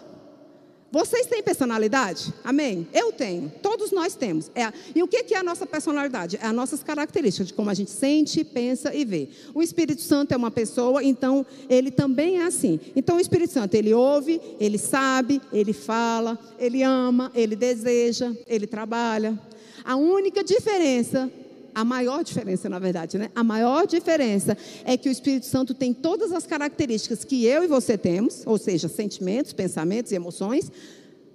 vocês 0.89 1.27
têm 1.27 1.43
personalidade? 1.43 2.33
Amém? 2.43 2.87
Eu 2.93 3.11
tenho. 3.11 3.51
Todos 3.61 3.91
nós 3.91 4.15
temos. 4.15 4.49
É, 4.55 4.71
e 4.95 5.03
o 5.03 5.07
que 5.07 5.33
é 5.33 5.37
a 5.37 5.43
nossa 5.43 5.65
personalidade? 5.65 6.37
É 6.37 6.45
as 6.45 6.53
nossas 6.53 6.81
características, 6.81 7.47
de 7.47 7.53
como 7.53 7.69
a 7.69 7.73
gente 7.73 7.91
sente, 7.91 8.43
pensa 8.43 8.95
e 8.95 9.03
vê. 9.03 9.27
O 9.53 9.61
Espírito 9.61 10.01
Santo 10.01 10.33
é 10.33 10.37
uma 10.37 10.49
pessoa, 10.49 11.03
então 11.03 11.45
ele 11.69 11.91
também 11.91 12.39
é 12.39 12.45
assim. 12.45 12.79
Então 12.95 13.17
o 13.17 13.19
Espírito 13.19 13.51
Santo, 13.51 13.75
ele 13.75 13.93
ouve, 13.93 14.39
ele 14.59 14.77
sabe, 14.77 15.41
ele 15.51 15.73
fala, 15.73 16.39
ele 16.57 16.83
ama, 16.83 17.31
ele 17.35 17.55
deseja, 17.55 18.31
ele 18.47 18.65
trabalha. 18.65 19.37
A 19.83 19.97
única 19.97 20.41
diferença 20.41 21.29
a 21.77 21.85
maior 21.85 22.23
diferença, 22.23 22.67
na 22.67 22.79
verdade, 22.79 23.19
né? 23.19 23.29
A 23.35 23.43
maior 23.43 23.85
diferença 23.85 24.57
é 24.83 24.97
que 24.97 25.07
o 25.07 25.11
Espírito 25.11 25.45
Santo 25.45 25.75
tem 25.75 25.93
todas 25.93 26.31
as 26.31 26.47
características 26.47 27.23
que 27.23 27.45
eu 27.45 27.63
e 27.63 27.67
você 27.67 27.95
temos, 27.95 28.41
ou 28.47 28.57
seja, 28.57 28.87
sentimentos, 28.87 29.53
pensamentos 29.53 30.11
e 30.11 30.15
emoções, 30.15 30.71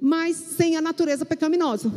mas 0.01 0.34
sem 0.34 0.76
a 0.76 0.82
natureza 0.82 1.24
pecaminosa. 1.24 1.93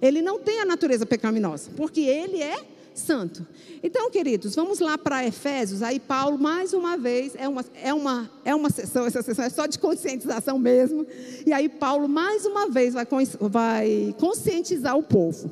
Ele 0.00 0.22
não 0.22 0.38
tem 0.38 0.62
a 0.62 0.64
natureza 0.64 1.04
pecaminosa, 1.04 1.72
porque 1.76 2.00
ele 2.00 2.42
é 2.42 2.56
santo. 2.94 3.46
Então, 3.82 4.10
queridos, 4.10 4.54
vamos 4.54 4.80
lá 4.80 4.96
para 4.96 5.26
Efésios. 5.26 5.82
Aí 5.82 6.00
Paulo, 6.00 6.38
mais 6.38 6.72
uma 6.72 6.96
vez, 6.96 7.34
é 7.36 7.46
uma, 7.46 7.62
é 7.74 7.92
uma, 7.92 8.30
é 8.46 8.54
uma 8.54 8.70
sessão, 8.70 9.04
essa 9.04 9.20
sessão 9.20 9.44
é 9.44 9.50
só 9.50 9.66
de 9.66 9.78
conscientização 9.78 10.58
mesmo. 10.58 11.06
E 11.44 11.52
aí 11.52 11.68
Paulo, 11.68 12.08
mais 12.08 12.46
uma 12.46 12.66
vez, 12.66 12.94
vai, 12.94 13.06
vai 13.42 14.14
conscientizar 14.18 14.96
o 14.96 15.02
povo. 15.02 15.50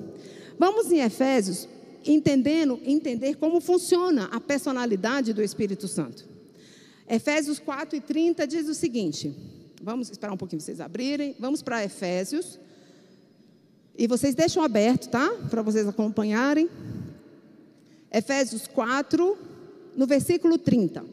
Vamos 0.58 0.90
em 0.90 1.00
Efésios, 1.00 1.68
entendendo, 2.06 2.80
entender 2.84 3.36
como 3.36 3.60
funciona 3.60 4.26
a 4.26 4.40
personalidade 4.40 5.32
do 5.32 5.42
Espírito 5.42 5.86
Santo. 5.88 6.28
Efésios 7.08 7.58
4 7.58 7.96
e 7.96 8.00
30 8.00 8.46
diz 8.46 8.68
o 8.68 8.74
seguinte: 8.74 9.34
vamos 9.82 10.10
esperar 10.10 10.32
um 10.32 10.36
pouquinho 10.36 10.60
vocês 10.60 10.80
abrirem, 10.80 11.34
vamos 11.38 11.62
para 11.62 11.84
Efésios. 11.84 12.58
E 13.96 14.06
vocês 14.06 14.34
deixam 14.34 14.62
aberto, 14.62 15.10
tá? 15.10 15.30
Para 15.50 15.60
vocês 15.60 15.86
acompanharem. 15.86 16.68
Efésios 18.10 18.66
4, 18.66 19.38
no 19.96 20.06
versículo 20.06 20.56
30. 20.56 21.04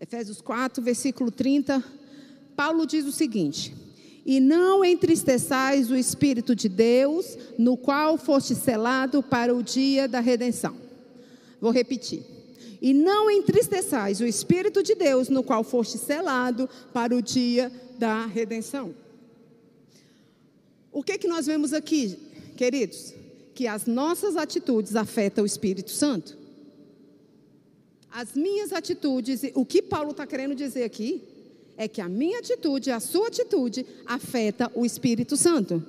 Efésios 0.00 0.40
4, 0.40 0.82
versículo 0.82 1.30
30. 1.30 1.82
Paulo 2.54 2.86
diz 2.86 3.04
o 3.04 3.12
seguinte: 3.12 3.74
E 4.24 4.38
não 4.38 4.84
entristeçais 4.84 5.90
o 5.90 5.96
Espírito 5.96 6.54
de 6.54 6.68
Deus, 6.68 7.36
no 7.58 7.76
qual 7.76 8.16
foste 8.16 8.54
selado 8.54 9.22
para 9.22 9.54
o 9.54 9.62
dia 9.62 10.06
da 10.06 10.20
redenção. 10.20 10.76
Vou 11.60 11.72
repetir. 11.72 12.24
E 12.80 12.92
não 12.92 13.30
entristeçais 13.30 14.20
o 14.20 14.26
Espírito 14.26 14.82
de 14.82 14.94
Deus, 14.94 15.28
no 15.28 15.42
qual 15.44 15.62
foste 15.62 15.98
selado 15.98 16.68
para 16.92 17.14
o 17.14 17.22
dia 17.22 17.70
da 17.98 18.26
redenção. 18.26 18.92
O 20.90 21.02
que, 21.02 21.16
que 21.16 21.28
nós 21.28 21.46
vemos 21.46 21.72
aqui, 21.72 22.18
queridos? 22.56 23.14
Que 23.54 23.66
as 23.66 23.86
nossas 23.86 24.36
atitudes 24.36 24.96
afetam 24.96 25.44
o 25.44 25.46
Espírito 25.46 25.92
Santo. 25.92 26.36
As 28.10 28.34
minhas 28.34 28.72
atitudes, 28.72 29.42
o 29.54 29.64
que 29.64 29.80
Paulo 29.80 30.10
está 30.10 30.26
querendo 30.26 30.54
dizer 30.54 30.82
aqui, 30.82 31.22
é 31.82 31.88
que 31.88 32.00
a 32.00 32.08
minha 32.08 32.38
atitude, 32.38 32.90
a 32.90 33.00
sua 33.00 33.28
atitude, 33.28 33.84
afeta 34.06 34.70
o 34.74 34.86
Espírito 34.86 35.36
Santo. 35.36 35.84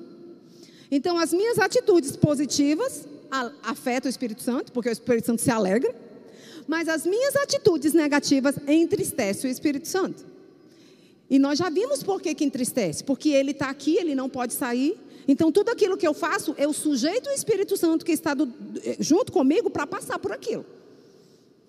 Então, 0.90 1.18
as 1.18 1.34
minhas 1.34 1.58
atitudes 1.58 2.16
positivas 2.16 3.08
afetam 3.64 4.08
o 4.08 4.10
Espírito 4.10 4.42
Santo, 4.42 4.72
porque 4.72 4.90
o 4.90 4.92
Espírito 4.92 5.26
Santo 5.26 5.42
se 5.42 5.50
alegra, 5.50 5.94
mas 6.68 6.88
as 6.88 7.06
minhas 7.06 7.36
atitudes 7.36 7.94
negativas 7.94 8.56
entristecem 8.68 9.50
o 9.50 9.52
Espírito 9.52 9.88
Santo. 9.88 10.26
E 11.30 11.40
nós 11.40 11.58
já 11.58 11.70
vimos 11.70 12.04
por 12.04 12.22
que, 12.22 12.34
que 12.36 12.44
entristece. 12.44 13.04
Porque 13.04 13.30
ele 13.30 13.52
está 13.52 13.70
aqui, 13.70 13.98
ele 13.98 14.14
não 14.14 14.30
pode 14.30 14.54
sair. 14.54 14.98
Então, 15.28 15.52
tudo 15.52 15.70
aquilo 15.70 15.98
que 15.98 16.08
eu 16.08 16.14
faço, 16.14 16.54
eu 16.58 16.74
sujeito 16.74 17.28
o 17.30 17.34
Espírito 17.34 17.76
Santo 17.78 18.06
que 18.06 18.12
está 18.12 18.34
do, 18.34 18.52
junto 19.00 19.32
comigo 19.32 19.70
para 19.70 19.88
passar 19.88 20.20
por 20.20 20.32
aquilo. 20.32 20.66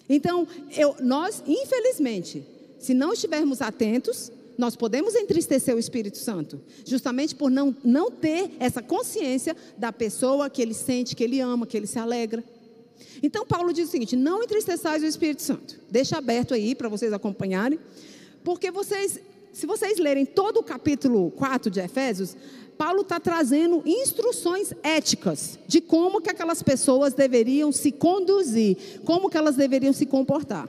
Então, 0.09 0.47
eu, 0.77 0.97
nós, 1.01 1.43
infelizmente, 1.47 2.45
se 2.85 2.93
não 2.93 3.15
estivermos 3.15 3.63
atentos, 3.63 4.31
nós 4.59 4.77
podemos 4.77 5.15
entristecer 5.15 5.75
o 5.75 5.79
Espírito 5.79 6.19
Santo, 6.19 6.61
justamente 6.85 7.35
por 7.35 7.51
não, 7.51 7.75
não 7.83 8.11
ter 8.11 8.51
essa 8.61 8.83
consciência 8.83 9.57
da 9.79 9.91
pessoa 9.91 10.51
que 10.51 10.61
ele 10.61 10.75
sente, 10.75 11.17
que 11.17 11.25
ele 11.25 11.41
ama, 11.41 11.67
que 11.67 11.79
ele 11.79 11.87
se 11.87 11.99
alegra. 11.99 12.45
Então, 13.23 13.47
Paulo 13.47 13.73
diz 13.73 13.89
o 13.89 13.91
seguinte: 13.91 14.15
não 14.15 14.43
entristeçais 14.43 15.03
o 15.03 15.07
Espírito 15.07 15.41
Santo. 15.41 15.81
Deixa 15.91 16.19
aberto 16.19 16.53
aí 16.53 16.75
para 16.75 16.91
vocês 16.91 17.11
acompanharem, 17.11 17.79
porque 18.45 18.71
vocês 18.71 19.19
se 19.51 19.67
vocês 19.67 19.99
lerem 19.99 20.27
todo 20.27 20.59
o 20.59 20.63
capítulo 20.63 21.31
4 21.31 21.71
de 21.71 21.81
Efésios, 21.81 22.37
Paulo 22.77 23.01
está 23.01 23.19
trazendo 23.19 23.83
instruções 23.87 24.75
éticas 24.83 25.59
de 25.67 25.81
como 25.81 26.21
que 26.21 26.29
aquelas 26.29 26.63
pessoas 26.63 27.15
deveriam 27.15 27.73
se 27.73 27.91
conduzir, 27.93 28.77
como 29.07 29.31
que 29.31 29.39
elas 29.39 29.57
deveriam 29.57 29.95
se 29.95 30.05
comportar, 30.05 30.69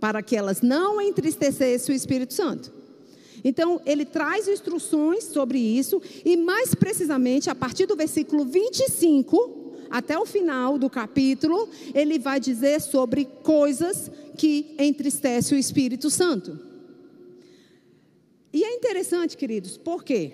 para 0.00 0.22
que 0.22 0.34
elas 0.34 0.62
não 0.62 1.00
entristecessem 1.00 1.94
o 1.94 1.96
Espírito 1.96 2.32
Santo. 2.32 2.72
Então, 3.44 3.80
ele 3.86 4.04
traz 4.04 4.48
instruções 4.48 5.24
sobre 5.24 5.58
isso, 5.58 6.00
e 6.24 6.36
mais 6.36 6.74
precisamente, 6.74 7.48
a 7.48 7.54
partir 7.54 7.86
do 7.86 7.96
versículo 7.96 8.44
25 8.44 9.60
até 9.90 10.18
o 10.18 10.26
final 10.26 10.78
do 10.78 10.88
capítulo, 10.88 11.68
ele 11.94 12.18
vai 12.18 12.38
dizer 12.38 12.80
sobre 12.80 13.24
coisas 13.24 14.10
que 14.36 14.74
entristecem 14.78 15.56
o 15.56 15.60
Espírito 15.60 16.10
Santo. 16.10 16.58
E 18.52 18.64
é 18.64 18.74
interessante, 18.74 19.36
queridos, 19.36 19.76
por 19.76 20.04
quê? 20.04 20.32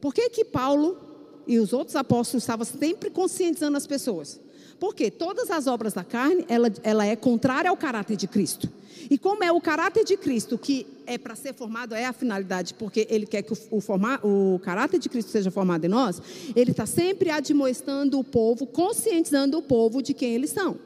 Por 0.00 0.12
que, 0.12 0.28
que 0.30 0.44
Paulo 0.44 0.98
e 1.46 1.58
os 1.58 1.72
outros 1.72 1.96
apóstolos 1.96 2.42
estavam 2.42 2.64
sempre 2.64 3.10
conscientizando 3.10 3.76
as 3.76 3.86
pessoas? 3.86 4.40
Porque 4.78 5.10
todas 5.10 5.50
as 5.50 5.66
obras 5.66 5.92
da 5.92 6.04
carne, 6.04 6.44
ela, 6.48 6.70
ela 6.82 7.06
é 7.06 7.16
contrária 7.16 7.70
ao 7.70 7.76
caráter 7.76 8.16
de 8.16 8.26
Cristo. 8.26 8.68
E 9.10 9.16
como 9.16 9.44
é 9.44 9.52
o 9.52 9.60
caráter 9.60 10.04
de 10.04 10.16
Cristo 10.16 10.58
que 10.58 10.86
é 11.06 11.16
para 11.16 11.36
ser 11.36 11.54
formado, 11.54 11.94
é 11.94 12.04
a 12.04 12.12
finalidade, 12.12 12.74
porque 12.74 13.06
ele 13.08 13.26
quer 13.26 13.42
que 13.42 13.52
o, 13.52 13.56
o, 13.70 14.54
o 14.54 14.58
caráter 14.58 14.98
de 14.98 15.08
Cristo 15.08 15.30
seja 15.30 15.50
formado 15.50 15.84
em 15.84 15.88
nós, 15.88 16.20
ele 16.54 16.72
está 16.72 16.86
sempre 16.86 17.30
admoestando 17.30 18.18
o 18.18 18.24
povo, 18.24 18.66
conscientizando 18.66 19.58
o 19.58 19.62
povo 19.62 20.02
de 20.02 20.12
quem 20.12 20.34
eles 20.34 20.50
são. 20.50 20.76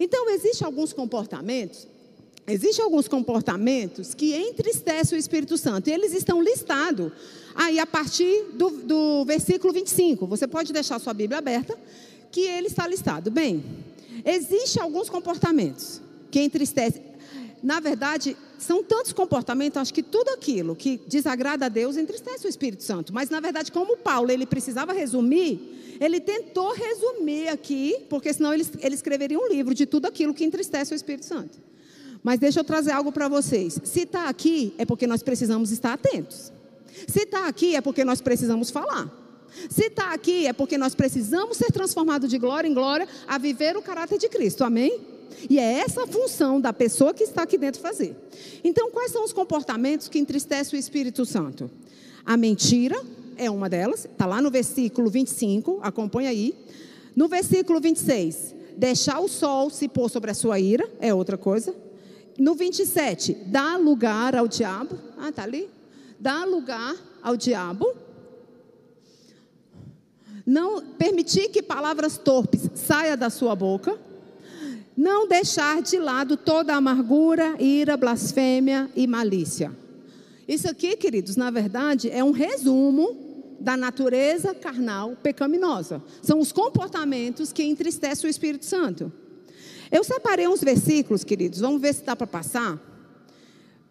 Então, 0.00 0.28
existem 0.30 0.66
alguns 0.66 0.92
comportamentos 0.92 1.86
Existem 2.50 2.82
alguns 2.82 3.06
comportamentos 3.06 4.14
que 4.14 4.34
entristecem 4.34 5.18
o 5.18 5.20
Espírito 5.20 5.58
Santo, 5.58 5.90
e 5.90 5.92
eles 5.92 6.14
estão 6.14 6.42
listados 6.42 7.12
aí 7.54 7.78
a 7.78 7.84
partir 7.84 8.46
do, 8.54 8.70
do 8.70 9.24
versículo 9.26 9.70
25. 9.70 10.26
Você 10.26 10.46
pode 10.46 10.72
deixar 10.72 10.98
sua 10.98 11.12
Bíblia 11.12 11.38
aberta, 11.38 11.78
que 12.30 12.40
ele 12.40 12.66
está 12.66 12.86
listado. 12.86 13.30
Bem, 13.30 13.64
existem 14.24 14.82
alguns 14.82 15.08
comportamentos 15.08 16.00
que 16.30 16.40
entristecem. 16.40 17.02
Na 17.62 17.80
verdade, 17.80 18.36
são 18.58 18.82
tantos 18.82 19.12
comportamentos, 19.12 19.80
acho 19.80 19.94
que 19.94 20.02
tudo 20.02 20.30
aquilo 20.30 20.76
que 20.76 21.00
desagrada 21.06 21.66
a 21.66 21.68
Deus 21.68 21.96
entristece 21.96 22.46
o 22.46 22.48
Espírito 22.48 22.82
Santo. 22.82 23.12
Mas, 23.12 23.30
na 23.30 23.40
verdade, 23.40 23.72
como 23.72 23.96
Paulo 23.96 24.30
ele 24.30 24.46
precisava 24.46 24.92
resumir, 24.92 25.96
ele 26.00 26.20
tentou 26.20 26.72
resumir 26.72 27.48
aqui, 27.48 27.96
porque 28.08 28.32
senão 28.32 28.54
ele, 28.54 28.66
ele 28.80 28.94
escreveria 28.94 29.38
um 29.38 29.48
livro 29.48 29.74
de 29.74 29.86
tudo 29.86 30.06
aquilo 30.06 30.34
que 30.34 30.44
entristece 30.44 30.92
o 30.92 30.96
Espírito 30.96 31.24
Santo. 31.24 31.58
Mas 32.22 32.38
deixa 32.38 32.60
eu 32.60 32.64
trazer 32.64 32.92
algo 32.92 33.12
para 33.12 33.28
vocês. 33.28 33.80
Se 33.84 34.00
está 34.00 34.28
aqui, 34.28 34.74
é 34.78 34.84
porque 34.84 35.06
nós 35.06 35.22
precisamos 35.22 35.70
estar 35.70 35.92
atentos. 35.92 36.52
Se 37.06 37.20
está 37.20 37.46
aqui, 37.46 37.76
é 37.76 37.80
porque 37.80 38.04
nós 38.04 38.20
precisamos 38.20 38.70
falar. 38.70 39.10
Se 39.68 39.86
está 39.86 40.12
aqui, 40.12 40.46
é 40.46 40.52
porque 40.52 40.78
nós 40.78 40.94
precisamos 40.94 41.56
ser 41.56 41.70
transformados 41.72 42.28
de 42.28 42.38
glória 42.38 42.68
em 42.68 42.74
glória 42.74 43.06
a 43.26 43.38
viver 43.38 43.76
o 43.76 43.82
caráter 43.82 44.18
de 44.18 44.28
Cristo. 44.28 44.64
Amém? 44.64 45.00
E 45.48 45.58
é 45.58 45.80
essa 45.80 46.04
a 46.04 46.06
função 46.06 46.60
da 46.60 46.72
pessoa 46.72 47.12
que 47.14 47.22
está 47.22 47.42
aqui 47.42 47.58
dentro 47.58 47.80
fazer. 47.80 48.16
Então, 48.64 48.90
quais 48.90 49.12
são 49.12 49.24
os 49.24 49.32
comportamentos 49.32 50.08
que 50.08 50.18
entristecem 50.18 50.78
o 50.78 50.80
Espírito 50.80 51.24
Santo? 51.24 51.70
A 52.24 52.36
mentira 52.36 53.00
é 53.36 53.50
uma 53.50 53.68
delas, 53.68 54.04
está 54.04 54.26
lá 54.26 54.42
no 54.42 54.50
versículo 54.50 55.08
25, 55.08 55.80
acompanha 55.82 56.30
aí. 56.30 56.54
No 57.14 57.28
versículo 57.28 57.80
26, 57.80 58.54
deixar 58.76 59.20
o 59.20 59.28
sol 59.28 59.70
se 59.70 59.88
pôr 59.88 60.10
sobre 60.10 60.30
a 60.30 60.34
sua 60.34 60.58
ira 60.58 60.88
é 61.00 61.12
outra 61.14 61.36
coisa. 61.36 61.74
No 62.38 62.54
27, 62.54 63.34
dá 63.46 63.76
lugar 63.76 64.36
ao 64.36 64.46
diabo. 64.46 64.96
Ah, 65.18 65.32
tá 65.32 65.42
ali. 65.42 65.68
Dá 66.20 66.44
lugar 66.44 66.94
ao 67.22 67.36
diabo. 67.36 67.92
Não 70.48 70.80
permitir 70.80 71.50
que 71.50 71.62
palavras 71.62 72.16
torpes 72.16 72.70
saia 72.74 73.18
da 73.18 73.28
sua 73.28 73.54
boca. 73.54 73.98
Não 74.96 75.28
deixar 75.28 75.82
de 75.82 75.98
lado 75.98 76.38
toda 76.38 76.74
amargura, 76.74 77.54
ira, 77.62 77.98
blasfêmia 77.98 78.90
e 78.96 79.06
malícia. 79.06 79.70
Isso 80.48 80.66
aqui, 80.66 80.96
queridos, 80.96 81.36
na 81.36 81.50
verdade, 81.50 82.10
é 82.10 82.24
um 82.24 82.30
resumo 82.30 83.14
da 83.60 83.76
natureza 83.76 84.54
carnal 84.54 85.14
pecaminosa. 85.22 86.02
São 86.22 86.40
os 86.40 86.50
comportamentos 86.50 87.52
que 87.52 87.62
entristecem 87.62 88.26
o 88.26 88.30
Espírito 88.30 88.64
Santo. 88.64 89.12
Eu 89.92 90.02
separei 90.02 90.48
uns 90.48 90.62
versículos, 90.62 91.24
queridos, 91.24 91.60
vamos 91.60 91.82
ver 91.82 91.94
se 91.94 92.02
dá 92.02 92.16
para 92.16 92.26
passar, 92.26 92.80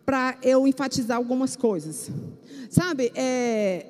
para 0.03 0.35
eu 0.41 0.67
enfatizar 0.67 1.17
algumas 1.17 1.55
coisas. 1.55 2.09
Sabe, 2.67 3.11
é, 3.13 3.85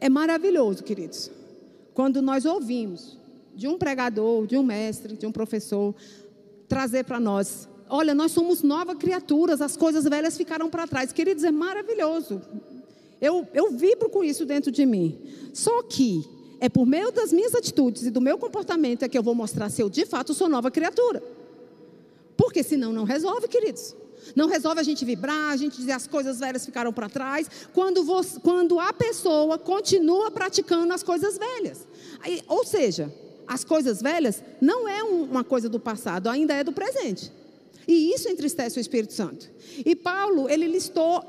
é 0.00 0.08
maravilhoso, 0.08 0.82
queridos, 0.82 1.30
quando 1.98 2.22
nós 2.22 2.44
ouvimos 2.44 3.18
de 3.56 3.66
um 3.66 3.76
pregador, 3.76 4.46
de 4.46 4.56
um 4.56 4.62
mestre, 4.62 5.16
de 5.16 5.26
um 5.26 5.32
professor, 5.32 5.92
trazer 6.68 7.02
para 7.02 7.18
nós: 7.18 7.68
olha, 7.90 8.14
nós 8.14 8.30
somos 8.30 8.62
novas 8.62 8.96
criaturas, 8.96 9.60
as 9.60 9.76
coisas 9.76 10.04
velhas 10.04 10.36
ficaram 10.36 10.70
para 10.70 10.86
trás. 10.86 11.12
Queridos, 11.12 11.42
é 11.42 11.50
maravilhoso. 11.50 12.40
Eu, 13.20 13.48
eu 13.52 13.72
vibro 13.72 14.08
com 14.08 14.22
isso 14.22 14.46
dentro 14.46 14.70
de 14.70 14.86
mim. 14.86 15.18
Só 15.52 15.82
que 15.82 16.24
é 16.60 16.68
por 16.68 16.86
meio 16.86 17.10
das 17.10 17.32
minhas 17.32 17.52
atitudes 17.52 18.06
e 18.06 18.12
do 18.12 18.20
meu 18.20 18.38
comportamento 18.38 19.02
é 19.02 19.08
que 19.08 19.18
eu 19.18 19.22
vou 19.24 19.34
mostrar 19.34 19.68
se 19.68 19.82
eu 19.82 19.90
de 19.90 20.06
fato 20.06 20.32
sou 20.32 20.48
nova 20.48 20.70
criatura. 20.70 21.20
Porque 22.36 22.62
senão 22.62 22.92
não 22.92 23.02
resolve, 23.02 23.48
queridos. 23.48 23.96
Não 24.34 24.48
resolve 24.48 24.80
a 24.80 24.82
gente 24.82 25.04
vibrar, 25.04 25.52
a 25.52 25.56
gente 25.56 25.76
dizer 25.76 25.92
as 25.92 26.06
coisas 26.06 26.38
velhas 26.38 26.64
ficaram 26.64 26.92
para 26.92 27.08
trás, 27.08 27.50
quando, 27.72 28.04
você, 28.04 28.38
quando 28.40 28.78
a 28.78 28.92
pessoa 28.92 29.58
continua 29.58 30.30
praticando 30.30 30.92
as 30.92 31.02
coisas 31.02 31.38
velhas. 31.38 31.86
Aí, 32.20 32.42
ou 32.46 32.64
seja, 32.64 33.12
as 33.46 33.64
coisas 33.64 34.02
velhas 34.02 34.42
não 34.60 34.88
é 34.88 35.02
um, 35.02 35.24
uma 35.24 35.42
coisa 35.42 35.68
do 35.68 35.80
passado, 35.80 36.28
ainda 36.28 36.54
é 36.54 36.62
do 36.62 36.72
presente. 36.72 37.32
E 37.86 38.12
isso 38.12 38.28
entristece 38.28 38.78
o 38.78 38.80
Espírito 38.80 39.14
Santo. 39.14 39.50
E 39.84 39.96
Paulo, 39.96 40.50
ele 40.50 40.66
listou, 40.66 41.24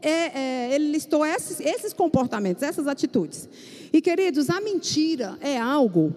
é, 0.00 0.10
é, 0.10 0.74
ele 0.74 0.90
listou 0.90 1.26
esses, 1.26 1.60
esses 1.60 1.92
comportamentos, 1.92 2.62
essas 2.62 2.86
atitudes. 2.86 3.46
E 3.92 4.00
queridos, 4.00 4.48
a 4.48 4.60
mentira 4.62 5.36
é 5.42 5.58
algo 5.58 6.14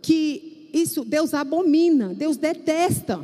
que 0.00 0.70
isso 0.72 1.04
Deus 1.04 1.34
abomina, 1.34 2.14
Deus 2.14 2.38
detesta. 2.38 3.20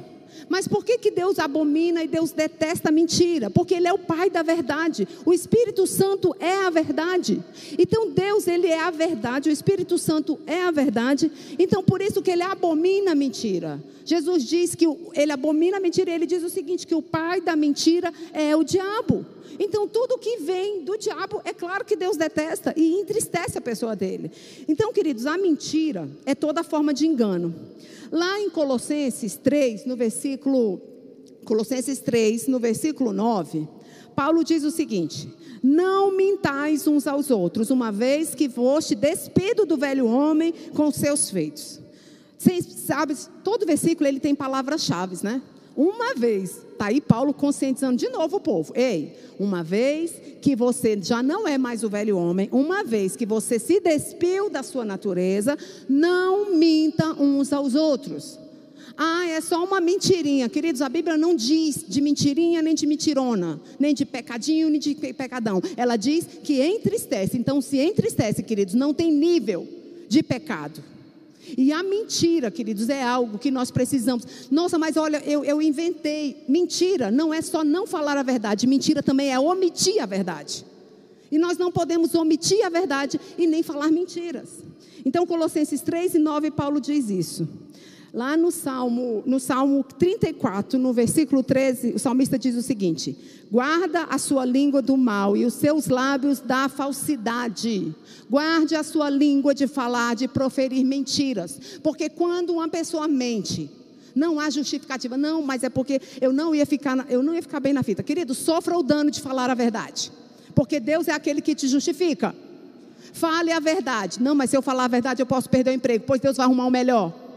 Mas 0.48 0.66
por 0.66 0.84
que, 0.84 0.98
que 0.98 1.10
Deus 1.10 1.38
abomina 1.38 2.02
e 2.02 2.08
Deus 2.08 2.32
detesta 2.32 2.88
a 2.88 2.92
mentira? 2.92 3.50
Porque 3.50 3.74
Ele 3.74 3.88
é 3.88 3.92
o 3.92 3.98
Pai 3.98 4.30
da 4.30 4.42
verdade. 4.42 5.06
O 5.24 5.32
Espírito 5.32 5.86
Santo 5.86 6.34
é 6.38 6.66
a 6.66 6.70
verdade. 6.70 7.42
Então 7.78 8.10
Deus, 8.10 8.46
Ele 8.46 8.66
é 8.66 8.80
a 8.80 8.90
verdade. 8.90 9.48
O 9.48 9.52
Espírito 9.52 9.98
Santo 9.98 10.38
é 10.46 10.62
a 10.62 10.70
verdade. 10.70 11.30
Então 11.58 11.82
por 11.82 12.00
isso 12.00 12.22
que 12.22 12.30
Ele 12.30 12.42
abomina 12.42 13.12
a 13.12 13.14
mentira. 13.14 13.82
Jesus 14.08 14.44
diz 14.44 14.74
que 14.74 14.86
Ele 15.12 15.32
abomina 15.32 15.76
a 15.76 15.80
mentira 15.80 16.10
Ele 16.10 16.24
diz 16.24 16.42
o 16.42 16.48
seguinte, 16.48 16.86
que 16.86 16.94
o 16.94 17.02
pai 17.02 17.40
da 17.42 17.54
mentira 17.54 18.12
é 18.32 18.56
o 18.56 18.64
diabo. 18.64 19.26
Então, 19.58 19.86
tudo 19.86 20.18
que 20.18 20.38
vem 20.38 20.82
do 20.84 20.96
diabo, 20.96 21.42
é 21.44 21.52
claro 21.52 21.84
que 21.84 21.96
Deus 21.96 22.16
detesta 22.16 22.72
e 22.76 23.00
entristece 23.00 23.58
a 23.58 23.60
pessoa 23.60 23.94
dele. 23.94 24.30
Então, 24.66 24.92
queridos, 24.92 25.26
a 25.26 25.36
mentira 25.36 26.08
é 26.24 26.34
toda 26.34 26.62
forma 26.62 26.94
de 26.94 27.06
engano. 27.06 27.54
Lá 28.10 28.40
em 28.40 28.48
Colossenses 28.48 29.36
3, 29.36 29.84
no 29.84 29.96
versículo 29.96 30.80
Colossenses 31.44 31.98
3, 31.98 32.46
no 32.46 32.58
versículo 32.58 33.12
9, 33.12 33.66
Paulo 34.14 34.44
diz 34.44 34.64
o 34.64 34.70
seguinte: 34.70 35.28
Não 35.62 36.16
mintais 36.16 36.86
uns 36.86 37.06
aos 37.06 37.30
outros, 37.30 37.70
uma 37.70 37.90
vez 37.90 38.34
que 38.34 38.48
foste 38.48 38.94
despido 38.94 39.66
do 39.66 39.76
velho 39.76 40.06
homem 40.06 40.54
com 40.74 40.90
seus 40.90 41.30
feitos. 41.30 41.80
Vocês 42.38 42.64
sabem, 42.86 43.16
todo 43.42 43.66
versículo 43.66 44.08
ele 44.08 44.20
tem 44.20 44.34
palavras-chave, 44.34 45.16
né? 45.24 45.42
Uma 45.76 46.14
vez, 46.14 46.62
está 46.72 46.86
aí 46.86 47.00
Paulo 47.00 47.34
conscientizando 47.34 47.96
de 47.96 48.08
novo 48.08 48.36
o 48.36 48.40
povo. 48.40 48.72
Ei, 48.76 49.16
uma 49.38 49.62
vez 49.62 50.12
que 50.40 50.56
você 50.56 50.98
já 51.00 51.22
não 51.22 51.46
é 51.46 51.58
mais 51.58 51.82
o 51.82 51.88
velho 51.88 52.16
homem, 52.16 52.48
uma 52.52 52.84
vez 52.84 53.16
que 53.16 53.26
você 53.26 53.58
se 53.58 53.80
despiu 53.80 54.48
da 54.48 54.62
sua 54.62 54.84
natureza, 54.84 55.58
não 55.88 56.54
minta 56.54 57.12
uns 57.12 57.52
aos 57.52 57.74
outros. 57.74 58.38
Ah, 58.96 59.28
é 59.28 59.40
só 59.40 59.62
uma 59.64 59.80
mentirinha. 59.80 60.48
Queridos, 60.48 60.82
a 60.82 60.88
Bíblia 60.88 61.16
não 61.16 61.34
diz 61.34 61.84
de 61.86 62.00
mentirinha, 62.00 62.60
nem 62.60 62.74
de 62.74 62.84
mentirona, 62.86 63.60
nem 63.78 63.94
de 63.94 64.04
pecadinho, 64.04 64.68
nem 64.68 64.80
de 64.80 64.94
pecadão. 64.94 65.62
Ela 65.76 65.96
diz 65.96 66.26
que 66.42 66.60
entristece. 66.60 67.36
Então, 67.38 67.60
se 67.60 67.78
entristece, 67.78 68.42
queridos, 68.42 68.74
não 68.74 68.92
tem 68.92 69.12
nível 69.12 69.68
de 70.08 70.20
pecado. 70.24 70.82
E 71.56 71.72
a 71.72 71.82
mentira, 71.82 72.50
queridos, 72.50 72.88
é 72.88 73.02
algo 73.02 73.38
que 73.38 73.50
nós 73.50 73.70
precisamos. 73.70 74.48
Nossa, 74.50 74.78
mas 74.78 74.96
olha, 74.96 75.22
eu, 75.24 75.44
eu 75.44 75.62
inventei. 75.62 76.44
Mentira 76.48 77.10
não 77.10 77.32
é 77.32 77.40
só 77.40 77.64
não 77.64 77.86
falar 77.86 78.16
a 78.16 78.22
verdade, 78.22 78.66
mentira 78.66 79.02
também 79.02 79.32
é 79.32 79.38
omitir 79.38 80.02
a 80.02 80.06
verdade. 80.06 80.64
E 81.30 81.38
nós 81.38 81.58
não 81.58 81.70
podemos 81.70 82.14
omitir 82.14 82.64
a 82.64 82.68
verdade 82.68 83.20
e 83.36 83.46
nem 83.46 83.62
falar 83.62 83.90
mentiras. 83.90 84.64
Então, 85.04 85.26
Colossenses 85.26 85.80
3 85.80 86.14
e 86.14 86.18
9, 86.18 86.50
Paulo 86.50 86.80
diz 86.80 87.10
isso. 87.10 87.48
Lá 88.18 88.36
no 88.36 88.50
Salmo, 88.50 89.22
no 89.24 89.38
Salmo 89.38 89.84
34, 89.96 90.76
no 90.76 90.92
versículo 90.92 91.40
13, 91.40 91.92
o 91.92 92.00
salmista 92.00 92.36
diz 92.36 92.56
o 92.56 92.62
seguinte: 92.62 93.16
Guarda 93.48 94.08
a 94.10 94.18
sua 94.18 94.44
língua 94.44 94.82
do 94.82 94.96
mal 94.96 95.36
e 95.36 95.44
os 95.44 95.54
seus 95.54 95.86
lábios 95.86 96.40
da 96.40 96.68
falsidade. 96.68 97.94
Guarde 98.28 98.74
a 98.74 98.82
sua 98.82 99.08
língua 99.08 99.54
de 99.54 99.68
falar, 99.68 100.16
de 100.16 100.26
proferir 100.26 100.84
mentiras. 100.84 101.78
Porque 101.80 102.08
quando 102.08 102.54
uma 102.54 102.68
pessoa 102.68 103.06
mente, 103.06 103.70
não 104.16 104.40
há 104.40 104.50
justificativa. 104.50 105.16
Não, 105.16 105.40
mas 105.40 105.62
é 105.62 105.68
porque 105.68 106.00
eu 106.20 106.32
não 106.32 106.52
ia 106.52 106.66
ficar, 106.66 107.06
eu 107.08 107.22
não 107.22 107.32
ia 107.36 107.42
ficar 107.42 107.60
bem 107.60 107.72
na 107.72 107.84
fita. 107.84 108.02
Querido, 108.02 108.34
sofra 108.34 108.76
o 108.76 108.82
dano 108.82 109.12
de 109.12 109.20
falar 109.20 109.48
a 109.48 109.54
verdade. 109.54 110.10
Porque 110.56 110.80
Deus 110.80 111.06
é 111.06 111.12
aquele 111.12 111.40
que 111.40 111.54
te 111.54 111.68
justifica. 111.68 112.34
Fale 113.12 113.52
a 113.52 113.60
verdade. 113.60 114.20
Não, 114.20 114.34
mas 114.34 114.50
se 114.50 114.56
eu 114.56 114.60
falar 114.60 114.86
a 114.86 114.88
verdade, 114.88 115.22
eu 115.22 115.26
posso 115.26 115.48
perder 115.48 115.70
o 115.70 115.74
emprego, 115.74 116.02
pois 116.04 116.20
Deus 116.20 116.36
vai 116.36 116.46
arrumar 116.46 116.66
o 116.66 116.70
melhor. 116.70 117.27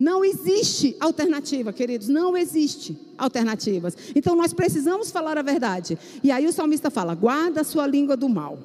Não 0.00 0.24
existe 0.24 0.96
alternativa, 0.98 1.74
queridos, 1.74 2.08
não 2.08 2.34
existe 2.34 2.98
alternativas. 3.18 3.94
Então 4.16 4.34
nós 4.34 4.54
precisamos 4.54 5.10
falar 5.10 5.36
a 5.36 5.42
verdade. 5.42 5.98
E 6.24 6.30
aí 6.30 6.46
o 6.46 6.52
salmista 6.52 6.90
fala: 6.90 7.14
guarda 7.14 7.60
a 7.60 7.64
sua 7.64 7.86
língua 7.86 8.16
do 8.16 8.26
mal. 8.26 8.58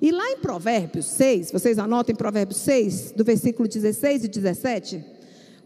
E 0.00 0.12
lá 0.12 0.30
em 0.30 0.38
Provérbios 0.38 1.06
6, 1.06 1.50
vocês 1.50 1.76
anotem 1.76 2.14
Provérbios 2.14 2.60
6, 2.60 3.12
do 3.16 3.24
versículo 3.24 3.68
16 3.68 4.24
e 4.24 4.28
17, 4.28 5.04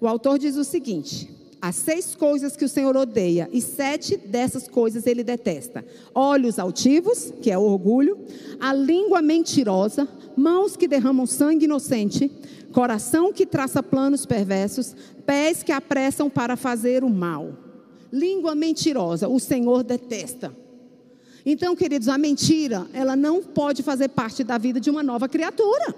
o 0.00 0.08
autor 0.08 0.38
diz 0.38 0.56
o 0.56 0.64
seguinte: 0.64 1.28
Há 1.60 1.72
seis 1.72 2.14
coisas 2.14 2.56
que 2.56 2.64
o 2.64 2.68
Senhor 2.68 2.94
odeia, 2.94 3.48
e 3.50 3.58
sete 3.60 4.18
dessas 4.18 4.68
coisas 4.68 5.06
ele 5.06 5.24
detesta: 5.24 5.84
olhos 6.14 6.58
altivos, 6.58 7.32
que 7.40 7.50
é 7.50 7.56
orgulho, 7.56 8.18
a 8.60 8.72
língua 8.74 9.22
mentirosa, 9.22 10.06
mãos 10.36 10.76
que 10.76 10.88
derramam 10.88 11.24
sangue 11.24 11.64
inocente, 11.64 12.30
coração 12.74 13.32
que 13.32 13.46
traça 13.46 13.80
planos 13.84 14.26
perversos, 14.26 14.96
pés 15.24 15.62
que 15.62 15.70
apressam 15.70 16.28
para 16.28 16.56
fazer 16.56 17.04
o 17.04 17.08
mal. 17.08 17.56
Língua 18.12 18.54
mentirosa, 18.54 19.28
o 19.28 19.38
Senhor 19.38 19.84
detesta. 19.84 20.52
Então, 21.46 21.76
queridos, 21.76 22.08
a 22.08 22.18
mentira, 22.18 22.86
ela 22.92 23.14
não 23.14 23.42
pode 23.42 23.82
fazer 23.82 24.08
parte 24.08 24.42
da 24.42 24.58
vida 24.58 24.80
de 24.80 24.90
uma 24.90 25.04
nova 25.04 25.28
criatura. 25.28 25.94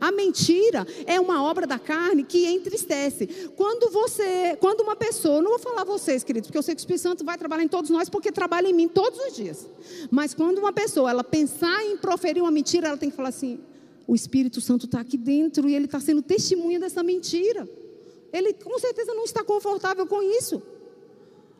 A 0.00 0.12
mentira 0.12 0.86
é 1.06 1.18
uma 1.20 1.42
obra 1.42 1.66
da 1.66 1.78
carne 1.78 2.22
que 2.22 2.46
entristece. 2.46 3.50
Quando 3.56 3.90
você, 3.90 4.56
quando 4.60 4.82
uma 4.82 4.94
pessoa, 4.94 5.42
não 5.42 5.50
vou 5.52 5.58
falar 5.58 5.84
vocês, 5.84 6.22
queridos, 6.22 6.48
porque 6.48 6.58
eu 6.58 6.62
sei 6.62 6.74
que 6.74 6.80
o 6.80 6.82
Espírito 6.82 7.02
Santo 7.02 7.24
vai 7.24 7.36
trabalhar 7.36 7.64
em 7.64 7.68
todos 7.68 7.90
nós, 7.90 8.08
porque 8.08 8.30
trabalha 8.30 8.68
em 8.68 8.72
mim 8.72 8.86
todos 8.86 9.18
os 9.18 9.34
dias. 9.34 9.68
Mas 10.10 10.34
quando 10.34 10.58
uma 10.58 10.72
pessoa, 10.72 11.10
ela 11.10 11.24
pensar 11.24 11.84
em 11.84 11.96
proferir 11.96 12.42
uma 12.42 12.50
mentira, 12.50 12.88
ela 12.88 12.96
tem 12.96 13.10
que 13.10 13.16
falar 13.16 13.30
assim: 13.30 13.58
o 14.06 14.14
Espírito 14.14 14.60
Santo 14.60 14.86
está 14.86 15.00
aqui 15.00 15.16
dentro 15.16 15.68
e 15.68 15.74
ele 15.74 15.86
está 15.86 15.98
sendo 15.98 16.22
testemunha 16.22 16.78
dessa 16.78 17.02
mentira. 17.02 17.68
Ele 18.32 18.52
com 18.52 18.78
certeza 18.78 19.12
não 19.14 19.24
está 19.24 19.42
confortável 19.42 20.06
com 20.06 20.22
isso. 20.22 20.62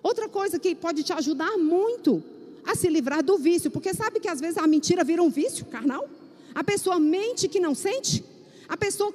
Outra 0.03 0.28
coisa 0.28 0.59
que 0.59 0.74
pode 0.74 1.03
te 1.03 1.12
ajudar 1.12 1.57
muito 1.57 2.22
a 2.64 2.74
se 2.74 2.88
livrar 2.88 3.22
do 3.22 3.36
vício, 3.38 3.70
porque 3.70 3.92
sabe 3.94 4.20
que 4.20 4.28
às 4.28 4.40
vezes 4.40 4.59
a 4.59 4.66
mentira 4.66 5.03
vira 5.03 5.22
um 5.22 5.30
vício 5.30 5.64
carnal? 5.66 6.09
A 6.55 6.62
pessoa 6.62 6.99
mente 6.99 7.49
que 7.49 7.59
não 7.59 7.74
sente. 7.74 8.24
A 8.68 8.76
pessoa 8.76 9.14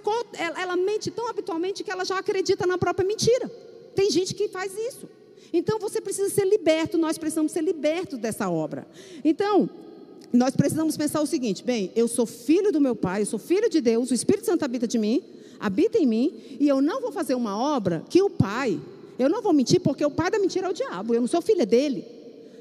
ela, 0.57 0.75
mente 0.75 1.11
tão 1.11 1.27
habitualmente 1.27 1.83
que 1.83 1.91
ela 1.91 2.05
já 2.05 2.17
acredita 2.17 2.65
na 2.65 2.77
própria 2.77 3.05
mentira. 3.05 3.49
Tem 3.95 4.09
gente 4.09 4.33
que 4.33 4.47
faz 4.47 4.73
isso. 4.77 5.07
Então 5.53 5.79
você 5.79 5.99
precisa 5.99 6.29
ser 6.29 6.45
liberto, 6.45 6.97
nós 6.97 7.17
precisamos 7.17 7.51
ser 7.51 7.61
libertos 7.61 8.17
dessa 8.17 8.49
obra. 8.49 8.87
Então, 9.23 9.69
nós 10.33 10.55
precisamos 10.55 10.95
pensar 10.97 11.21
o 11.21 11.25
seguinte: 11.25 11.63
bem, 11.63 11.91
eu 11.95 12.07
sou 12.07 12.25
filho 12.25 12.71
do 12.71 12.79
meu 12.79 12.95
pai, 12.95 13.21
eu 13.21 13.25
sou 13.25 13.39
filho 13.39 13.69
de 13.69 13.81
Deus, 13.81 14.11
o 14.11 14.13
Espírito 14.13 14.45
Santo 14.45 14.63
habita 14.63 14.87
de 14.87 14.97
mim, 14.97 15.21
habita 15.59 15.97
em 15.97 16.05
mim, 16.05 16.33
e 16.59 16.67
eu 16.67 16.81
não 16.81 17.01
vou 17.01 17.11
fazer 17.11 17.35
uma 17.35 17.57
obra 17.57 18.03
que 18.09 18.21
o 18.21 18.29
pai, 18.29 18.79
eu 19.19 19.29
não 19.29 19.41
vou 19.41 19.53
mentir, 19.53 19.79
porque 19.81 20.05
o 20.05 20.11
pai 20.11 20.31
da 20.31 20.39
mentira 20.39 20.67
é 20.67 20.69
o 20.69 20.73
diabo, 20.73 21.13
eu 21.13 21.21
não 21.21 21.27
sou 21.27 21.41
filha 21.41 21.65
dele. 21.65 22.05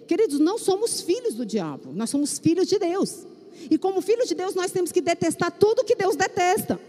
Queridos, 0.07 0.41
não 0.41 0.59
somos 0.59 1.01
filhos 1.01 1.35
do 1.35 1.47
diabo, 1.47 1.93
nós 1.95 2.11
somos 2.11 2.39
filhos 2.39 2.67
de 2.67 2.79
Deus. 2.79 3.27
E 3.71 3.79
como 3.79 4.01
filhos 4.01 4.29
de 4.29 4.35
Deus, 4.35 4.55
nós 4.55 4.71
temos 4.71 4.91
que 4.91 5.01
detestar 5.01 5.53
tudo 5.53 5.85
que 5.85 5.95
Deus 5.95 6.17
detesta. 6.17 6.81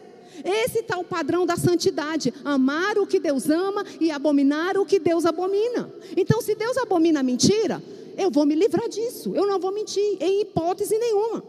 Esse 0.44 0.80
está 0.80 0.98
o 0.98 1.04
padrão 1.04 1.46
da 1.46 1.56
santidade: 1.56 2.34
amar 2.44 2.98
o 2.98 3.06
que 3.06 3.20
Deus 3.20 3.50
ama 3.50 3.86
e 4.00 4.10
abominar 4.10 4.78
o 4.78 4.86
que 4.86 5.00
Deus 5.00 5.26
abomina. 5.26 5.92
Então, 6.16 6.42
se 6.42 6.56
Deus 6.56 6.78
abomina 6.78 7.20
a 7.20 7.24
mentira, 7.24 7.82
eu 8.22 8.32
vou 8.32 8.46
me 8.46 8.56
livrar 8.56 8.88
disso. 8.88 9.34
Eu 9.36 9.48
não 9.48 9.60
vou 9.60 9.74
mentir, 9.74 10.18
em 10.20 10.42
hipótese 10.42 10.98
nenhuma. 10.98 11.44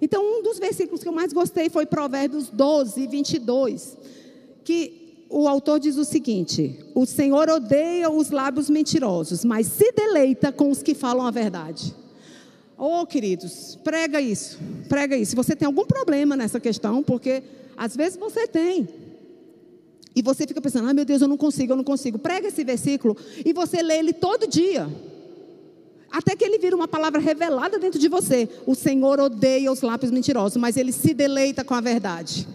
Então, 0.00 0.22
um 0.22 0.42
dos 0.42 0.58
versículos 0.58 1.02
que 1.02 1.08
eu 1.08 1.12
mais 1.12 1.32
gostei 1.32 1.68
foi 1.68 1.86
Provérbios 1.86 2.50
12, 2.50 3.06
22, 3.06 3.96
que 4.64 5.24
o 5.28 5.48
autor 5.48 5.80
diz 5.80 5.96
o 5.96 6.04
seguinte: 6.04 6.78
O 6.94 7.06
Senhor 7.06 7.48
odeia 7.48 8.10
os 8.10 8.30
lábios 8.30 8.68
mentirosos, 8.68 9.44
mas 9.44 9.66
se 9.66 9.92
deleita 9.92 10.52
com 10.52 10.70
os 10.70 10.82
que 10.82 10.94
falam 10.94 11.26
a 11.26 11.30
verdade. 11.30 11.94
Oh, 12.78 13.06
queridos, 13.06 13.78
prega 13.82 14.20
isso, 14.20 14.58
prega 14.88 15.16
isso. 15.16 15.30
Se 15.30 15.36
você 15.36 15.56
tem 15.56 15.66
algum 15.66 15.86
problema 15.86 16.36
nessa 16.36 16.60
questão, 16.60 17.02
porque 17.02 17.42
às 17.74 17.96
vezes 17.96 18.18
você 18.18 18.46
tem, 18.46 18.86
e 20.14 20.22
você 20.22 20.46
fica 20.46 20.60
pensando, 20.60 20.84
ai 20.84 20.90
ah, 20.90 20.94
meu 20.94 21.04
Deus, 21.04 21.20
eu 21.20 21.28
não 21.28 21.36
consigo, 21.36 21.72
eu 21.72 21.76
não 21.76 21.84
consigo. 21.84 22.18
Prega 22.18 22.48
esse 22.48 22.64
versículo 22.64 23.14
e 23.44 23.52
você 23.52 23.82
lê 23.82 23.98
ele 23.98 24.14
todo 24.14 24.46
dia. 24.46 24.88
Até 26.10 26.36
que 26.36 26.44
ele 26.44 26.58
vira 26.58 26.74
uma 26.74 26.88
palavra 26.88 27.20
revelada 27.20 27.78
dentro 27.78 27.98
de 27.98 28.08
você. 28.08 28.48
O 28.64 28.74
Senhor 28.74 29.18
odeia 29.20 29.70
os 29.70 29.82
lábios 29.82 30.10
mentirosos, 30.10 30.56
mas 30.56 30.76
ele 30.76 30.92
se 30.92 31.12
deleita 31.12 31.64
com 31.64 31.74
a 31.74 31.80
verdade. 31.80 32.46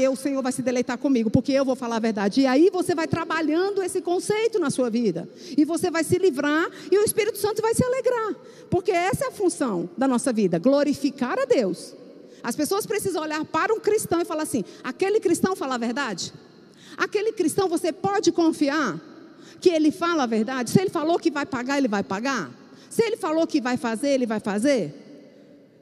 Eu, 0.00 0.12
o 0.12 0.16
Senhor 0.16 0.42
vai 0.42 0.50
se 0.50 0.62
deleitar 0.62 0.96
comigo, 0.96 1.30
porque 1.30 1.52
eu 1.52 1.64
vou 1.64 1.76
falar 1.76 1.96
a 1.96 2.00
verdade. 2.00 2.40
E 2.40 2.46
aí 2.46 2.70
você 2.72 2.94
vai 2.94 3.06
trabalhando 3.06 3.82
esse 3.82 4.00
conceito 4.00 4.58
na 4.58 4.70
sua 4.70 4.88
vida. 4.88 5.28
E 5.56 5.64
você 5.64 5.90
vai 5.90 6.02
se 6.02 6.18
livrar 6.18 6.68
e 6.90 6.98
o 6.98 7.04
Espírito 7.04 7.38
Santo 7.38 7.60
vai 7.60 7.74
se 7.74 7.84
alegrar. 7.84 8.34
Porque 8.70 8.90
essa 8.90 9.26
é 9.26 9.28
a 9.28 9.32
função 9.32 9.88
da 9.96 10.08
nossa 10.08 10.32
vida: 10.32 10.58
glorificar 10.58 11.38
a 11.38 11.44
Deus. 11.44 11.94
As 12.42 12.56
pessoas 12.56 12.86
precisam 12.86 13.22
olhar 13.22 13.44
para 13.44 13.74
um 13.74 13.80
cristão 13.80 14.20
e 14.20 14.24
falar 14.24 14.44
assim: 14.44 14.64
aquele 14.82 15.20
cristão 15.20 15.54
fala 15.54 15.74
a 15.74 15.78
verdade? 15.78 16.32
Aquele 16.96 17.32
cristão 17.32 17.68
você 17.68 17.92
pode 17.92 18.32
confiar 18.32 19.00
que 19.60 19.68
ele 19.68 19.90
fala 19.90 20.22
a 20.22 20.26
verdade? 20.26 20.70
Se 20.70 20.80
ele 20.80 20.90
falou 20.90 21.18
que 21.18 21.30
vai 21.30 21.44
pagar, 21.44 21.78
ele 21.78 21.88
vai 21.88 22.02
pagar? 22.02 22.50
Se 22.98 23.04
ele 23.04 23.16
falou 23.16 23.46
que 23.46 23.60
vai 23.60 23.76
fazer, 23.76 24.08
ele 24.08 24.26
vai 24.26 24.40
fazer. 24.40 24.92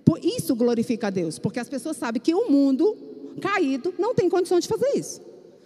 Por 0.05 0.23
isso 0.23 0.55
glorifica 0.55 1.07
a 1.07 1.11
Deus, 1.11 1.39
porque 1.39 1.59
as 1.59 1.67
pessoas 1.67 1.97
sabem 1.97 2.21
que 2.21 2.35
o 2.35 2.51
mundo 2.51 2.95
caído 3.41 3.95
não 3.99 4.15
tem 4.15 4.29
condição 4.29 4.61
de 4.61 4.69
fazer 4.69 4.91
isso. 4.95 5.23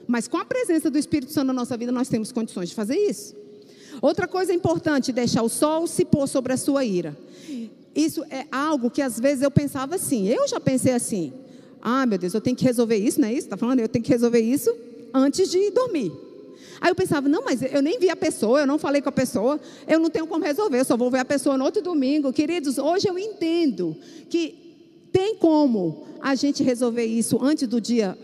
Mas 0.07 0.28
com 0.28 0.36
a 0.36 0.44
presença 0.44 0.88
do 0.88 0.96
Espírito 0.96 1.32
Santo 1.32 1.48
na 1.48 1.53
nossa 1.53 1.76
vida, 1.76 1.90
nós 1.90 2.09
temos 2.09 2.30
condições 2.30 2.68
de 2.68 2.76
fazer 2.76 2.94
isso. 2.94 3.34
Outra 4.01 4.28
coisa 4.28 4.55
importante, 4.55 5.11
deixar 5.11 5.42
o 5.42 5.48
sol 5.48 5.88
se 5.88 6.05
pôr 6.05 6.28
sobre 6.28 6.53
a 6.53 6.57
sua 6.57 6.84
ira. 6.84 7.18
Isso 7.96 8.22
é 8.30 8.46
algo 8.53 8.88
que 8.88 9.03
às 9.03 9.18
vezes 9.18 9.42
eu 9.42 9.51
pensava 9.51 9.96
assim. 9.96 10.28
Eu 10.28 10.46
já 10.46 10.61
pensei 10.61 10.92
assim. 10.92 11.32
Ah, 11.82 12.07
meu 12.07 12.16
Deus, 12.16 12.32
eu 12.32 12.40
tenho 12.40 12.57
que 12.57 12.64
resolver 12.64 12.96
isso, 12.96 13.20
não 13.20 13.26
é 13.26 13.32
isso? 13.32 13.48
Está 13.48 13.57
falando? 13.57 13.80
Eu 13.80 13.88
tenho 13.88 14.05
que 14.05 14.12
resolver 14.12 14.38
isso 14.38 14.72
antes 15.12 15.51
de 15.51 15.68
dormir. 15.72 16.12
Aí 16.81 16.91
eu 16.91 16.95
pensava, 16.95 17.28
não, 17.28 17.45
mas 17.45 17.61
eu 17.62 17.83
nem 17.83 17.99
vi 17.99 18.09
a 18.09 18.16
pessoa, 18.16 18.61
eu 18.61 18.66
não 18.66 18.78
falei 18.78 19.03
com 19.03 19.09
a 19.11 19.12
pessoa, 19.12 19.61
eu 19.87 20.01
não 20.01 20.09
tenho 20.09 20.26
como 20.26 20.45
resolver, 20.45 20.81
eu 20.81 20.85
só 20.85 20.97
vou 20.97 21.11
ver 21.11 21.18
a 21.18 21.24
pessoa 21.24 21.59
no 21.59 21.64
outro 21.64 21.83
domingo. 21.83 22.33
Queridos, 22.33 22.78
hoje 22.78 23.07
eu 23.07 23.18
entendo 23.18 23.97
que 24.31 25.07
tem 25.12 25.37
como 25.37 26.07
a 26.20 26.35
gente 26.35 26.62
resolver 26.62 27.05
isso 27.05 27.39
antes 27.43 27.68
do 27.68 27.81
dia, 27.81 28.16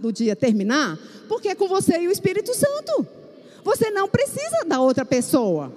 do 0.00 0.12
dia 0.12 0.34
terminar, 0.34 0.98
porque 1.28 1.48
é 1.48 1.54
com 1.54 1.68
você 1.68 2.00
e 2.00 2.08
o 2.08 2.10
Espírito 2.10 2.52
Santo. 2.54 3.06
Você 3.62 3.90
não 3.90 4.08
precisa 4.08 4.64
da 4.66 4.80
outra 4.80 5.04
pessoa. 5.04 5.72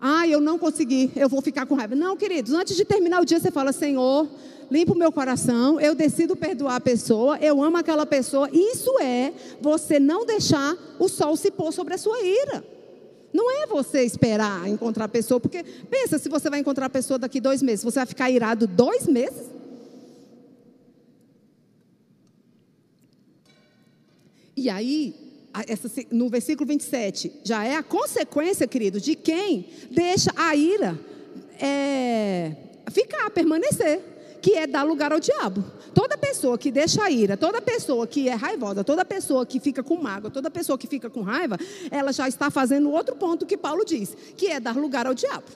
Ah, 0.00 0.26
eu 0.28 0.40
não 0.40 0.58
consegui, 0.58 1.10
eu 1.16 1.28
vou 1.28 1.40
ficar 1.40 1.64
com 1.64 1.74
raiva. 1.74 1.94
Não, 1.94 2.16
queridos, 2.16 2.52
antes 2.52 2.76
de 2.76 2.84
terminar 2.84 3.22
o 3.22 3.24
dia, 3.24 3.40
você 3.40 3.50
fala, 3.50 3.72
Senhor, 3.72 4.28
limpa 4.70 4.92
o 4.92 4.98
meu 4.98 5.12
coração, 5.12 5.80
eu 5.80 5.94
decido 5.94 6.34
perdoar 6.36 6.76
a 6.76 6.80
pessoa, 6.80 7.38
eu 7.38 7.62
amo 7.62 7.76
aquela 7.76 8.06
pessoa. 8.06 8.48
Isso 8.52 8.98
é 9.00 9.32
você 9.60 9.98
não 10.00 10.24
deixar 10.24 10.76
o 10.98 11.08
sol 11.08 11.36
se 11.36 11.50
pôr 11.50 11.72
sobre 11.72 11.94
a 11.94 11.98
sua 11.98 12.20
ira. 12.22 12.64
Não 13.32 13.50
é 13.50 13.66
você 13.66 14.02
esperar 14.02 14.68
encontrar 14.68 15.06
a 15.06 15.08
pessoa, 15.08 15.40
porque 15.40 15.64
pensa 15.90 16.18
se 16.18 16.28
você 16.28 16.48
vai 16.48 16.60
encontrar 16.60 16.86
a 16.86 16.90
pessoa 16.90 17.18
daqui 17.18 17.40
dois 17.40 17.62
meses, 17.62 17.84
você 17.84 17.98
vai 17.98 18.06
ficar 18.06 18.30
irado 18.30 18.66
dois 18.66 19.06
meses? 19.08 19.46
E 24.56 24.70
aí, 24.70 25.14
essa, 25.66 25.90
no 26.12 26.28
versículo 26.28 26.66
27, 26.68 27.40
já 27.42 27.64
é 27.64 27.74
a 27.74 27.82
consequência, 27.82 28.68
querido, 28.68 29.00
de 29.00 29.16
quem 29.16 29.66
deixa 29.90 30.30
a 30.36 30.54
ira 30.54 30.98
é, 31.60 32.52
ficar, 32.92 33.30
permanecer 33.30 34.13
que 34.44 34.52
é 34.56 34.66
dar 34.66 34.82
lugar 34.82 35.10
ao 35.10 35.18
diabo. 35.18 35.64
Toda 35.94 36.18
pessoa 36.18 36.58
que 36.58 36.70
deixa 36.70 37.02
a 37.02 37.10
ira, 37.10 37.34
toda 37.34 37.62
pessoa 37.62 38.06
que 38.06 38.28
é 38.28 38.34
raivosa, 38.34 38.84
toda 38.84 39.02
pessoa 39.02 39.46
que 39.46 39.58
fica 39.58 39.82
com 39.82 39.96
mágoa, 39.96 40.30
toda 40.30 40.50
pessoa 40.50 40.76
que 40.76 40.86
fica 40.86 41.08
com 41.08 41.22
raiva, 41.22 41.56
ela 41.90 42.12
já 42.12 42.28
está 42.28 42.50
fazendo 42.50 42.90
outro 42.90 43.16
ponto 43.16 43.46
que 43.46 43.56
Paulo 43.56 43.86
diz, 43.86 44.14
que 44.36 44.48
é 44.48 44.60
dar 44.60 44.76
lugar 44.76 45.06
ao 45.06 45.14
diabo. 45.14 45.46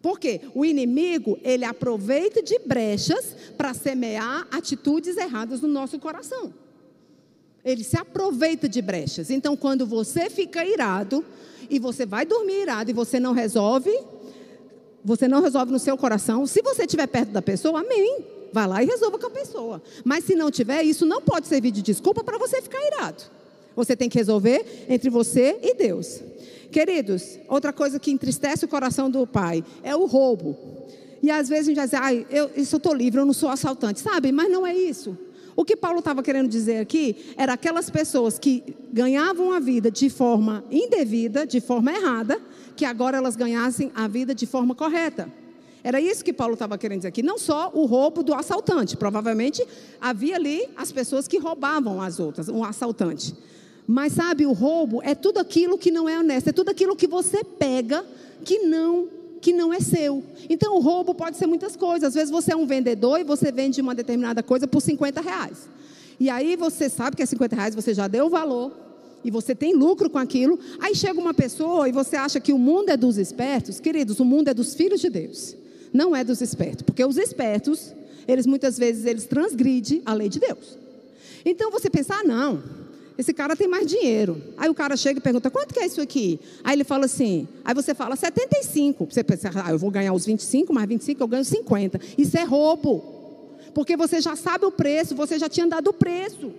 Porque 0.00 0.40
o 0.54 0.64
inimigo, 0.64 1.38
ele 1.42 1.66
aproveita 1.66 2.42
de 2.42 2.58
brechas 2.60 3.36
para 3.58 3.74
semear 3.74 4.48
atitudes 4.50 5.18
erradas 5.18 5.60
no 5.60 5.68
nosso 5.68 5.98
coração. 5.98 6.54
Ele 7.62 7.84
se 7.84 7.98
aproveita 7.98 8.66
de 8.66 8.80
brechas. 8.80 9.28
Então, 9.28 9.54
quando 9.54 9.84
você 9.84 10.30
fica 10.30 10.64
irado 10.64 11.22
e 11.68 11.78
você 11.78 12.06
vai 12.06 12.24
dormir 12.24 12.62
irado 12.62 12.90
e 12.90 12.94
você 12.94 13.20
não 13.20 13.34
resolve, 13.34 13.92
você 15.06 15.28
não 15.28 15.40
resolve 15.40 15.70
no 15.70 15.78
seu 15.78 15.96
coração. 15.96 16.44
Se 16.48 16.60
você 16.62 16.82
estiver 16.82 17.06
perto 17.06 17.30
da 17.30 17.40
pessoa, 17.40 17.78
amém. 17.78 18.24
Vai 18.52 18.66
lá 18.66 18.82
e 18.82 18.86
resolva 18.86 19.16
com 19.16 19.26
a 19.28 19.30
pessoa. 19.30 19.80
Mas 20.04 20.24
se 20.24 20.34
não 20.34 20.50
tiver, 20.50 20.82
isso 20.82 21.06
não 21.06 21.22
pode 21.22 21.46
servir 21.46 21.70
de 21.70 21.80
desculpa 21.80 22.24
para 22.24 22.36
você 22.36 22.60
ficar 22.60 22.84
irado. 22.84 23.22
Você 23.76 23.94
tem 23.94 24.08
que 24.08 24.18
resolver 24.18 24.86
entre 24.88 25.08
você 25.08 25.60
e 25.62 25.74
Deus. 25.76 26.20
Queridos, 26.72 27.38
outra 27.48 27.72
coisa 27.72 28.00
que 28.00 28.10
entristece 28.10 28.64
o 28.64 28.68
coração 28.68 29.08
do 29.08 29.24
pai 29.28 29.64
é 29.84 29.94
o 29.94 30.06
roubo. 30.06 30.58
E 31.22 31.30
às 31.30 31.48
vezes 31.48 31.68
a 31.68 31.70
gente 31.70 31.84
dizer, 31.84 32.00
ah, 32.02 32.12
eu, 32.12 32.50
isso 32.56 32.74
eu 32.74 32.78
estou 32.78 32.92
livre, 32.92 33.20
eu 33.20 33.24
não 33.24 33.32
sou 33.32 33.48
assaltante, 33.48 34.00
sabe? 34.00 34.32
Mas 34.32 34.50
não 34.50 34.66
é 34.66 34.74
isso. 34.74 35.16
O 35.54 35.64
que 35.64 35.76
Paulo 35.76 36.00
estava 36.00 36.20
querendo 36.20 36.48
dizer 36.48 36.78
aqui 36.78 37.32
era 37.36 37.52
aquelas 37.52 37.88
pessoas 37.88 38.40
que 38.40 38.74
ganhavam 38.92 39.52
a 39.52 39.60
vida 39.60 39.88
de 39.88 40.10
forma 40.10 40.64
indevida, 40.68 41.46
de 41.46 41.60
forma 41.60 41.92
errada, 41.92 42.40
que 42.76 42.84
agora 42.84 43.16
elas 43.16 43.34
ganhassem 43.34 43.90
a 43.94 44.06
vida 44.06 44.34
de 44.34 44.46
forma 44.46 44.74
correta. 44.74 45.32
Era 45.82 46.00
isso 46.00 46.24
que 46.24 46.32
Paulo 46.32 46.54
estava 46.54 46.76
querendo 46.76 46.98
dizer 46.98 47.08
aqui. 47.08 47.22
Não 47.22 47.38
só 47.38 47.70
o 47.72 47.86
roubo 47.86 48.22
do 48.22 48.34
assaltante. 48.34 48.96
Provavelmente 48.96 49.64
havia 50.00 50.34
ali 50.34 50.68
as 50.76 50.90
pessoas 50.90 51.28
que 51.28 51.38
roubavam 51.38 52.02
as 52.02 52.18
outras, 52.18 52.48
um 52.48 52.64
assaltante. 52.64 53.34
Mas 53.86 54.14
sabe, 54.14 54.44
o 54.44 54.52
roubo 54.52 55.00
é 55.04 55.14
tudo 55.14 55.38
aquilo 55.38 55.78
que 55.78 55.92
não 55.92 56.08
é 56.08 56.18
honesto, 56.18 56.48
é 56.48 56.52
tudo 56.52 56.70
aquilo 56.70 56.96
que 56.96 57.06
você 57.06 57.44
pega 57.44 58.04
que 58.44 58.58
não 58.60 59.08
que 59.40 59.52
não 59.52 59.72
é 59.72 59.78
seu. 59.78 60.24
Então 60.50 60.74
o 60.74 60.80
roubo 60.80 61.14
pode 61.14 61.36
ser 61.36 61.46
muitas 61.46 61.76
coisas. 61.76 62.08
Às 62.08 62.14
vezes 62.14 62.30
você 62.30 62.52
é 62.52 62.56
um 62.56 62.66
vendedor 62.66 63.20
e 63.20 63.22
você 63.22 63.52
vende 63.52 63.80
uma 63.80 63.94
determinada 63.94 64.42
coisa 64.42 64.66
por 64.66 64.80
50 64.80 65.20
reais. 65.20 65.68
E 66.18 66.28
aí 66.28 66.56
você 66.56 66.88
sabe 66.88 67.16
que 67.16 67.22
é 67.22 67.26
50 67.26 67.54
reais, 67.54 67.74
você 67.74 67.94
já 67.94 68.08
deu 68.08 68.26
o 68.26 68.30
valor 68.30 68.85
e 69.26 69.30
você 69.30 69.56
tem 69.56 69.74
lucro 69.74 70.08
com 70.08 70.18
aquilo. 70.18 70.56
Aí 70.78 70.94
chega 70.94 71.20
uma 71.20 71.34
pessoa 71.34 71.88
e 71.88 71.92
você 71.92 72.14
acha 72.14 72.38
que 72.38 72.52
o 72.52 72.58
mundo 72.58 72.90
é 72.90 72.96
dos 72.96 73.18
espertos. 73.18 73.80
Queridos, 73.80 74.20
o 74.20 74.24
mundo 74.24 74.46
é 74.46 74.54
dos 74.54 74.72
filhos 74.72 75.00
de 75.00 75.10
Deus. 75.10 75.56
Não 75.92 76.14
é 76.14 76.22
dos 76.22 76.40
espertos. 76.40 76.82
Porque 76.82 77.04
os 77.04 77.16
espertos, 77.16 77.92
eles 78.28 78.46
muitas 78.46 78.78
vezes 78.78 79.04
eles 79.04 79.26
transgridem 79.26 80.00
a 80.06 80.14
lei 80.14 80.28
de 80.28 80.38
Deus. 80.38 80.78
Então 81.44 81.72
você 81.72 81.90
pensa, 81.90 82.14
ah, 82.14 82.22
não, 82.22 82.62
esse 83.18 83.34
cara 83.34 83.56
tem 83.56 83.66
mais 83.66 83.88
dinheiro. 83.88 84.40
Aí 84.56 84.70
o 84.70 84.74
cara 84.74 84.96
chega 84.96 85.18
e 85.18 85.22
pergunta, 85.22 85.50
quanto 85.50 85.74
que 85.74 85.80
é 85.80 85.86
isso 85.86 86.00
aqui? 86.00 86.38
Aí 86.62 86.76
ele 86.76 86.84
fala 86.84 87.06
assim, 87.06 87.48
aí 87.64 87.74
você 87.74 87.96
fala 87.96 88.14
75. 88.14 89.06
Você 89.10 89.24
pensa, 89.24 89.50
ah, 89.52 89.72
eu 89.72 89.78
vou 89.78 89.90
ganhar 89.90 90.12
os 90.12 90.24
25, 90.24 90.72
mais 90.72 90.88
25 90.88 91.20
eu 91.20 91.26
ganho 91.26 91.44
50. 91.44 92.00
Isso 92.16 92.38
é 92.38 92.44
roubo. 92.44 93.02
Porque 93.74 93.96
você 93.96 94.20
já 94.20 94.36
sabe 94.36 94.66
o 94.66 94.70
preço, 94.70 95.16
você 95.16 95.36
já 95.36 95.48
tinha 95.48 95.66
dado 95.66 95.88
o 95.88 95.92
preço. 95.92 96.52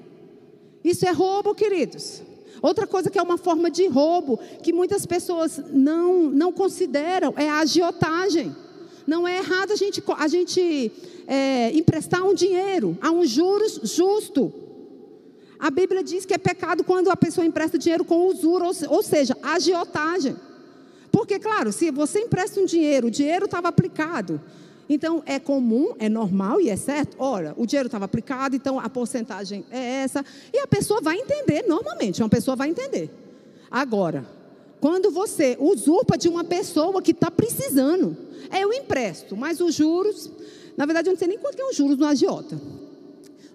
Isso 0.83 1.05
é 1.05 1.11
roubo, 1.11 1.55
queridos. 1.55 2.21
Outra 2.61 2.87
coisa 2.87 3.09
que 3.09 3.19
é 3.19 3.21
uma 3.21 3.37
forma 3.37 3.69
de 3.69 3.87
roubo, 3.87 4.39
que 4.61 4.73
muitas 4.73 5.05
pessoas 5.05 5.61
não, 5.71 6.23
não 6.23 6.51
consideram, 6.51 7.33
é 7.37 7.49
a 7.49 7.59
agiotagem. 7.59 8.55
Não 9.05 9.27
é 9.27 9.37
errado 9.37 9.71
a 9.71 9.75
gente, 9.75 10.03
a 10.17 10.27
gente 10.27 10.91
é, 11.27 11.71
emprestar 11.71 12.23
um 12.23 12.33
dinheiro 12.33 12.97
a 13.01 13.11
um 13.11 13.25
juros 13.25 13.79
justo. 13.83 14.53
A 15.59 15.71
Bíblia 15.71 16.03
diz 16.03 16.25
que 16.25 16.33
é 16.33 16.37
pecado 16.37 16.83
quando 16.83 17.09
a 17.09 17.15
pessoa 17.15 17.45
empresta 17.45 17.77
dinheiro 17.77 18.05
com 18.05 18.27
usura, 18.27 18.65
ou, 18.65 18.73
ou 18.89 19.01
seja, 19.01 19.35
agiotagem. 19.41 20.35
Porque, 21.11 21.39
claro, 21.39 21.71
se 21.71 21.89
você 21.89 22.19
empresta 22.19 22.59
um 22.59 22.65
dinheiro, 22.65 23.07
o 23.07 23.11
dinheiro 23.11 23.45
estava 23.45 23.67
aplicado, 23.69 24.39
então, 24.89 25.21
é 25.25 25.39
comum, 25.39 25.93
é 25.99 26.07
normal 26.07 26.61
e 26.61 26.69
é 26.69 26.75
certo. 26.75 27.17
Olha, 27.19 27.53
o 27.57 27.65
dinheiro 27.65 27.87
estava 27.87 28.05
aplicado, 28.05 28.55
então 28.55 28.79
a 28.79 28.89
porcentagem 28.89 29.65
é 29.69 30.03
essa. 30.03 30.23
E 30.53 30.59
a 30.59 30.67
pessoa 30.67 31.01
vai 31.01 31.17
entender, 31.17 31.65
normalmente, 31.67 32.21
uma 32.21 32.29
pessoa 32.29 32.55
vai 32.55 32.69
entender. 32.69 33.09
Agora, 33.69 34.25
quando 34.79 35.11
você 35.11 35.57
usurpa 35.59 36.17
de 36.17 36.29
uma 36.29 36.43
pessoa 36.43 37.01
que 37.01 37.11
está 37.11 37.29
precisando, 37.29 38.15
é 38.49 38.65
o 38.65 38.71
empresto, 38.71 39.35
mas 39.35 39.59
os 39.59 39.75
juros, 39.75 40.31
na 40.77 40.85
verdade, 40.85 41.09
eu 41.09 41.13
não 41.13 41.19
sei 41.19 41.27
nem 41.27 41.37
quanto 41.37 41.59
é 41.59 41.65
os 41.65 41.75
juros 41.75 41.97
no 41.97 42.05
agiota. 42.05 42.59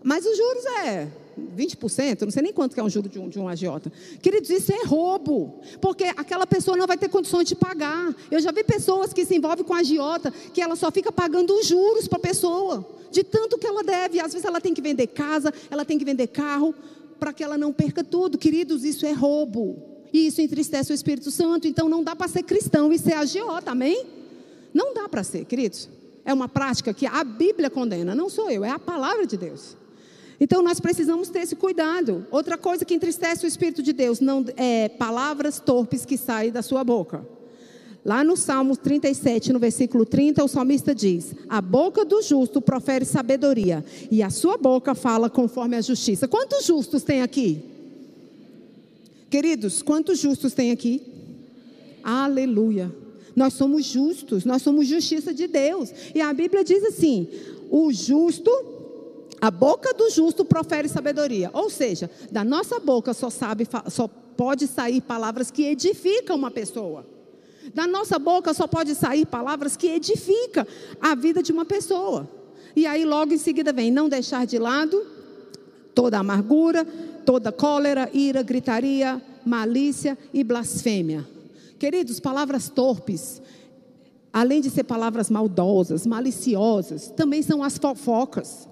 Mas 0.03 0.26
os 0.26 0.37
juros 0.37 0.66
é 0.85 1.09
20%, 1.57 2.22
não 2.22 2.30
sei 2.30 2.43
nem 2.43 2.53
quanto 2.53 2.74
que 2.74 2.80
é 2.80 2.83
um 2.83 2.91
juro 2.91 3.09
de 3.09 3.18
um, 3.18 3.28
de 3.28 3.39
um 3.39 3.49
agiota. 3.49 3.93
Queridos, 4.20 4.51
isso 4.51 4.72
é 4.72 4.85
roubo, 4.85 5.61
porque 5.80 6.05
aquela 6.05 6.47
pessoa 6.47 6.76
não 6.76 6.87
vai 6.87 6.97
ter 6.97 7.09
condições 7.09 7.49
de 7.49 7.55
pagar. 7.55 8.14
Eu 8.30 8.41
já 8.41 8.51
vi 8.53 8.64
pessoas 8.64 9.12
que 9.12 9.24
se 9.24 9.35
envolvem 9.37 9.64
com 9.64 9.74
agiota, 9.74 10.30
que 10.53 10.61
ela 10.61 10.76
só 10.76 10.91
fica 10.91 11.11
pagando 11.11 11.55
os 11.55 11.66
juros 11.66 12.09
para 12.09 12.18
a 12.18 12.22
pessoa, 12.22 12.87
de 13.11 13.22
tanto 13.22 13.59
que 13.59 13.66
ela 13.66 13.83
deve. 13.83 14.20
Às 14.20 14.33
vezes 14.33 14.45
ela 14.45 14.61
tem 14.61 14.74
que 14.74 14.83
vender 14.83 15.09
casa, 15.09 15.53
ela 15.70 15.85
tem 15.85 15.99
que 15.99 16.05
vender 16.05 16.28
carro, 16.28 16.74
para 17.18 17.33
que 17.33 17.45
ela 17.45 17.57
não 17.57 17.72
perca 17.72 18.03
tudo. 18.03 18.37
Queridos, 18.37 18.85
isso 18.85 19.07
é 19.07 19.12
roubo. 19.12 19.93
E 20.12 20.26
isso 20.26 20.41
entristece 20.41 20.93
o 20.93 20.95
Espírito 20.95 21.30
Santo. 21.30 21.66
Então 21.66 21.89
não 21.89 22.03
dá 22.03 22.14
para 22.14 22.28
ser 22.28 22.43
cristão 22.43 22.93
e 22.93 22.99
ser 22.99 23.14
agiota, 23.14 23.70
amém? 23.70 24.05
Não 24.74 24.93
dá 24.93 25.09
para 25.09 25.22
ser, 25.22 25.45
queridos. 25.45 25.89
É 26.24 26.33
uma 26.33 26.49
prática 26.49 26.95
que 26.95 27.07
a 27.07 27.24
Bíblia 27.24 27.68
condena, 27.70 28.14
não 28.14 28.28
sou 28.28 28.51
eu, 28.51 28.64
é 28.64 28.70
a 28.70 28.78
palavra 28.78 29.26
de 29.26 29.37
Deus. 29.37 29.76
Então 30.43 30.61
nós 30.61 30.80
precisamos 30.80 31.28
ter 31.28 31.43
esse 31.43 31.55
cuidado. 31.55 32.26
Outra 32.28 32.59
coisa 32.59 32.84
que 32.84 32.93
entristece 32.93 33.45
o 33.45 33.47
Espírito 33.47 33.80
de 33.80 33.93
Deus 33.93 34.18
não 34.18 34.45
é 34.57 34.88
palavras 34.88 35.61
torpes 35.61 36.05
que 36.05 36.18
saem 36.18 36.51
da 36.51 36.62
sua 36.62 36.82
boca. 36.82 37.24
Lá 38.05 38.24
no 38.24 38.36
Salmo 38.36 38.76
37, 38.76 39.53
no 39.53 39.61
versículo 39.61 40.05
30, 40.05 40.43
o 40.43 40.49
salmista 40.49 40.93
diz: 40.93 41.32
A 41.49 41.61
boca 41.61 42.05
do 42.05 42.20
justo 42.20 42.61
profere 42.61 43.05
sabedoria, 43.05 43.84
e 44.11 44.20
a 44.20 44.30
sua 44.30 44.57
boca 44.57 44.97
fala 44.97 45.30
conforme 45.30 45.76
a 45.76 45.80
justiça. 45.80 46.26
Quantos 46.26 46.64
justos 46.64 47.05
tem 47.05 47.22
aqui? 47.22 47.62
Queridos, 49.30 49.80
quantos 49.80 50.18
justos 50.18 50.53
tem 50.53 50.72
aqui? 50.72 51.03
Aleluia. 52.03 52.93
Nós 53.36 53.53
somos 53.53 53.84
justos, 53.84 54.45
nós 54.45 54.61
somos 54.61 54.88
justiça 54.88 55.32
de 55.32 55.47
Deus. 55.47 55.93
E 56.12 56.20
a 56.20 56.34
Bíblia 56.34 56.64
diz 56.64 56.82
assim: 56.82 57.28
o 57.70 57.90
justo, 57.90 58.51
a 59.41 59.51
boca 59.51 59.93
do 59.95 60.11
justo 60.11 60.45
profere 60.45 60.89
sabedoria. 60.89 61.51
Ou 61.53 61.68
seja, 61.68 62.11
da 62.30 62.45
nossa 62.45 62.78
boca 62.78 63.12
só 63.12 63.30
sabe, 63.30 63.66
só 63.89 64.09
pode 64.09 64.66
sair 64.66 65.01
palavras 65.01 65.51
que 65.51 65.64
edificam 65.64 66.37
uma 66.37 66.51
pessoa. 66.51 67.07
Da 67.74 67.87
nossa 67.87 68.18
boca 68.18 68.53
só 68.53 68.66
pode 68.66 68.95
sair 68.95 69.24
palavras 69.26 69.76
que 69.76 69.89
edificam 69.89 70.66
a 71.01 71.14
vida 71.14 71.43
de 71.43 71.53
uma 71.53 71.64
pessoa. 71.64 72.28
E 72.74 72.87
aí 72.87 73.05
logo 73.05 73.33
em 73.33 73.39
seguida 73.39 73.72
vem 73.72 73.91
não 73.91 74.09
deixar 74.09 74.47
de 74.47 74.59
lado 74.59 75.07
toda 75.95 76.18
amargura, 76.18 76.85
toda 77.24 77.53
cólera, 77.53 78.09
ira, 78.12 78.43
gritaria, 78.43 79.20
malícia 79.45 80.16
e 80.33 80.43
blasfêmia. 80.43 81.26
Queridos, 81.78 82.20
palavras 82.20 82.68
torpes, 82.68 83.43
além 84.33 84.61
de 84.61 84.70
ser 84.70 84.85
palavras 84.85 85.28
maldosas, 85.28 86.07
maliciosas, 86.07 87.09
também 87.11 87.43
são 87.43 87.62
as 87.62 87.76
fofocas. 87.76 88.68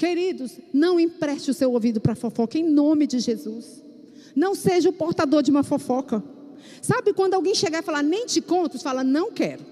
Queridos, 0.00 0.52
não 0.72 0.98
empreste 0.98 1.50
o 1.50 1.54
seu 1.54 1.70
ouvido 1.70 2.00
para 2.00 2.14
fofoca 2.14 2.56
em 2.56 2.64
nome 2.64 3.06
de 3.06 3.18
Jesus. 3.18 3.84
Não 4.34 4.54
seja 4.54 4.88
o 4.88 4.94
portador 4.94 5.42
de 5.42 5.50
uma 5.50 5.62
fofoca. 5.62 6.24
Sabe 6.80 7.12
quando 7.12 7.34
alguém 7.34 7.54
chegar 7.54 7.82
e 7.82 7.84
falar, 7.84 8.02
nem 8.02 8.24
te 8.24 8.40
conto, 8.40 8.78
você 8.78 8.82
fala, 8.82 9.04
não 9.04 9.30
quero. 9.30 9.62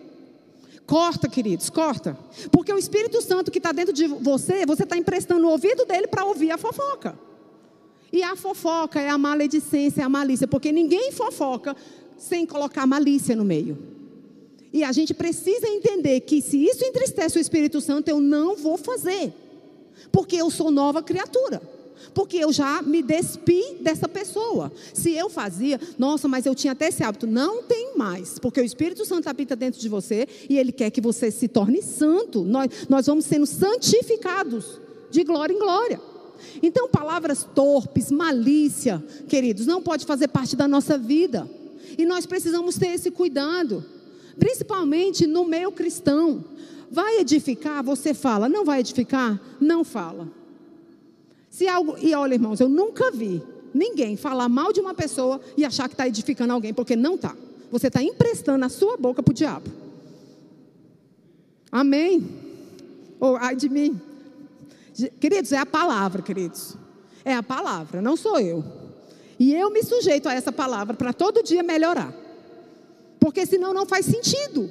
Corta, 0.87 1.31
queridos, 1.31 1.71
corta. 1.71 2.15
Porque 2.53 2.71
o 2.71 2.77
Espírito 2.77 3.23
Santo 3.23 3.51
que 3.51 3.57
está 3.57 3.73
dentro 3.73 3.95
de 3.95 4.07
você, 4.07 4.67
você 4.67 4.83
está 4.83 4.99
emprestando 4.99 5.47
o 5.47 5.51
ouvido 5.51 5.87
dele 5.87 6.07
para 6.07 6.27
ouvir 6.27 6.51
a 6.51 6.59
fofoca. 6.59 7.19
E 8.13 8.23
a 8.23 8.37
fofoca 8.37 9.01
é 9.01 9.09
a 9.09 9.17
maledicência, 9.17 10.03
é 10.03 10.05
a 10.05 10.11
malícia, 10.11 10.47
porque 10.47 10.71
ninguém 10.71 11.11
fofoca 11.11 11.75
sem 12.19 12.45
colocar 12.45 12.87
malícia 12.87 13.35
no 13.35 13.47
meio. 13.47 13.79
E 14.75 14.85
a 14.85 14.93
gente 14.93 15.15
precisa 15.15 15.67
entender 15.67 16.21
que 16.21 16.43
se 16.43 16.63
isso 16.63 16.85
entristece 16.85 17.39
o 17.39 17.41
Espírito 17.41 17.81
Santo, 17.81 18.09
eu 18.09 18.21
não 18.21 18.57
vou 18.57 18.77
fazer. 18.77 19.33
Porque 20.11 20.37
eu 20.37 20.51
sou 20.51 20.71
nova 20.71 21.03
criatura 21.03 21.61
porque 22.15 22.37
eu 22.37 22.53
já 22.53 22.83
me 22.83 23.03
despi 23.03 23.77
dessa 23.81 24.09
pessoa. 24.09 24.73
Se 24.93 25.13
eu 25.13 25.29
fazia, 25.29 25.81
nossa, 25.99 26.27
mas 26.27 26.47
eu 26.47 26.55
tinha 26.55 26.73
até 26.73 26.89
esse 26.89 27.03
hábito. 27.03 27.27
Não 27.27 27.63
tem 27.63 27.97
mais, 27.97 28.39
porque 28.39 28.61
o 28.61 28.65
Espírito 28.65 29.05
Santo 29.05 29.29
habita 29.29 29.55
dentro 29.55 29.81
de 29.81 29.89
você 29.89 30.27
e 30.49 30.59
ele 30.59 30.73
quer 30.73 30.91
que 30.91 31.01
você 31.01 31.31
se 31.31 31.49
torne 31.49 31.83
santo. 31.83 32.43
Nós, 32.45 32.89
nós 32.89 33.07
vamos 33.07 33.25
sendo 33.25 33.47
santificados 33.47 34.81
de 35.11 35.25
glória 35.25 35.55
em 35.55 35.59
glória. 35.59 36.01
Então, 36.63 36.89
palavras 36.89 37.47
torpes, 37.55 38.11
malícia, 38.11 39.03
queridos, 39.29 39.67
não 39.67 39.83
pode 39.83 40.05
fazer 40.05 40.29
parte 40.29 40.57
da 40.57 40.69
nossa 40.69 40.97
vida. 40.97 41.49
E 41.97 42.05
nós 42.05 42.27
precisamos 42.27 42.77
ter 42.77 42.89
esse 42.89 43.11
cuidado, 43.11 43.85
principalmente 44.39 45.27
no 45.27 45.45
meio 45.45 45.73
cristão. 45.73 46.45
Vai 46.91 47.19
edificar, 47.19 47.83
você 47.83 48.15
fala. 48.15 48.49
Não 48.49 48.65
vai 48.65 48.81
edificar? 48.81 49.41
Não 49.61 49.85
fala. 49.85 50.29
Se 51.51 51.67
algo, 51.69 51.97
e 52.01 52.15
olha, 52.15 52.35
irmãos, 52.35 52.61
eu 52.61 52.69
nunca 52.69 53.11
vi 53.11 53.43
ninguém 53.75 54.17
falar 54.17 54.49
mal 54.49 54.73
de 54.73 54.81
uma 54.81 54.95
pessoa 54.95 55.41
e 55.57 55.65
achar 55.65 55.89
que 55.89 55.95
está 55.95 56.07
edificando 56.07 56.53
alguém, 56.53 56.73
porque 56.73 56.97
não 56.97 57.15
está. 57.15 57.35
Você 57.71 57.89
está 57.89 58.03
emprestando 58.03 58.65
a 58.65 58.69
sua 58.69 58.97
boca 58.97 59.23
para 59.23 59.33
o 59.33 59.35
diabo. 59.35 59.71
Amém? 61.71 62.27
Ou 63.21 63.37
ai 63.37 63.55
de 63.57 63.69
mim. 63.69 64.01
Queridos, 65.21 65.53
é 65.53 65.59
a 65.59 65.67
palavra, 65.67 66.23
queridos. 66.23 66.77
É 67.25 67.35
a 67.35 67.43
palavra, 67.43 68.01
não 68.01 68.17
sou 68.17 68.41
eu. 68.41 68.65
E 69.39 69.55
eu 69.55 69.71
me 69.71 69.83
sujeito 69.83 70.29
a 70.29 70.35
essa 70.35 70.51
palavra 70.51 70.95
para 70.97 71.13
todo 71.13 71.43
dia 71.43 71.63
melhorar. 71.63 72.13
Porque 73.21 73.45
senão 73.45 73.75
não 73.75 73.87
faz 73.87 74.07
sentido 74.07 74.71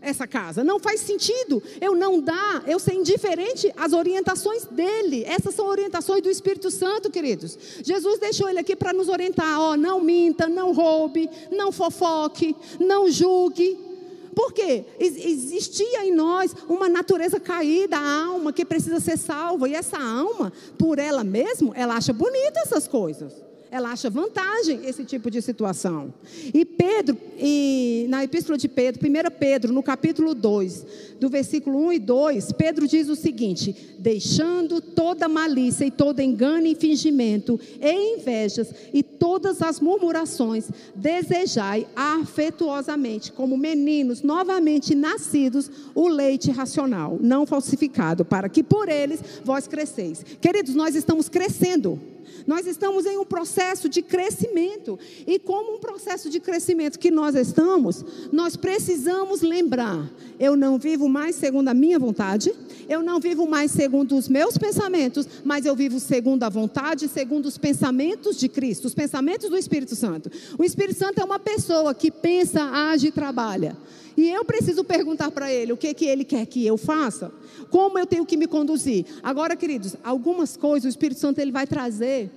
essa 0.00 0.26
casa. 0.26 0.64
Não 0.64 0.78
faz 0.78 1.00
sentido 1.00 1.62
eu 1.80 1.94
não 1.94 2.20
dar, 2.20 2.64
eu 2.66 2.78
ser 2.78 2.94
indiferente 2.94 3.72
às 3.76 3.92
orientações 3.92 4.64
dele. 4.66 5.24
Essas 5.24 5.54
são 5.54 5.66
orientações 5.66 6.22
do 6.22 6.30
Espírito 6.30 6.70
Santo, 6.70 7.10
queridos. 7.10 7.58
Jesus 7.82 8.18
deixou 8.18 8.48
ele 8.48 8.58
aqui 8.58 8.74
para 8.74 8.92
nos 8.92 9.08
orientar: 9.08 9.60
ó, 9.60 9.76
não 9.76 10.00
minta, 10.00 10.48
não 10.48 10.72
roube, 10.72 11.28
não 11.50 11.70
fofoque, 11.70 12.56
não 12.78 13.10
julgue. 13.10 13.78
Por 14.34 14.52
quê? 14.52 14.84
Existia 14.98 16.06
em 16.06 16.14
nós 16.14 16.54
uma 16.68 16.88
natureza 16.88 17.40
caída, 17.40 17.98
a 17.98 18.24
alma 18.24 18.52
que 18.52 18.64
precisa 18.64 19.00
ser 19.00 19.18
salva. 19.18 19.68
E 19.68 19.74
essa 19.74 19.98
alma, 19.98 20.52
por 20.78 20.98
ela 20.98 21.24
mesma, 21.24 21.72
ela 21.74 21.96
acha 21.96 22.12
bonita 22.12 22.60
essas 22.60 22.86
coisas 22.86 23.49
ela 23.70 23.92
acha 23.92 24.10
vantagem 24.10 24.80
esse 24.84 25.04
tipo 25.04 25.30
de 25.30 25.40
situação. 25.40 26.12
E 26.52 26.64
Pedro, 26.64 27.16
e 27.38 28.06
na 28.08 28.24
epístola 28.24 28.58
de 28.58 28.68
Pedro, 28.68 29.00
1 29.06 29.30
Pedro, 29.38 29.72
no 29.72 29.82
capítulo 29.82 30.34
2, 30.34 30.86
do 31.20 31.28
versículo 31.28 31.78
1 31.86 31.92
e 31.92 31.98
2, 31.98 32.52
Pedro 32.52 32.88
diz 32.88 33.08
o 33.08 33.14
seguinte: 33.14 33.74
deixando 33.98 34.80
toda 34.80 35.28
malícia 35.28 35.84
e 35.84 35.90
todo 35.90 36.20
engano 36.20 36.66
e 36.66 36.74
fingimento, 36.74 37.60
e 37.80 38.16
invejas 38.16 38.74
e 38.92 39.02
todas 39.02 39.62
as 39.62 39.78
murmurações, 39.78 40.68
desejai 40.94 41.86
afetuosamente, 41.94 43.30
como 43.30 43.56
meninos 43.56 44.22
novamente 44.22 44.94
nascidos, 44.94 45.70
o 45.94 46.08
leite 46.08 46.50
racional, 46.50 47.18
não 47.20 47.46
falsificado, 47.46 48.24
para 48.24 48.48
que 48.48 48.62
por 48.62 48.88
eles 48.88 49.20
vós 49.44 49.68
cresceis. 49.68 50.24
Queridos, 50.40 50.74
nós 50.74 50.96
estamos 50.96 51.28
crescendo. 51.28 52.00
Nós 52.46 52.66
estamos 52.66 53.06
em 53.06 53.18
um 53.18 53.24
processo 53.24 53.88
de 53.88 54.02
crescimento. 54.02 54.98
E 55.26 55.38
como 55.38 55.76
um 55.76 55.78
processo 55.78 56.28
de 56.28 56.40
crescimento 56.40 56.98
que 56.98 57.10
nós 57.10 57.34
estamos, 57.34 58.04
nós 58.32 58.56
precisamos 58.56 59.42
lembrar: 59.42 60.10
eu 60.38 60.56
não 60.56 60.78
vivo 60.78 61.08
mais 61.08 61.36
segundo 61.36 61.68
a 61.68 61.74
minha 61.74 61.98
vontade, 61.98 62.52
eu 62.88 63.02
não 63.02 63.20
vivo 63.20 63.46
mais 63.46 63.70
segundo 63.70 64.16
os 64.16 64.28
meus 64.28 64.56
pensamentos, 64.56 65.26
mas 65.44 65.66
eu 65.66 65.76
vivo 65.76 66.00
segundo 66.00 66.42
a 66.42 66.48
vontade, 66.48 67.08
segundo 67.08 67.46
os 67.46 67.58
pensamentos 67.58 68.38
de 68.38 68.48
Cristo, 68.48 68.86
os 68.86 68.94
pensamentos 68.94 69.48
do 69.48 69.56
Espírito 69.56 69.94
Santo. 69.94 70.30
O 70.58 70.64
Espírito 70.64 70.98
Santo 70.98 71.20
é 71.20 71.24
uma 71.24 71.38
pessoa 71.38 71.94
que 71.94 72.10
pensa, 72.10 72.62
age 72.62 73.08
e 73.08 73.12
trabalha. 73.12 73.76
E 74.16 74.28
eu 74.28 74.44
preciso 74.44 74.84
perguntar 74.84 75.30
para 75.30 75.52
ele 75.52 75.72
o 75.72 75.76
que, 75.76 75.92
que 75.94 76.04
ele 76.04 76.24
quer 76.24 76.46
que 76.46 76.66
eu 76.66 76.76
faça, 76.76 77.32
como 77.70 77.98
eu 77.98 78.06
tenho 78.06 78.26
que 78.26 78.36
me 78.36 78.46
conduzir. 78.46 79.06
Agora, 79.22 79.56
queridos, 79.56 79.96
algumas 80.02 80.56
coisas 80.56 80.86
o 80.86 80.88
Espírito 80.88 81.20
Santo 81.20 81.38
ele 81.40 81.52
vai 81.52 81.66
trazer, 81.66 82.30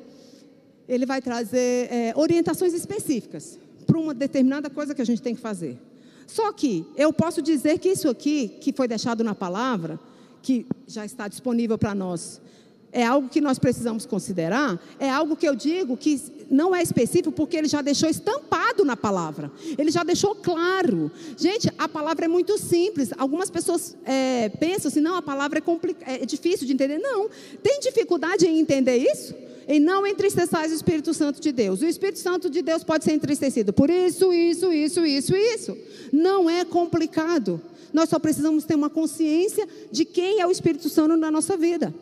ele 0.87 1.05
vai 1.05 1.21
trazer 1.21 1.91
é, 1.91 2.13
orientações 2.15 2.73
específicas 2.73 3.59
para 3.85 3.97
uma 3.97 4.13
determinada 4.13 4.69
coisa 4.69 4.93
que 4.95 5.01
a 5.01 5.05
gente 5.05 5.21
tem 5.21 5.35
que 5.35 5.41
fazer. 5.41 5.77
Só 6.25 6.51
que 6.51 6.85
eu 6.95 7.11
posso 7.11 7.41
dizer 7.41 7.79
que 7.79 7.89
isso 7.89 8.09
aqui, 8.09 8.47
que 8.61 8.71
foi 8.73 8.87
deixado 8.87 9.23
na 9.23 9.35
palavra, 9.35 9.99
que 10.41 10.65
já 10.87 11.05
está 11.05 11.27
disponível 11.27 11.77
para 11.77 11.93
nós, 11.93 12.41
é 12.93 13.03
algo 13.03 13.27
que 13.27 13.41
nós 13.41 13.57
precisamos 13.57 14.05
considerar, 14.05 14.79
é 14.99 15.09
algo 15.09 15.35
que 15.35 15.49
eu 15.49 15.55
digo 15.55 15.97
que 15.97 16.21
não 16.49 16.75
é 16.75 16.81
específico 16.81 17.31
porque 17.31 17.57
ele 17.57 17.67
já 17.67 17.81
deixou 17.81 18.07
estampado 18.07 18.85
na 18.85 18.95
palavra, 18.95 19.51
ele 19.77 19.89
já 19.89 20.03
deixou 20.03 20.35
claro. 20.35 21.11
Gente, 21.35 21.69
a 21.77 21.89
palavra 21.89 22.25
é 22.25 22.27
muito 22.27 22.57
simples. 22.59 23.11
Algumas 23.17 23.49
pessoas 23.49 23.97
é, 24.05 24.49
pensam 24.49 24.89
assim, 24.89 25.01
não, 25.01 25.15
a 25.15 25.21
palavra 25.21 25.61
é, 26.05 26.21
é 26.21 26.25
difícil 26.25 26.67
de 26.67 26.73
entender. 26.73 26.99
Não, 26.99 27.27
tem 27.63 27.79
dificuldade 27.79 28.45
em 28.45 28.59
entender 28.59 28.97
isso? 28.97 29.33
Em 29.67 29.79
não 29.79 30.05
entristeçais 30.05 30.71
o 30.71 30.75
Espírito 30.75 31.13
Santo 31.13 31.41
de 31.41 31.51
Deus. 31.51 31.81
O 31.81 31.85
Espírito 31.85 32.19
Santo 32.19 32.49
de 32.49 32.61
Deus 32.61 32.83
pode 32.83 33.05
ser 33.05 33.13
entristecido 33.13 33.73
por 33.73 33.89
isso, 33.89 34.31
isso, 34.31 34.71
isso, 34.71 35.05
isso, 35.05 35.35
isso. 35.35 35.77
Não 36.11 36.47
é 36.49 36.63
complicado. 36.63 37.59
Nós 37.91 38.09
só 38.09 38.19
precisamos 38.19 38.65
ter 38.65 38.75
uma 38.75 38.89
consciência 38.89 39.67
de 39.91 40.05
quem 40.05 40.41
é 40.41 40.47
o 40.47 40.51
Espírito 40.51 40.89
Santo 40.89 41.15
na 41.15 41.31
nossa 41.31 41.57
vida. 41.57 41.93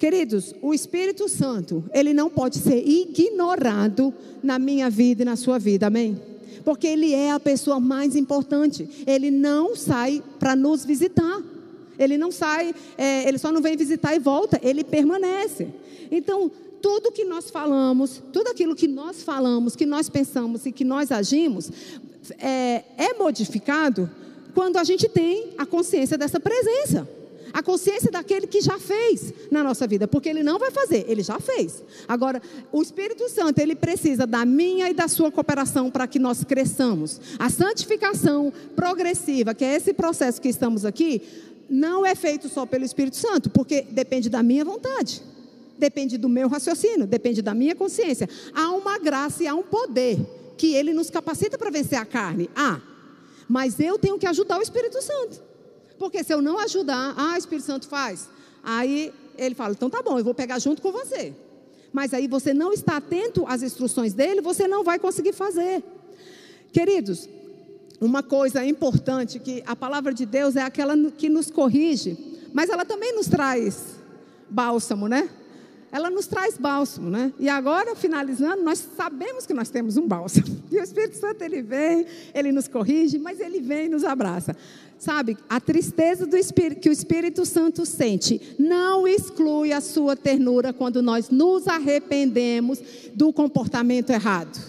Queridos, 0.00 0.54
o 0.62 0.72
Espírito 0.72 1.28
Santo, 1.28 1.84
ele 1.92 2.14
não 2.14 2.30
pode 2.30 2.56
ser 2.56 2.82
ignorado 2.88 4.14
na 4.42 4.58
minha 4.58 4.88
vida 4.88 5.20
e 5.20 5.24
na 5.26 5.36
sua 5.36 5.58
vida, 5.58 5.88
amém? 5.88 6.18
Porque 6.64 6.86
ele 6.86 7.12
é 7.12 7.32
a 7.32 7.38
pessoa 7.38 7.78
mais 7.78 8.16
importante. 8.16 8.88
Ele 9.06 9.30
não 9.30 9.76
sai 9.76 10.22
para 10.38 10.56
nos 10.56 10.86
visitar. 10.86 11.42
Ele 11.98 12.16
não 12.16 12.32
sai, 12.32 12.74
é, 12.96 13.28
ele 13.28 13.36
só 13.36 13.52
não 13.52 13.60
vem 13.60 13.76
visitar 13.76 14.16
e 14.16 14.18
volta, 14.18 14.58
ele 14.62 14.82
permanece. 14.82 15.68
Então, 16.10 16.50
tudo 16.80 17.12
que 17.12 17.26
nós 17.26 17.50
falamos, 17.50 18.22
tudo 18.32 18.48
aquilo 18.48 18.74
que 18.74 18.88
nós 18.88 19.22
falamos, 19.22 19.76
que 19.76 19.84
nós 19.84 20.08
pensamos 20.08 20.64
e 20.64 20.72
que 20.72 20.82
nós 20.82 21.12
agimos, 21.12 21.70
é, 22.38 22.84
é 22.96 23.12
modificado 23.18 24.08
quando 24.54 24.78
a 24.78 24.84
gente 24.84 25.10
tem 25.10 25.50
a 25.58 25.66
consciência 25.66 26.16
dessa 26.16 26.40
presença. 26.40 27.06
A 27.52 27.62
consciência 27.62 28.10
daquele 28.10 28.46
que 28.46 28.60
já 28.60 28.78
fez 28.78 29.32
na 29.50 29.62
nossa 29.62 29.86
vida, 29.86 30.06
porque 30.06 30.28
ele 30.28 30.42
não 30.42 30.58
vai 30.58 30.70
fazer, 30.70 31.04
ele 31.08 31.22
já 31.22 31.38
fez. 31.40 31.82
Agora, 32.06 32.40
o 32.72 32.82
Espírito 32.82 33.28
Santo, 33.28 33.58
ele 33.58 33.74
precisa 33.74 34.26
da 34.26 34.44
minha 34.44 34.88
e 34.88 34.94
da 34.94 35.08
sua 35.08 35.30
cooperação 35.30 35.90
para 35.90 36.06
que 36.06 36.18
nós 36.18 36.44
cresçamos. 36.44 37.20
A 37.38 37.50
santificação 37.50 38.52
progressiva, 38.76 39.54
que 39.54 39.64
é 39.64 39.74
esse 39.74 39.92
processo 39.92 40.40
que 40.40 40.48
estamos 40.48 40.84
aqui, 40.84 41.22
não 41.68 42.04
é 42.04 42.14
feito 42.14 42.48
só 42.48 42.66
pelo 42.66 42.84
Espírito 42.84 43.16
Santo, 43.16 43.48
porque 43.50 43.82
depende 43.82 44.28
da 44.28 44.42
minha 44.42 44.64
vontade. 44.64 45.22
Depende 45.78 46.18
do 46.18 46.28
meu 46.28 46.48
raciocínio, 46.48 47.06
depende 47.06 47.40
da 47.40 47.54
minha 47.54 47.74
consciência. 47.74 48.28
Há 48.54 48.70
uma 48.72 48.98
graça 48.98 49.42
e 49.42 49.46
há 49.46 49.54
um 49.54 49.62
poder 49.62 50.18
que 50.58 50.74
ele 50.74 50.92
nos 50.92 51.08
capacita 51.08 51.56
para 51.56 51.70
vencer 51.70 51.98
a 51.98 52.04
carne. 52.04 52.50
Ah, 52.54 52.80
mas 53.48 53.80
eu 53.80 53.98
tenho 53.98 54.18
que 54.18 54.26
ajudar 54.26 54.58
o 54.58 54.62
Espírito 54.62 55.00
Santo. 55.00 55.49
Porque 56.00 56.24
se 56.24 56.32
eu 56.32 56.40
não 56.40 56.58
ajudar, 56.58 57.12
ah, 57.14 57.36
Espírito 57.36 57.66
Santo 57.66 57.86
faz. 57.86 58.26
Aí 58.64 59.12
ele 59.36 59.54
fala: 59.54 59.74
então 59.74 59.90
tá 59.90 60.02
bom, 60.02 60.18
eu 60.18 60.24
vou 60.24 60.34
pegar 60.34 60.58
junto 60.58 60.80
com 60.80 60.90
você. 60.90 61.34
Mas 61.92 62.14
aí 62.14 62.26
você 62.26 62.54
não 62.54 62.72
está 62.72 62.96
atento 62.96 63.44
às 63.46 63.62
instruções 63.62 64.14
dele, 64.14 64.40
você 64.40 64.66
não 64.66 64.82
vai 64.82 64.98
conseguir 64.98 65.34
fazer. 65.34 65.84
Queridos, 66.72 67.28
uma 68.00 68.22
coisa 68.22 68.64
importante 68.64 69.38
que 69.38 69.62
a 69.66 69.76
palavra 69.76 70.14
de 70.14 70.24
Deus 70.24 70.56
é 70.56 70.62
aquela 70.62 70.96
que 71.10 71.28
nos 71.28 71.50
corrige, 71.50 72.16
mas 72.54 72.70
ela 72.70 72.86
também 72.86 73.14
nos 73.14 73.28
traz 73.28 73.96
bálsamo, 74.48 75.06
né? 75.06 75.28
Ela 75.92 76.08
nos 76.08 76.26
traz 76.26 76.56
bálsamo, 76.56 77.10
né? 77.10 77.30
E 77.38 77.46
agora, 77.48 77.94
finalizando, 77.94 78.62
nós 78.62 78.78
sabemos 78.96 79.44
que 79.44 79.52
nós 79.52 79.68
temos 79.68 79.98
um 79.98 80.08
bálsamo. 80.08 80.60
E 80.70 80.78
o 80.78 80.82
Espírito 80.82 81.16
Santo, 81.18 81.42
ele 81.42 81.62
vem, 81.62 82.06
ele 82.32 82.52
nos 82.52 82.68
corrige, 82.68 83.18
mas 83.18 83.40
ele 83.40 83.60
vem 83.60 83.86
e 83.86 83.88
nos 83.88 84.04
abraça. 84.04 84.56
Sabe, 85.00 85.38
a 85.48 85.58
tristeza 85.58 86.26
do 86.26 86.36
Espírito, 86.36 86.82
que 86.82 86.90
o 86.90 86.92
Espírito 86.92 87.46
Santo 87.46 87.86
sente 87.86 88.38
não 88.58 89.08
exclui 89.08 89.72
a 89.72 89.80
sua 89.80 90.14
ternura 90.14 90.74
quando 90.74 91.00
nós 91.00 91.30
nos 91.30 91.66
arrependemos 91.66 92.82
do 93.14 93.32
comportamento 93.32 94.10
errado. 94.10 94.60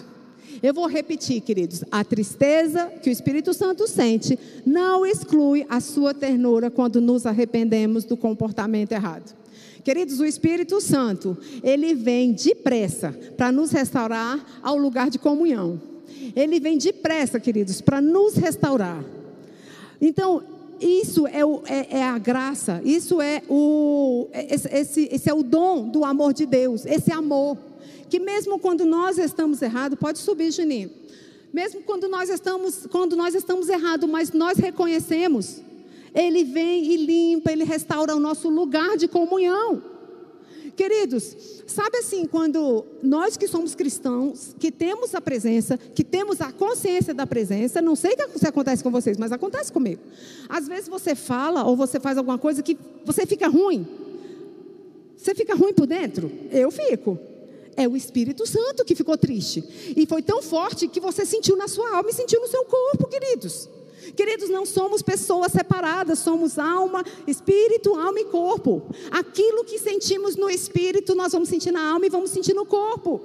Eu 0.62 0.72
vou 0.72 0.86
repetir, 0.86 1.42
queridos. 1.42 1.84
A 1.90 2.02
tristeza 2.02 2.86
que 3.02 3.10
o 3.10 3.12
Espírito 3.12 3.52
Santo 3.52 3.86
sente 3.86 4.38
não 4.64 5.04
exclui 5.04 5.66
a 5.68 5.80
sua 5.80 6.14
ternura 6.14 6.70
quando 6.70 6.98
nos 6.98 7.26
arrependemos 7.26 8.04
do 8.04 8.16
comportamento 8.16 8.92
errado. 8.92 9.36
Queridos, 9.84 10.18
o 10.18 10.24
Espírito 10.24 10.80
Santo, 10.80 11.36
ele 11.62 11.92
vem 11.92 12.32
depressa 12.32 13.12
para 13.36 13.52
nos 13.52 13.70
restaurar 13.70 14.42
ao 14.62 14.78
lugar 14.78 15.10
de 15.10 15.18
comunhão. 15.18 15.78
Ele 16.34 16.58
vem 16.58 16.78
depressa, 16.78 17.38
queridos, 17.38 17.82
para 17.82 18.00
nos 18.00 18.32
restaurar. 18.34 19.04
Então, 20.02 20.42
isso 20.80 21.28
é, 21.28 21.44
o, 21.44 21.62
é, 21.64 21.98
é, 21.98 22.02
a 22.02 22.18
graça, 22.18 22.82
isso 22.84 23.22
é 23.22 23.40
o, 23.48 24.26
esse, 24.32 24.68
esse, 24.68 25.08
esse 25.12 25.30
é 25.30 25.32
o 25.32 25.44
dom 25.44 25.88
do 25.88 26.04
amor 26.04 26.32
de 26.32 26.44
Deus, 26.44 26.84
esse 26.84 27.12
amor. 27.12 27.56
Que 28.10 28.18
mesmo 28.18 28.58
quando 28.58 28.84
nós 28.84 29.16
estamos 29.16 29.62
errados, 29.62 29.96
pode 29.96 30.18
subir, 30.18 30.50
Juninho. 30.50 30.90
Mesmo 31.52 31.82
quando 31.82 32.08
nós 32.08 32.28
estamos, 32.28 32.84
quando 32.90 33.14
nós 33.14 33.36
estamos 33.36 33.68
errados, 33.68 34.10
mas 34.10 34.32
nós 34.32 34.58
reconhecemos, 34.58 35.62
Ele 36.12 36.42
vem 36.42 36.84
e 36.84 36.96
limpa, 36.96 37.52
Ele 37.52 37.62
restaura 37.62 38.16
o 38.16 38.18
nosso 38.18 38.48
lugar 38.48 38.96
de 38.96 39.06
comunhão. 39.06 39.91
Queridos, 40.76 41.62
sabe 41.66 41.98
assim, 41.98 42.24
quando 42.24 42.84
nós 43.02 43.36
que 43.36 43.46
somos 43.46 43.74
cristãos, 43.74 44.54
que 44.58 44.72
temos 44.72 45.14
a 45.14 45.20
presença, 45.20 45.76
que 45.76 46.02
temos 46.02 46.40
a 46.40 46.50
consciência 46.50 47.12
da 47.12 47.26
presença, 47.26 47.82
não 47.82 47.94
sei 47.94 48.16
se 48.36 48.46
acontece 48.46 48.82
com 48.82 48.90
vocês, 48.90 49.18
mas 49.18 49.32
acontece 49.32 49.70
comigo. 49.70 50.00
Às 50.48 50.66
vezes 50.66 50.88
você 50.88 51.14
fala 51.14 51.64
ou 51.64 51.76
você 51.76 52.00
faz 52.00 52.16
alguma 52.16 52.38
coisa 52.38 52.62
que 52.62 52.78
você 53.04 53.26
fica 53.26 53.48
ruim. 53.48 53.86
Você 55.16 55.34
fica 55.34 55.54
ruim 55.54 55.74
por 55.74 55.86
dentro? 55.86 56.30
Eu 56.50 56.70
fico. 56.70 57.18
É 57.76 57.86
o 57.86 57.96
Espírito 57.96 58.46
Santo 58.46 58.84
que 58.84 58.94
ficou 58.94 59.16
triste. 59.16 59.62
E 59.96 60.06
foi 60.06 60.22
tão 60.22 60.42
forte 60.42 60.88
que 60.88 61.00
você 61.00 61.24
sentiu 61.24 61.56
na 61.56 61.68
sua 61.68 61.96
alma 61.96 62.10
e 62.10 62.14
sentiu 62.14 62.40
no 62.40 62.48
seu 62.48 62.64
corpo, 62.64 63.08
queridos. 63.08 63.68
Queridos, 64.16 64.50
não 64.50 64.66
somos 64.66 65.00
pessoas 65.02 65.52
separadas, 65.52 66.18
somos 66.18 66.58
alma, 66.58 67.04
espírito, 67.26 67.94
alma 67.94 68.20
e 68.20 68.24
corpo. 68.26 68.82
Aquilo 69.10 69.64
que 69.64 69.78
sentimos 69.78 70.36
no 70.36 70.50
espírito, 70.50 71.14
nós 71.14 71.32
vamos 71.32 71.48
sentir 71.48 71.72
na 71.72 71.92
alma 71.92 72.06
e 72.06 72.10
vamos 72.10 72.30
sentir 72.30 72.54
no 72.54 72.66
corpo. 72.66 73.20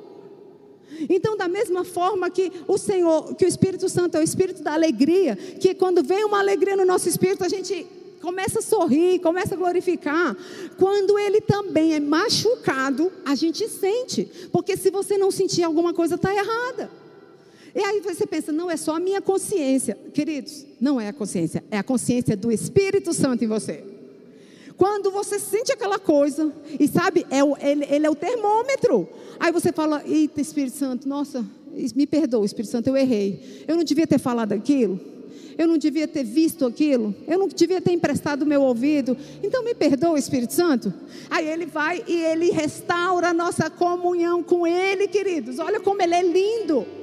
Então, 1.10 1.36
da 1.36 1.48
mesma 1.48 1.84
forma 1.84 2.30
que 2.30 2.52
o 2.68 2.78
Senhor, 2.78 3.36
que 3.36 3.46
o 3.46 3.48
Espírito 3.48 3.90
Santo 3.90 4.16
é 4.16 4.22
o 4.22 4.24
espírito 4.24 4.64
da 4.64 4.74
alegria, 4.74 5.36
que 5.36 5.76
quando 5.76 6.02
vem 6.02 6.24
uma 6.24 6.40
alegria 6.40 6.76
no 6.76 6.86
nosso 6.86 7.10
espírito, 7.10 7.44
a 7.44 7.50
gente 7.50 7.86
começa 8.22 8.60
a 8.60 8.62
sorrir, 8.62 9.20
começa 9.20 9.54
a 9.54 9.58
glorificar. 9.58 10.36
Quando 10.78 11.20
ele 11.20 11.42
também 11.42 11.94
é 11.94 12.00
machucado, 12.00 13.12
a 13.26 13.36
gente 13.36 13.68
sente, 13.68 14.32
porque 14.52 14.78
se 14.78 14.90
você 14.90 15.18
não 15.18 15.30
sentir 15.30 15.64
alguma 15.64 15.94
coisa 15.94 16.16
está 16.16 16.34
errada. 16.34 16.90
E 17.78 17.80
aí 17.80 18.02
você 18.02 18.26
pensa, 18.26 18.52
não 18.52 18.72
é 18.72 18.76
só 18.76 18.96
a 18.96 19.00
minha 19.00 19.22
consciência. 19.22 19.96
Queridos, 20.12 20.66
não 20.82 21.00
é 21.00 21.10
a 21.10 21.14
consciência, 21.14 21.64
é 21.70 21.78
a 21.78 21.84
consciência 21.84 22.36
do 22.36 22.52
Espírito 22.52 23.14
Santo 23.14 23.46
em 23.46 23.48
você. 23.48 23.84
Quando 24.76 25.12
você 25.12 25.38
sente 25.38 25.72
aquela 25.72 26.00
coisa, 26.00 26.52
e 26.80 26.88
sabe, 26.88 27.24
é 27.30 27.44
o, 27.44 27.56
ele, 27.60 27.86
ele 27.88 28.08
é 28.08 28.10
o 28.10 28.16
termômetro. 28.16 29.08
Aí 29.40 29.52
você 29.52 29.72
fala, 29.72 30.02
eita 30.08 30.42
Espírito 30.42 30.76
Santo, 30.76 31.08
nossa, 31.08 31.46
me 31.96 32.08
perdoa, 32.08 32.44
Espírito 32.44 32.72
Santo, 32.72 32.88
eu 32.88 32.98
errei. 32.98 33.64
Eu 33.68 33.76
não 33.76 33.84
devia 33.84 34.08
ter 34.08 34.18
falado 34.18 34.54
aquilo. 34.54 35.00
Eu 35.56 35.68
não 35.68 35.78
devia 35.78 36.08
ter 36.08 36.24
visto 36.24 36.66
aquilo. 36.66 37.14
Eu 37.28 37.38
não 37.38 37.48
devia 37.48 37.80
ter 37.80 37.92
emprestado 37.92 38.42
o 38.42 38.46
meu 38.48 38.64
ouvido. 38.64 39.16
Então 39.44 39.64
me 39.64 39.76
perdoa, 39.76 40.18
Espírito 40.18 40.54
Santo. 40.54 40.92
Aí 41.30 41.48
ele 41.48 41.68
vai 41.68 42.04
e 42.08 42.24
ele 42.24 42.50
restaura 42.50 43.30
a 43.30 43.34
nossa 43.36 43.70
comunhão 43.70 44.42
com 44.42 44.66
Ele, 44.66 45.08
queridos. 45.08 45.60
Olha 45.60 45.80
como 45.80 46.02
Ele 46.02 46.16
é 46.16 46.24
lindo. 46.24 46.98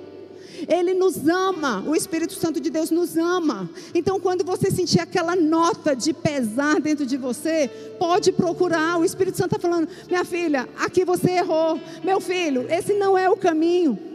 Ele 0.69 0.95
nos 0.95 1.29
ama, 1.29 1.83
o 1.87 1.95
Espírito 1.95 2.35
Santo 2.35 2.61
de 2.61 2.71
Deus 2.71 2.91
nos 2.91 3.17
ama. 3.17 3.69
Então, 3.95 4.21
quando 4.21 4.45
você 4.45 4.71
sentir 4.71 5.01
aquela 5.01 5.37
nota 5.37 5.95
de 5.95 6.13
pesar 6.13 6.81
dentro 6.81 7.05
de 7.07 7.17
você, 7.17 7.69
pode 7.99 8.33
procurar. 8.33 8.99
O 8.99 9.05
Espírito 9.05 9.37
Santo 9.37 9.57
está 9.57 9.69
falando: 9.69 9.89
minha 10.09 10.25
filha, 10.25 10.69
aqui 10.79 11.05
você 11.05 11.33
errou. 11.33 11.79
Meu 12.03 12.21
filho, 12.21 12.67
esse 12.71 12.95
não 12.95 13.17
é 13.17 13.29
o 13.29 13.37
caminho. 13.37 14.14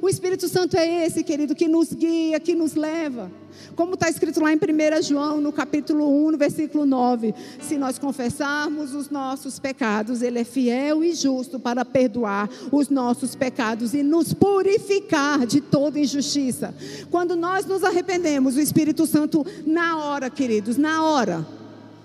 O 0.00 0.08
Espírito 0.08 0.48
Santo 0.48 0.76
é 0.76 1.06
esse, 1.06 1.22
querido, 1.22 1.54
que 1.54 1.68
nos 1.68 1.92
guia, 1.92 2.38
que 2.38 2.54
nos 2.54 2.74
leva. 2.74 3.30
Como 3.74 3.94
está 3.94 4.08
escrito 4.08 4.40
lá 4.40 4.52
em 4.52 4.56
1 4.56 5.02
João, 5.02 5.40
no 5.40 5.52
capítulo 5.52 6.26
1, 6.26 6.32
no 6.32 6.38
versículo 6.38 6.86
9: 6.86 7.34
Se 7.60 7.76
nós 7.76 7.98
confessarmos 7.98 8.94
os 8.94 9.10
nossos 9.10 9.58
pecados, 9.58 10.22
Ele 10.22 10.40
é 10.40 10.44
fiel 10.44 11.02
e 11.02 11.12
justo 11.12 11.58
para 11.58 11.84
perdoar 11.84 12.48
os 12.70 12.88
nossos 12.88 13.34
pecados 13.34 13.94
e 13.94 14.02
nos 14.02 14.32
purificar 14.32 15.46
de 15.46 15.60
toda 15.60 15.98
injustiça. 15.98 16.74
Quando 17.10 17.36
nós 17.36 17.66
nos 17.66 17.82
arrependemos, 17.84 18.56
o 18.56 18.60
Espírito 18.60 19.06
Santo, 19.06 19.44
na 19.66 19.96
hora, 19.98 20.30
queridos, 20.30 20.76
na 20.76 21.04
hora, 21.04 21.46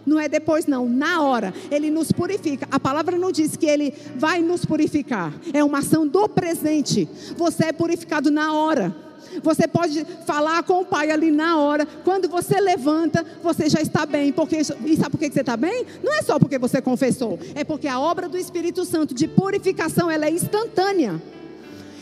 não 0.06 0.20
é 0.20 0.28
depois, 0.28 0.66
não, 0.66 0.88
na 0.88 1.22
hora, 1.22 1.54
ele 1.72 1.90
nos 1.90 2.12
purifica. 2.12 2.68
A 2.72 2.80
palavra 2.80 3.18
não 3.18 3.32
diz 3.32 3.56
que 3.56 3.66
ele 3.66 3.94
vai 4.16 4.42
nos 4.42 4.66
purificar, 4.66 5.34
é 5.54 5.64
uma 5.64 5.80
ação 5.80 6.08
do 6.08 6.28
presente. 6.28 7.08
Você 7.38 7.66
é 7.66 7.72
purificado 7.74 8.30
na 8.32 8.54
hora. 8.54 8.96
Você 9.42 9.68
pode 9.68 10.06
falar 10.26 10.62
com 10.64 10.82
o 10.82 10.86
pai 10.86 11.10
ali 11.10 11.32
na 11.32 11.58
hora. 11.58 11.88
Quando 12.04 12.30
você 12.30 12.60
levanta, 12.60 13.26
você 13.42 13.70
já 13.70 13.82
está 13.82 14.06
bem. 14.06 14.32
Porque, 14.32 14.58
e 14.58 14.98
sabe 14.98 15.12
por 15.12 15.18
que 15.18 15.32
você 15.32 15.40
está 15.40 15.58
bem? 15.58 15.86
Não 16.04 16.14
é 16.14 16.22
só 16.22 16.38
porque 16.38 16.60
você 16.60 16.82
confessou. 16.82 17.40
É 17.56 17.64
porque 17.64 17.88
a 17.88 18.00
obra 18.00 18.28
do 18.30 18.38
Espírito 18.38 18.86
Santo 18.86 19.14
de 19.14 19.28
purificação 19.28 20.12
ela 20.12 20.26
é 20.26 20.30
instantânea. 20.30 21.22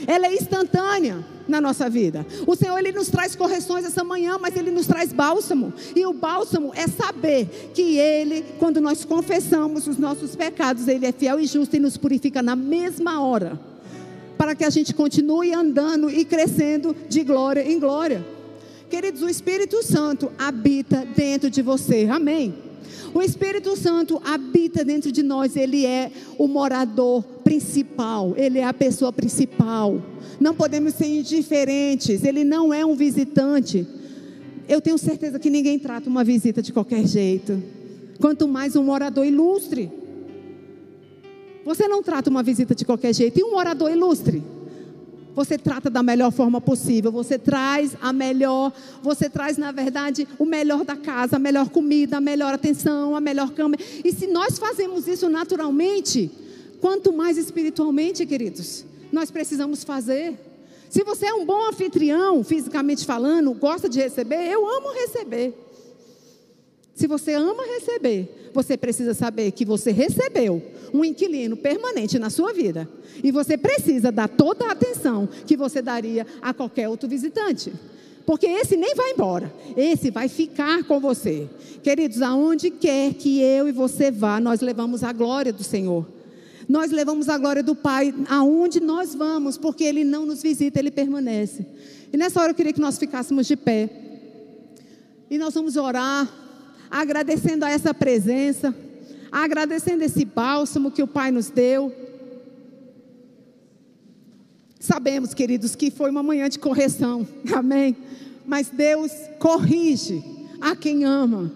Ela 0.07 0.27
é 0.27 0.35
instantânea 0.35 1.23
na 1.47 1.59
nossa 1.59 1.89
vida. 1.89 2.25
O 2.47 2.55
Senhor 2.55 2.77
ele 2.77 2.91
nos 2.91 3.09
traz 3.09 3.35
correções 3.35 3.85
essa 3.85 4.03
manhã, 4.03 4.37
mas 4.39 4.55
ele 4.55 4.71
nos 4.71 4.87
traz 4.87 5.11
bálsamo. 5.11 5.73
E 5.95 6.05
o 6.05 6.13
bálsamo 6.13 6.71
é 6.75 6.87
saber 6.87 7.71
que 7.73 7.97
ele, 7.97 8.45
quando 8.59 8.79
nós 8.79 9.05
confessamos 9.05 9.87
os 9.87 9.97
nossos 9.97 10.35
pecados, 10.35 10.87
ele 10.87 11.05
é 11.05 11.11
fiel 11.11 11.39
e 11.39 11.45
justo 11.45 11.75
e 11.75 11.79
nos 11.79 11.97
purifica 11.97 12.41
na 12.41 12.55
mesma 12.55 13.21
hora 13.21 13.59
para 14.37 14.55
que 14.55 14.63
a 14.63 14.71
gente 14.71 14.91
continue 14.91 15.53
andando 15.53 16.09
e 16.09 16.25
crescendo 16.25 16.95
de 17.07 17.23
glória 17.23 17.61
em 17.61 17.79
glória. 17.79 18.25
Queridos, 18.89 19.21
o 19.21 19.29
Espírito 19.29 19.83
Santo 19.83 20.31
habita 20.35 21.05
dentro 21.15 21.47
de 21.47 21.61
você, 21.61 22.07
amém? 22.11 22.70
O 23.13 23.21
Espírito 23.21 23.75
Santo 23.75 24.21
habita 24.23 24.85
dentro 24.85 25.11
de 25.11 25.21
nós, 25.23 25.55
ele 25.55 25.85
é 25.85 26.11
o 26.37 26.47
morador 26.47 27.23
principal, 27.43 28.33
ele 28.37 28.59
é 28.59 28.63
a 28.63 28.73
pessoa 28.73 29.11
principal. 29.11 30.01
Não 30.39 30.55
podemos 30.55 30.93
ser 30.93 31.07
indiferentes, 31.07 32.23
ele 32.23 32.43
não 32.43 32.73
é 32.73 32.85
um 32.85 32.95
visitante. 32.95 33.85
Eu 34.67 34.79
tenho 34.79 34.97
certeza 34.97 35.37
que 35.39 35.49
ninguém 35.49 35.77
trata 35.77 36.09
uma 36.09 36.23
visita 36.23 36.61
de 36.61 36.71
qualquer 36.71 37.05
jeito, 37.05 37.61
quanto 38.19 38.47
mais 38.47 38.75
um 38.75 38.83
morador 38.83 39.25
ilustre. 39.25 39.91
Você 41.65 41.87
não 41.87 42.01
trata 42.01 42.29
uma 42.29 42.41
visita 42.41 42.73
de 42.73 42.85
qualquer 42.85 43.13
jeito. 43.13 43.39
E 43.39 43.43
um 43.43 43.55
orador 43.55 43.91
ilustre? 43.91 44.41
Você 45.35 45.57
trata 45.57 45.89
da 45.89 46.03
melhor 46.03 46.31
forma 46.31 46.59
possível. 46.59 47.11
Você 47.11 47.37
traz 47.37 47.95
a 48.01 48.11
melhor, 48.11 48.71
você 49.01 49.29
traz, 49.29 49.57
na 49.57 49.71
verdade, 49.71 50.27
o 50.37 50.45
melhor 50.45 50.83
da 50.83 50.95
casa, 50.95 51.37
a 51.37 51.39
melhor 51.39 51.69
comida, 51.69 52.17
a 52.17 52.21
melhor 52.21 52.53
atenção, 52.53 53.15
a 53.15 53.21
melhor 53.21 53.51
cama. 53.51 53.75
E 54.03 54.11
se 54.11 54.27
nós 54.27 54.57
fazemos 54.57 55.07
isso 55.07 55.29
naturalmente, 55.29 56.31
quanto 56.79 57.13
mais 57.13 57.37
espiritualmente, 57.37 58.25
queridos, 58.25 58.85
nós 59.11 59.31
precisamos 59.31 59.83
fazer. 59.83 60.37
Se 60.89 61.03
você 61.03 61.27
é 61.27 61.33
um 61.33 61.45
bom 61.45 61.69
anfitrião, 61.69 62.43
fisicamente 62.43 63.05
falando, 63.05 63.53
gosta 63.53 63.87
de 63.87 63.99
receber, 63.99 64.51
eu 64.51 64.67
amo 64.67 64.91
receber. 64.91 65.53
Se 67.01 67.07
você 67.07 67.33
ama 67.33 67.65
receber, 67.65 68.51
você 68.53 68.77
precisa 68.77 69.15
saber 69.15 69.49
que 69.53 69.65
você 69.65 69.89
recebeu 69.89 70.61
um 70.93 71.03
inquilino 71.03 71.57
permanente 71.57 72.19
na 72.19 72.29
sua 72.29 72.53
vida. 72.53 72.87
E 73.23 73.31
você 73.31 73.57
precisa 73.57 74.11
dar 74.11 74.29
toda 74.29 74.67
a 74.67 74.73
atenção 74.73 75.27
que 75.47 75.57
você 75.57 75.81
daria 75.81 76.27
a 76.43 76.53
qualquer 76.53 76.87
outro 76.87 77.09
visitante. 77.09 77.73
Porque 78.23 78.45
esse 78.45 78.77
nem 78.77 78.93
vai 78.93 79.13
embora, 79.13 79.51
esse 79.75 80.11
vai 80.11 80.27
ficar 80.27 80.83
com 80.83 80.99
você. 80.99 81.49
Queridos, 81.81 82.21
aonde 82.21 82.69
quer 82.69 83.15
que 83.15 83.41
eu 83.41 83.67
e 83.67 83.71
você 83.71 84.11
vá, 84.11 84.39
nós 84.39 84.61
levamos 84.61 85.03
a 85.03 85.11
glória 85.11 85.51
do 85.51 85.63
Senhor. 85.63 86.07
Nós 86.69 86.91
levamos 86.91 87.29
a 87.29 87.37
glória 87.39 87.63
do 87.63 87.73
Pai 87.73 88.13
aonde 88.29 88.79
nós 88.79 89.15
vamos, 89.15 89.57
porque 89.57 89.83
Ele 89.83 90.03
não 90.03 90.23
nos 90.23 90.43
visita, 90.43 90.77
Ele 90.77 90.91
permanece. 90.91 91.65
E 92.13 92.15
nessa 92.15 92.39
hora 92.39 92.51
eu 92.51 92.55
queria 92.55 92.71
que 92.71 92.79
nós 92.79 92.99
ficássemos 92.99 93.47
de 93.47 93.55
pé. 93.55 93.89
E 95.31 95.39
nós 95.39 95.55
vamos 95.55 95.77
orar, 95.77 96.41
agradecendo 96.91 97.63
a 97.63 97.71
essa 97.71 97.93
presença, 97.93 98.75
agradecendo 99.31 100.03
esse 100.03 100.25
bálsamo 100.25 100.91
que 100.91 101.01
o 101.01 101.07
Pai 101.07 101.31
nos 101.31 101.49
deu. 101.49 101.95
Sabemos, 104.77 105.33
queridos, 105.33 105.73
que 105.75 105.89
foi 105.89 106.09
uma 106.09 106.21
manhã 106.21 106.49
de 106.49 106.59
correção, 106.59 107.25
amém? 107.55 107.95
Mas 108.45 108.69
Deus 108.69 109.11
corrige 109.39 110.21
a 110.59 110.75
quem 110.75 111.05
ama. 111.05 111.51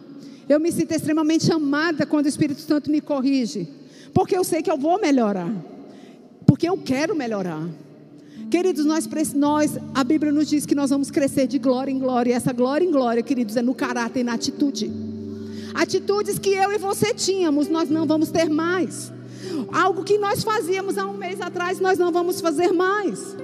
Eu 0.48 0.60
me 0.60 0.72
sinto 0.72 0.94
extremamente 0.94 1.52
amada 1.52 2.06
quando 2.06 2.26
o 2.26 2.30
Espírito 2.30 2.62
Santo 2.62 2.90
me 2.90 3.02
corrige, 3.02 3.68
porque 4.14 4.38
eu 4.38 4.44
sei 4.44 4.62
que 4.62 4.72
eu 4.72 4.78
vou 4.78 5.02
melhorar, 5.02 5.52
porque 6.46 6.70
eu 6.70 6.78
quero 6.78 7.16
melhorar. 7.16 7.68
Queridos, 8.50 8.86
nós, 8.86 9.10
nós, 9.34 9.78
a 9.94 10.04
Bíblia 10.04 10.32
nos 10.32 10.48
diz 10.48 10.68
que 10.68 10.76
nós 10.76 10.92
vamos 10.92 11.10
crescer 11.10 11.48
de 11.48 11.58
glória 11.58 11.92
em 11.92 11.98
glória, 11.98 12.30
e 12.30 12.34
essa 12.34 12.54
glória 12.54 12.86
em 12.86 12.92
glória, 12.92 13.24
queridos, 13.24 13.58
é 13.58 13.62
no 13.64 13.74
caráter 13.74 14.20
e 14.20 14.24
na 14.24 14.34
atitude. 14.34 15.15
Atitudes 15.76 16.40
que 16.40 16.52
eu 16.52 16.72
e 16.72 16.78
você 16.78 17.14
tínhamos, 17.14 17.68
nós 17.68 17.90
não 17.90 18.06
vamos 18.06 18.32
ter 18.32 18.50
mais. 18.50 19.12
Algo 19.74 20.04
que 20.04 20.18
nós 20.18 20.42
fazíamos 20.42 20.98
há 20.98 21.06
um 21.06 21.18
mês 21.18 21.42
atrás, 21.42 21.80
nós 21.82 22.00
não 22.00 22.12
vamos 22.12 22.40
fazer 22.40 22.72
mais. 22.72 23.36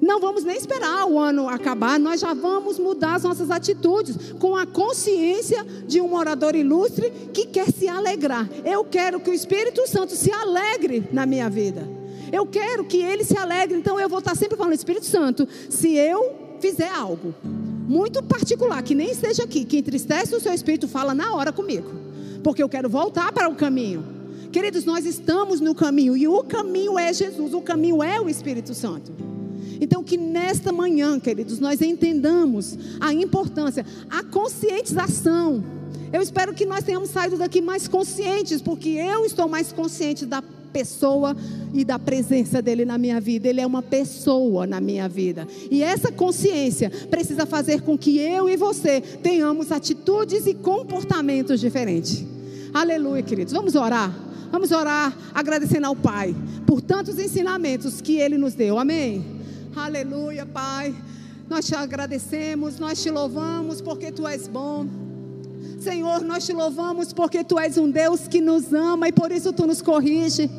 Não 0.00 0.20
vamos 0.20 0.44
nem 0.44 0.56
esperar 0.56 1.06
o 1.06 1.18
ano 1.18 1.48
acabar, 1.48 1.98
nós 1.98 2.20
já 2.20 2.32
vamos 2.32 2.78
mudar 2.78 3.16
as 3.16 3.22
nossas 3.22 3.50
atitudes 3.50 4.32
com 4.38 4.56
a 4.56 4.66
consciência 4.66 5.64
de 5.86 6.00
um 6.00 6.14
orador 6.14 6.54
ilustre 6.54 7.10
que 7.32 7.46
quer 7.46 7.70
se 7.70 7.88
alegrar. 7.88 8.48
Eu 8.64 8.84
quero 8.84 9.20
que 9.20 9.30
o 9.30 9.34
Espírito 9.34 9.86
Santo 9.86 10.14
se 10.14 10.30
alegre 10.32 11.08
na 11.12 11.26
minha 11.26 11.50
vida. 11.50 11.86
Eu 12.32 12.46
quero 12.46 12.84
que 12.84 13.02
ele 13.02 13.24
se 13.24 13.36
alegre, 13.36 13.76
então 13.76 13.98
eu 13.98 14.08
vou 14.08 14.20
estar 14.20 14.34
sempre 14.34 14.56
falando, 14.56 14.74
Espírito 14.74 15.04
Santo, 15.04 15.48
se 15.68 15.94
eu 15.96 16.34
fizer 16.60 16.88
algo 16.88 17.34
muito 17.90 18.22
particular, 18.22 18.80
que 18.84 18.94
nem 18.94 19.10
esteja 19.10 19.42
aqui, 19.42 19.64
que 19.64 19.76
entristece 19.76 20.32
o 20.32 20.40
seu 20.40 20.54
espírito, 20.54 20.86
fala 20.86 21.12
na 21.12 21.34
hora 21.34 21.52
comigo, 21.52 21.90
porque 22.40 22.62
eu 22.62 22.68
quero 22.68 22.88
voltar 22.88 23.32
para 23.32 23.48
o 23.48 23.56
caminho. 23.56 24.04
Queridos, 24.52 24.84
nós 24.84 25.04
estamos 25.04 25.60
no 25.60 25.74
caminho 25.74 26.16
e 26.16 26.28
o 26.28 26.44
caminho 26.44 26.96
é 26.96 27.12
Jesus, 27.12 27.52
o 27.52 27.60
caminho 27.60 28.00
é 28.00 28.20
o 28.20 28.28
Espírito 28.28 28.74
Santo. 28.74 29.10
Então, 29.80 30.04
que 30.04 30.16
nesta 30.16 30.70
manhã, 30.70 31.18
queridos, 31.18 31.58
nós 31.58 31.80
entendamos 31.80 32.78
a 33.00 33.12
importância, 33.12 33.84
a 34.08 34.22
conscientização. 34.22 35.64
Eu 36.12 36.22
espero 36.22 36.54
que 36.54 36.64
nós 36.64 36.84
tenhamos 36.84 37.10
saído 37.10 37.38
daqui 37.38 37.60
mais 37.60 37.88
conscientes, 37.88 38.62
porque 38.62 38.90
eu 38.90 39.24
estou 39.24 39.48
mais 39.48 39.72
consciente 39.72 40.24
da 40.24 40.40
pessoa 40.72 41.36
e 41.74 41.84
da 41.84 41.98
presença 41.98 42.62
dele 42.62 42.84
na 42.84 42.96
minha 42.96 43.20
vida. 43.20 43.48
Ele 43.48 43.60
é 43.60 43.66
uma 43.66 43.82
pessoa 43.82 44.66
na 44.66 44.80
minha 44.80 45.08
vida. 45.08 45.46
E 45.70 45.82
essa 45.82 46.10
consciência 46.10 46.90
precisa 47.10 47.44
fazer 47.46 47.82
com 47.82 47.98
que 47.98 48.18
eu 48.18 48.48
e 48.48 48.56
você 48.56 49.00
tenhamos 49.00 49.70
atitudes 49.72 50.46
e 50.46 50.54
comportamentos 50.54 51.60
diferentes. 51.60 52.24
Aleluia, 52.72 53.22
queridos. 53.22 53.52
Vamos 53.52 53.74
orar. 53.74 54.14
Vamos 54.50 54.72
orar 54.72 55.16
agradecendo 55.32 55.86
ao 55.86 55.94
Pai 55.94 56.34
por 56.66 56.80
tantos 56.80 57.18
ensinamentos 57.18 58.00
que 58.00 58.16
ele 58.16 58.36
nos 58.36 58.54
deu. 58.54 58.78
Amém. 58.78 59.24
Aleluia, 59.76 60.44
Pai. 60.44 60.94
Nós 61.48 61.66
te 61.66 61.74
agradecemos, 61.74 62.78
nós 62.78 63.02
te 63.02 63.10
louvamos 63.10 63.80
porque 63.80 64.12
tu 64.12 64.26
és 64.26 64.46
bom. 64.46 65.09
Senhor, 65.80 66.20
nós 66.22 66.44
te 66.44 66.52
louvamos 66.52 67.10
porque 67.10 67.42
tu 67.42 67.58
és 67.58 67.78
um 67.78 67.90
Deus 67.90 68.28
que 68.28 68.38
nos 68.38 68.70
ama 68.70 69.08
e 69.08 69.12
por 69.12 69.32
isso 69.32 69.50
tu 69.50 69.66
nos 69.66 69.80
corrige. 69.80 70.50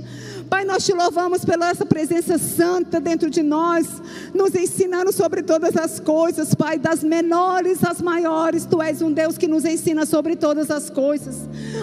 Pai, 0.52 0.66
nós 0.66 0.86
te 0.86 0.92
louvamos 0.92 1.46
pela 1.46 1.70
essa 1.70 1.86
presença 1.86 2.38
santa 2.38 3.00
dentro 3.00 3.30
de 3.30 3.42
nós, 3.42 3.88
nos 4.34 4.54
ensinando 4.54 5.10
sobre 5.14 5.42
todas 5.42 5.78
as 5.78 5.98
coisas, 5.98 6.54
Pai, 6.54 6.78
das 6.78 7.02
menores 7.02 7.82
às 7.86 8.02
maiores. 8.02 8.66
Tu 8.66 8.82
és 8.82 9.02
um 9.02 9.14
Deus 9.14 9.38
que 9.38 9.48
nos 9.48 9.64
ensina 9.64 10.06
sobre 10.06 10.36
todas 10.36 10.70
as 10.70 10.90
coisas. 10.90 11.38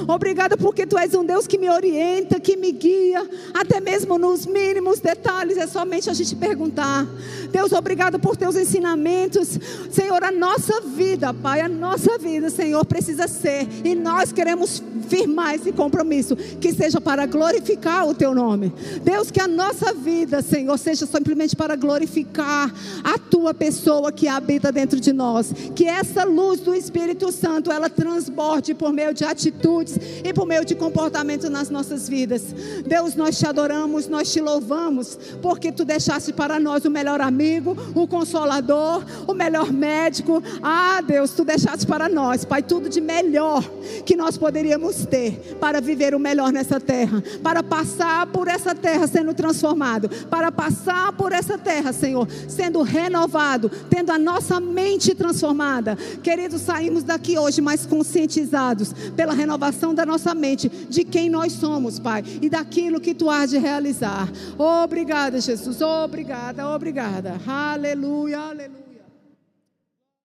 Obrigada 0.06 0.54
porque 0.54 0.86
tu 0.86 0.98
és 0.98 1.14
um 1.14 1.24
Deus 1.24 1.46
que 1.46 1.56
me 1.56 1.70
orienta, 1.70 2.38
que 2.38 2.58
me 2.58 2.70
guia, 2.70 3.26
até 3.54 3.80
mesmo 3.80 4.18
nos 4.18 4.44
mínimos 4.44 5.00
detalhes. 5.00 5.56
É 5.56 5.66
somente 5.66 6.10
a 6.10 6.12
gente 6.12 6.36
perguntar. 6.36 7.06
Deus, 7.50 7.72
obrigado 7.72 8.18
por 8.18 8.36
teus 8.36 8.54
ensinamentos. 8.54 9.58
Senhor, 9.90 10.22
a 10.22 10.30
nossa 10.30 10.82
vida, 10.82 11.32
Pai, 11.32 11.62
a 11.62 11.70
nossa 11.70 12.18
vida, 12.18 12.50
Senhor, 12.50 12.84
precisa 12.84 13.28
ser, 13.28 13.66
e 13.82 13.94
nós 13.94 14.30
queremos 14.30 14.82
firmar 15.08 15.54
esse 15.54 15.72
compromisso, 15.72 16.36
que 16.36 16.70
seja 16.74 17.00
para 17.00 17.24
glorificar 17.24 18.06
o 18.06 18.12
teu 18.12 18.34
nome 18.34 18.57
nome. 18.58 18.72
Deus, 19.02 19.30
que 19.30 19.40
a 19.40 19.46
nossa 19.46 19.92
vida, 19.92 20.42
Senhor, 20.42 20.76
seja 20.76 21.06
simplesmente 21.06 21.54
para 21.54 21.76
glorificar 21.76 22.72
a 23.04 23.18
tua 23.18 23.54
pessoa 23.54 24.10
que 24.10 24.26
habita 24.26 24.72
dentro 24.72 24.98
de 24.98 25.12
nós. 25.12 25.52
Que 25.74 25.86
essa 25.86 26.24
luz 26.24 26.60
do 26.60 26.74
Espírito 26.74 27.30
Santo, 27.30 27.70
ela 27.70 27.88
transborde 27.88 28.74
por 28.74 28.92
meio 28.92 29.14
de 29.14 29.24
atitudes 29.24 29.98
e 30.24 30.32
por 30.32 30.46
meio 30.46 30.64
de 30.64 30.74
comportamento 30.74 31.48
nas 31.48 31.70
nossas 31.70 32.08
vidas. 32.08 32.42
Deus, 32.86 33.14
nós 33.14 33.38
te 33.38 33.46
adoramos, 33.46 34.08
nós 34.08 34.32
te 34.32 34.40
louvamos, 34.40 35.18
porque 35.40 35.70
tu 35.70 35.84
deixaste 35.84 36.32
para 36.32 36.58
nós 36.58 36.84
o 36.84 36.90
melhor 36.90 37.20
amigo, 37.20 37.76
o 37.94 38.06
consolador, 38.06 39.04
o 39.26 39.34
melhor 39.34 39.72
médico. 39.72 40.42
Ah, 40.62 41.00
Deus, 41.00 41.30
tu 41.30 41.44
deixaste 41.44 41.86
para 41.86 42.08
nós, 42.08 42.44
Pai, 42.44 42.62
tudo 42.62 42.88
de 42.88 43.00
melhor 43.00 43.62
que 44.04 44.16
nós 44.16 44.36
poderíamos 44.36 45.06
ter 45.06 45.56
para 45.60 45.80
viver 45.80 46.14
o 46.14 46.18
melhor 46.18 46.52
nessa 46.52 46.80
terra, 46.80 47.22
para 47.42 47.62
passar 47.62 48.26
por 48.26 48.47
por 48.48 48.54
essa 48.54 48.74
terra 48.74 49.06
sendo 49.06 49.34
transformado, 49.34 50.08
para 50.30 50.50
passar 50.50 51.12
por 51.12 51.32
essa 51.32 51.58
terra, 51.58 51.92
Senhor, 51.92 52.26
sendo 52.48 52.80
renovado, 52.80 53.70
tendo 53.90 54.10
a 54.10 54.18
nossa 54.18 54.58
mente 54.58 55.14
transformada. 55.14 55.96
Queridos, 56.22 56.62
saímos 56.62 57.02
daqui 57.02 57.38
hoje 57.38 57.60
mais 57.60 57.84
conscientizados 57.84 58.94
pela 59.14 59.34
renovação 59.34 59.94
da 59.94 60.06
nossa 60.06 60.34
mente, 60.34 60.70
de 60.88 61.04
quem 61.04 61.28
nós 61.28 61.52
somos, 61.52 61.98
Pai, 61.98 62.24
e 62.40 62.48
daquilo 62.48 63.02
que 63.02 63.14
tu 63.14 63.28
has 63.28 63.50
de 63.50 63.58
realizar. 63.58 64.26
Obrigada, 64.56 65.38
Jesus. 65.42 65.82
Obrigada, 65.82 66.66
obrigada. 66.70 67.38
Aleluia, 67.46 68.38
aleluia. 68.38 68.87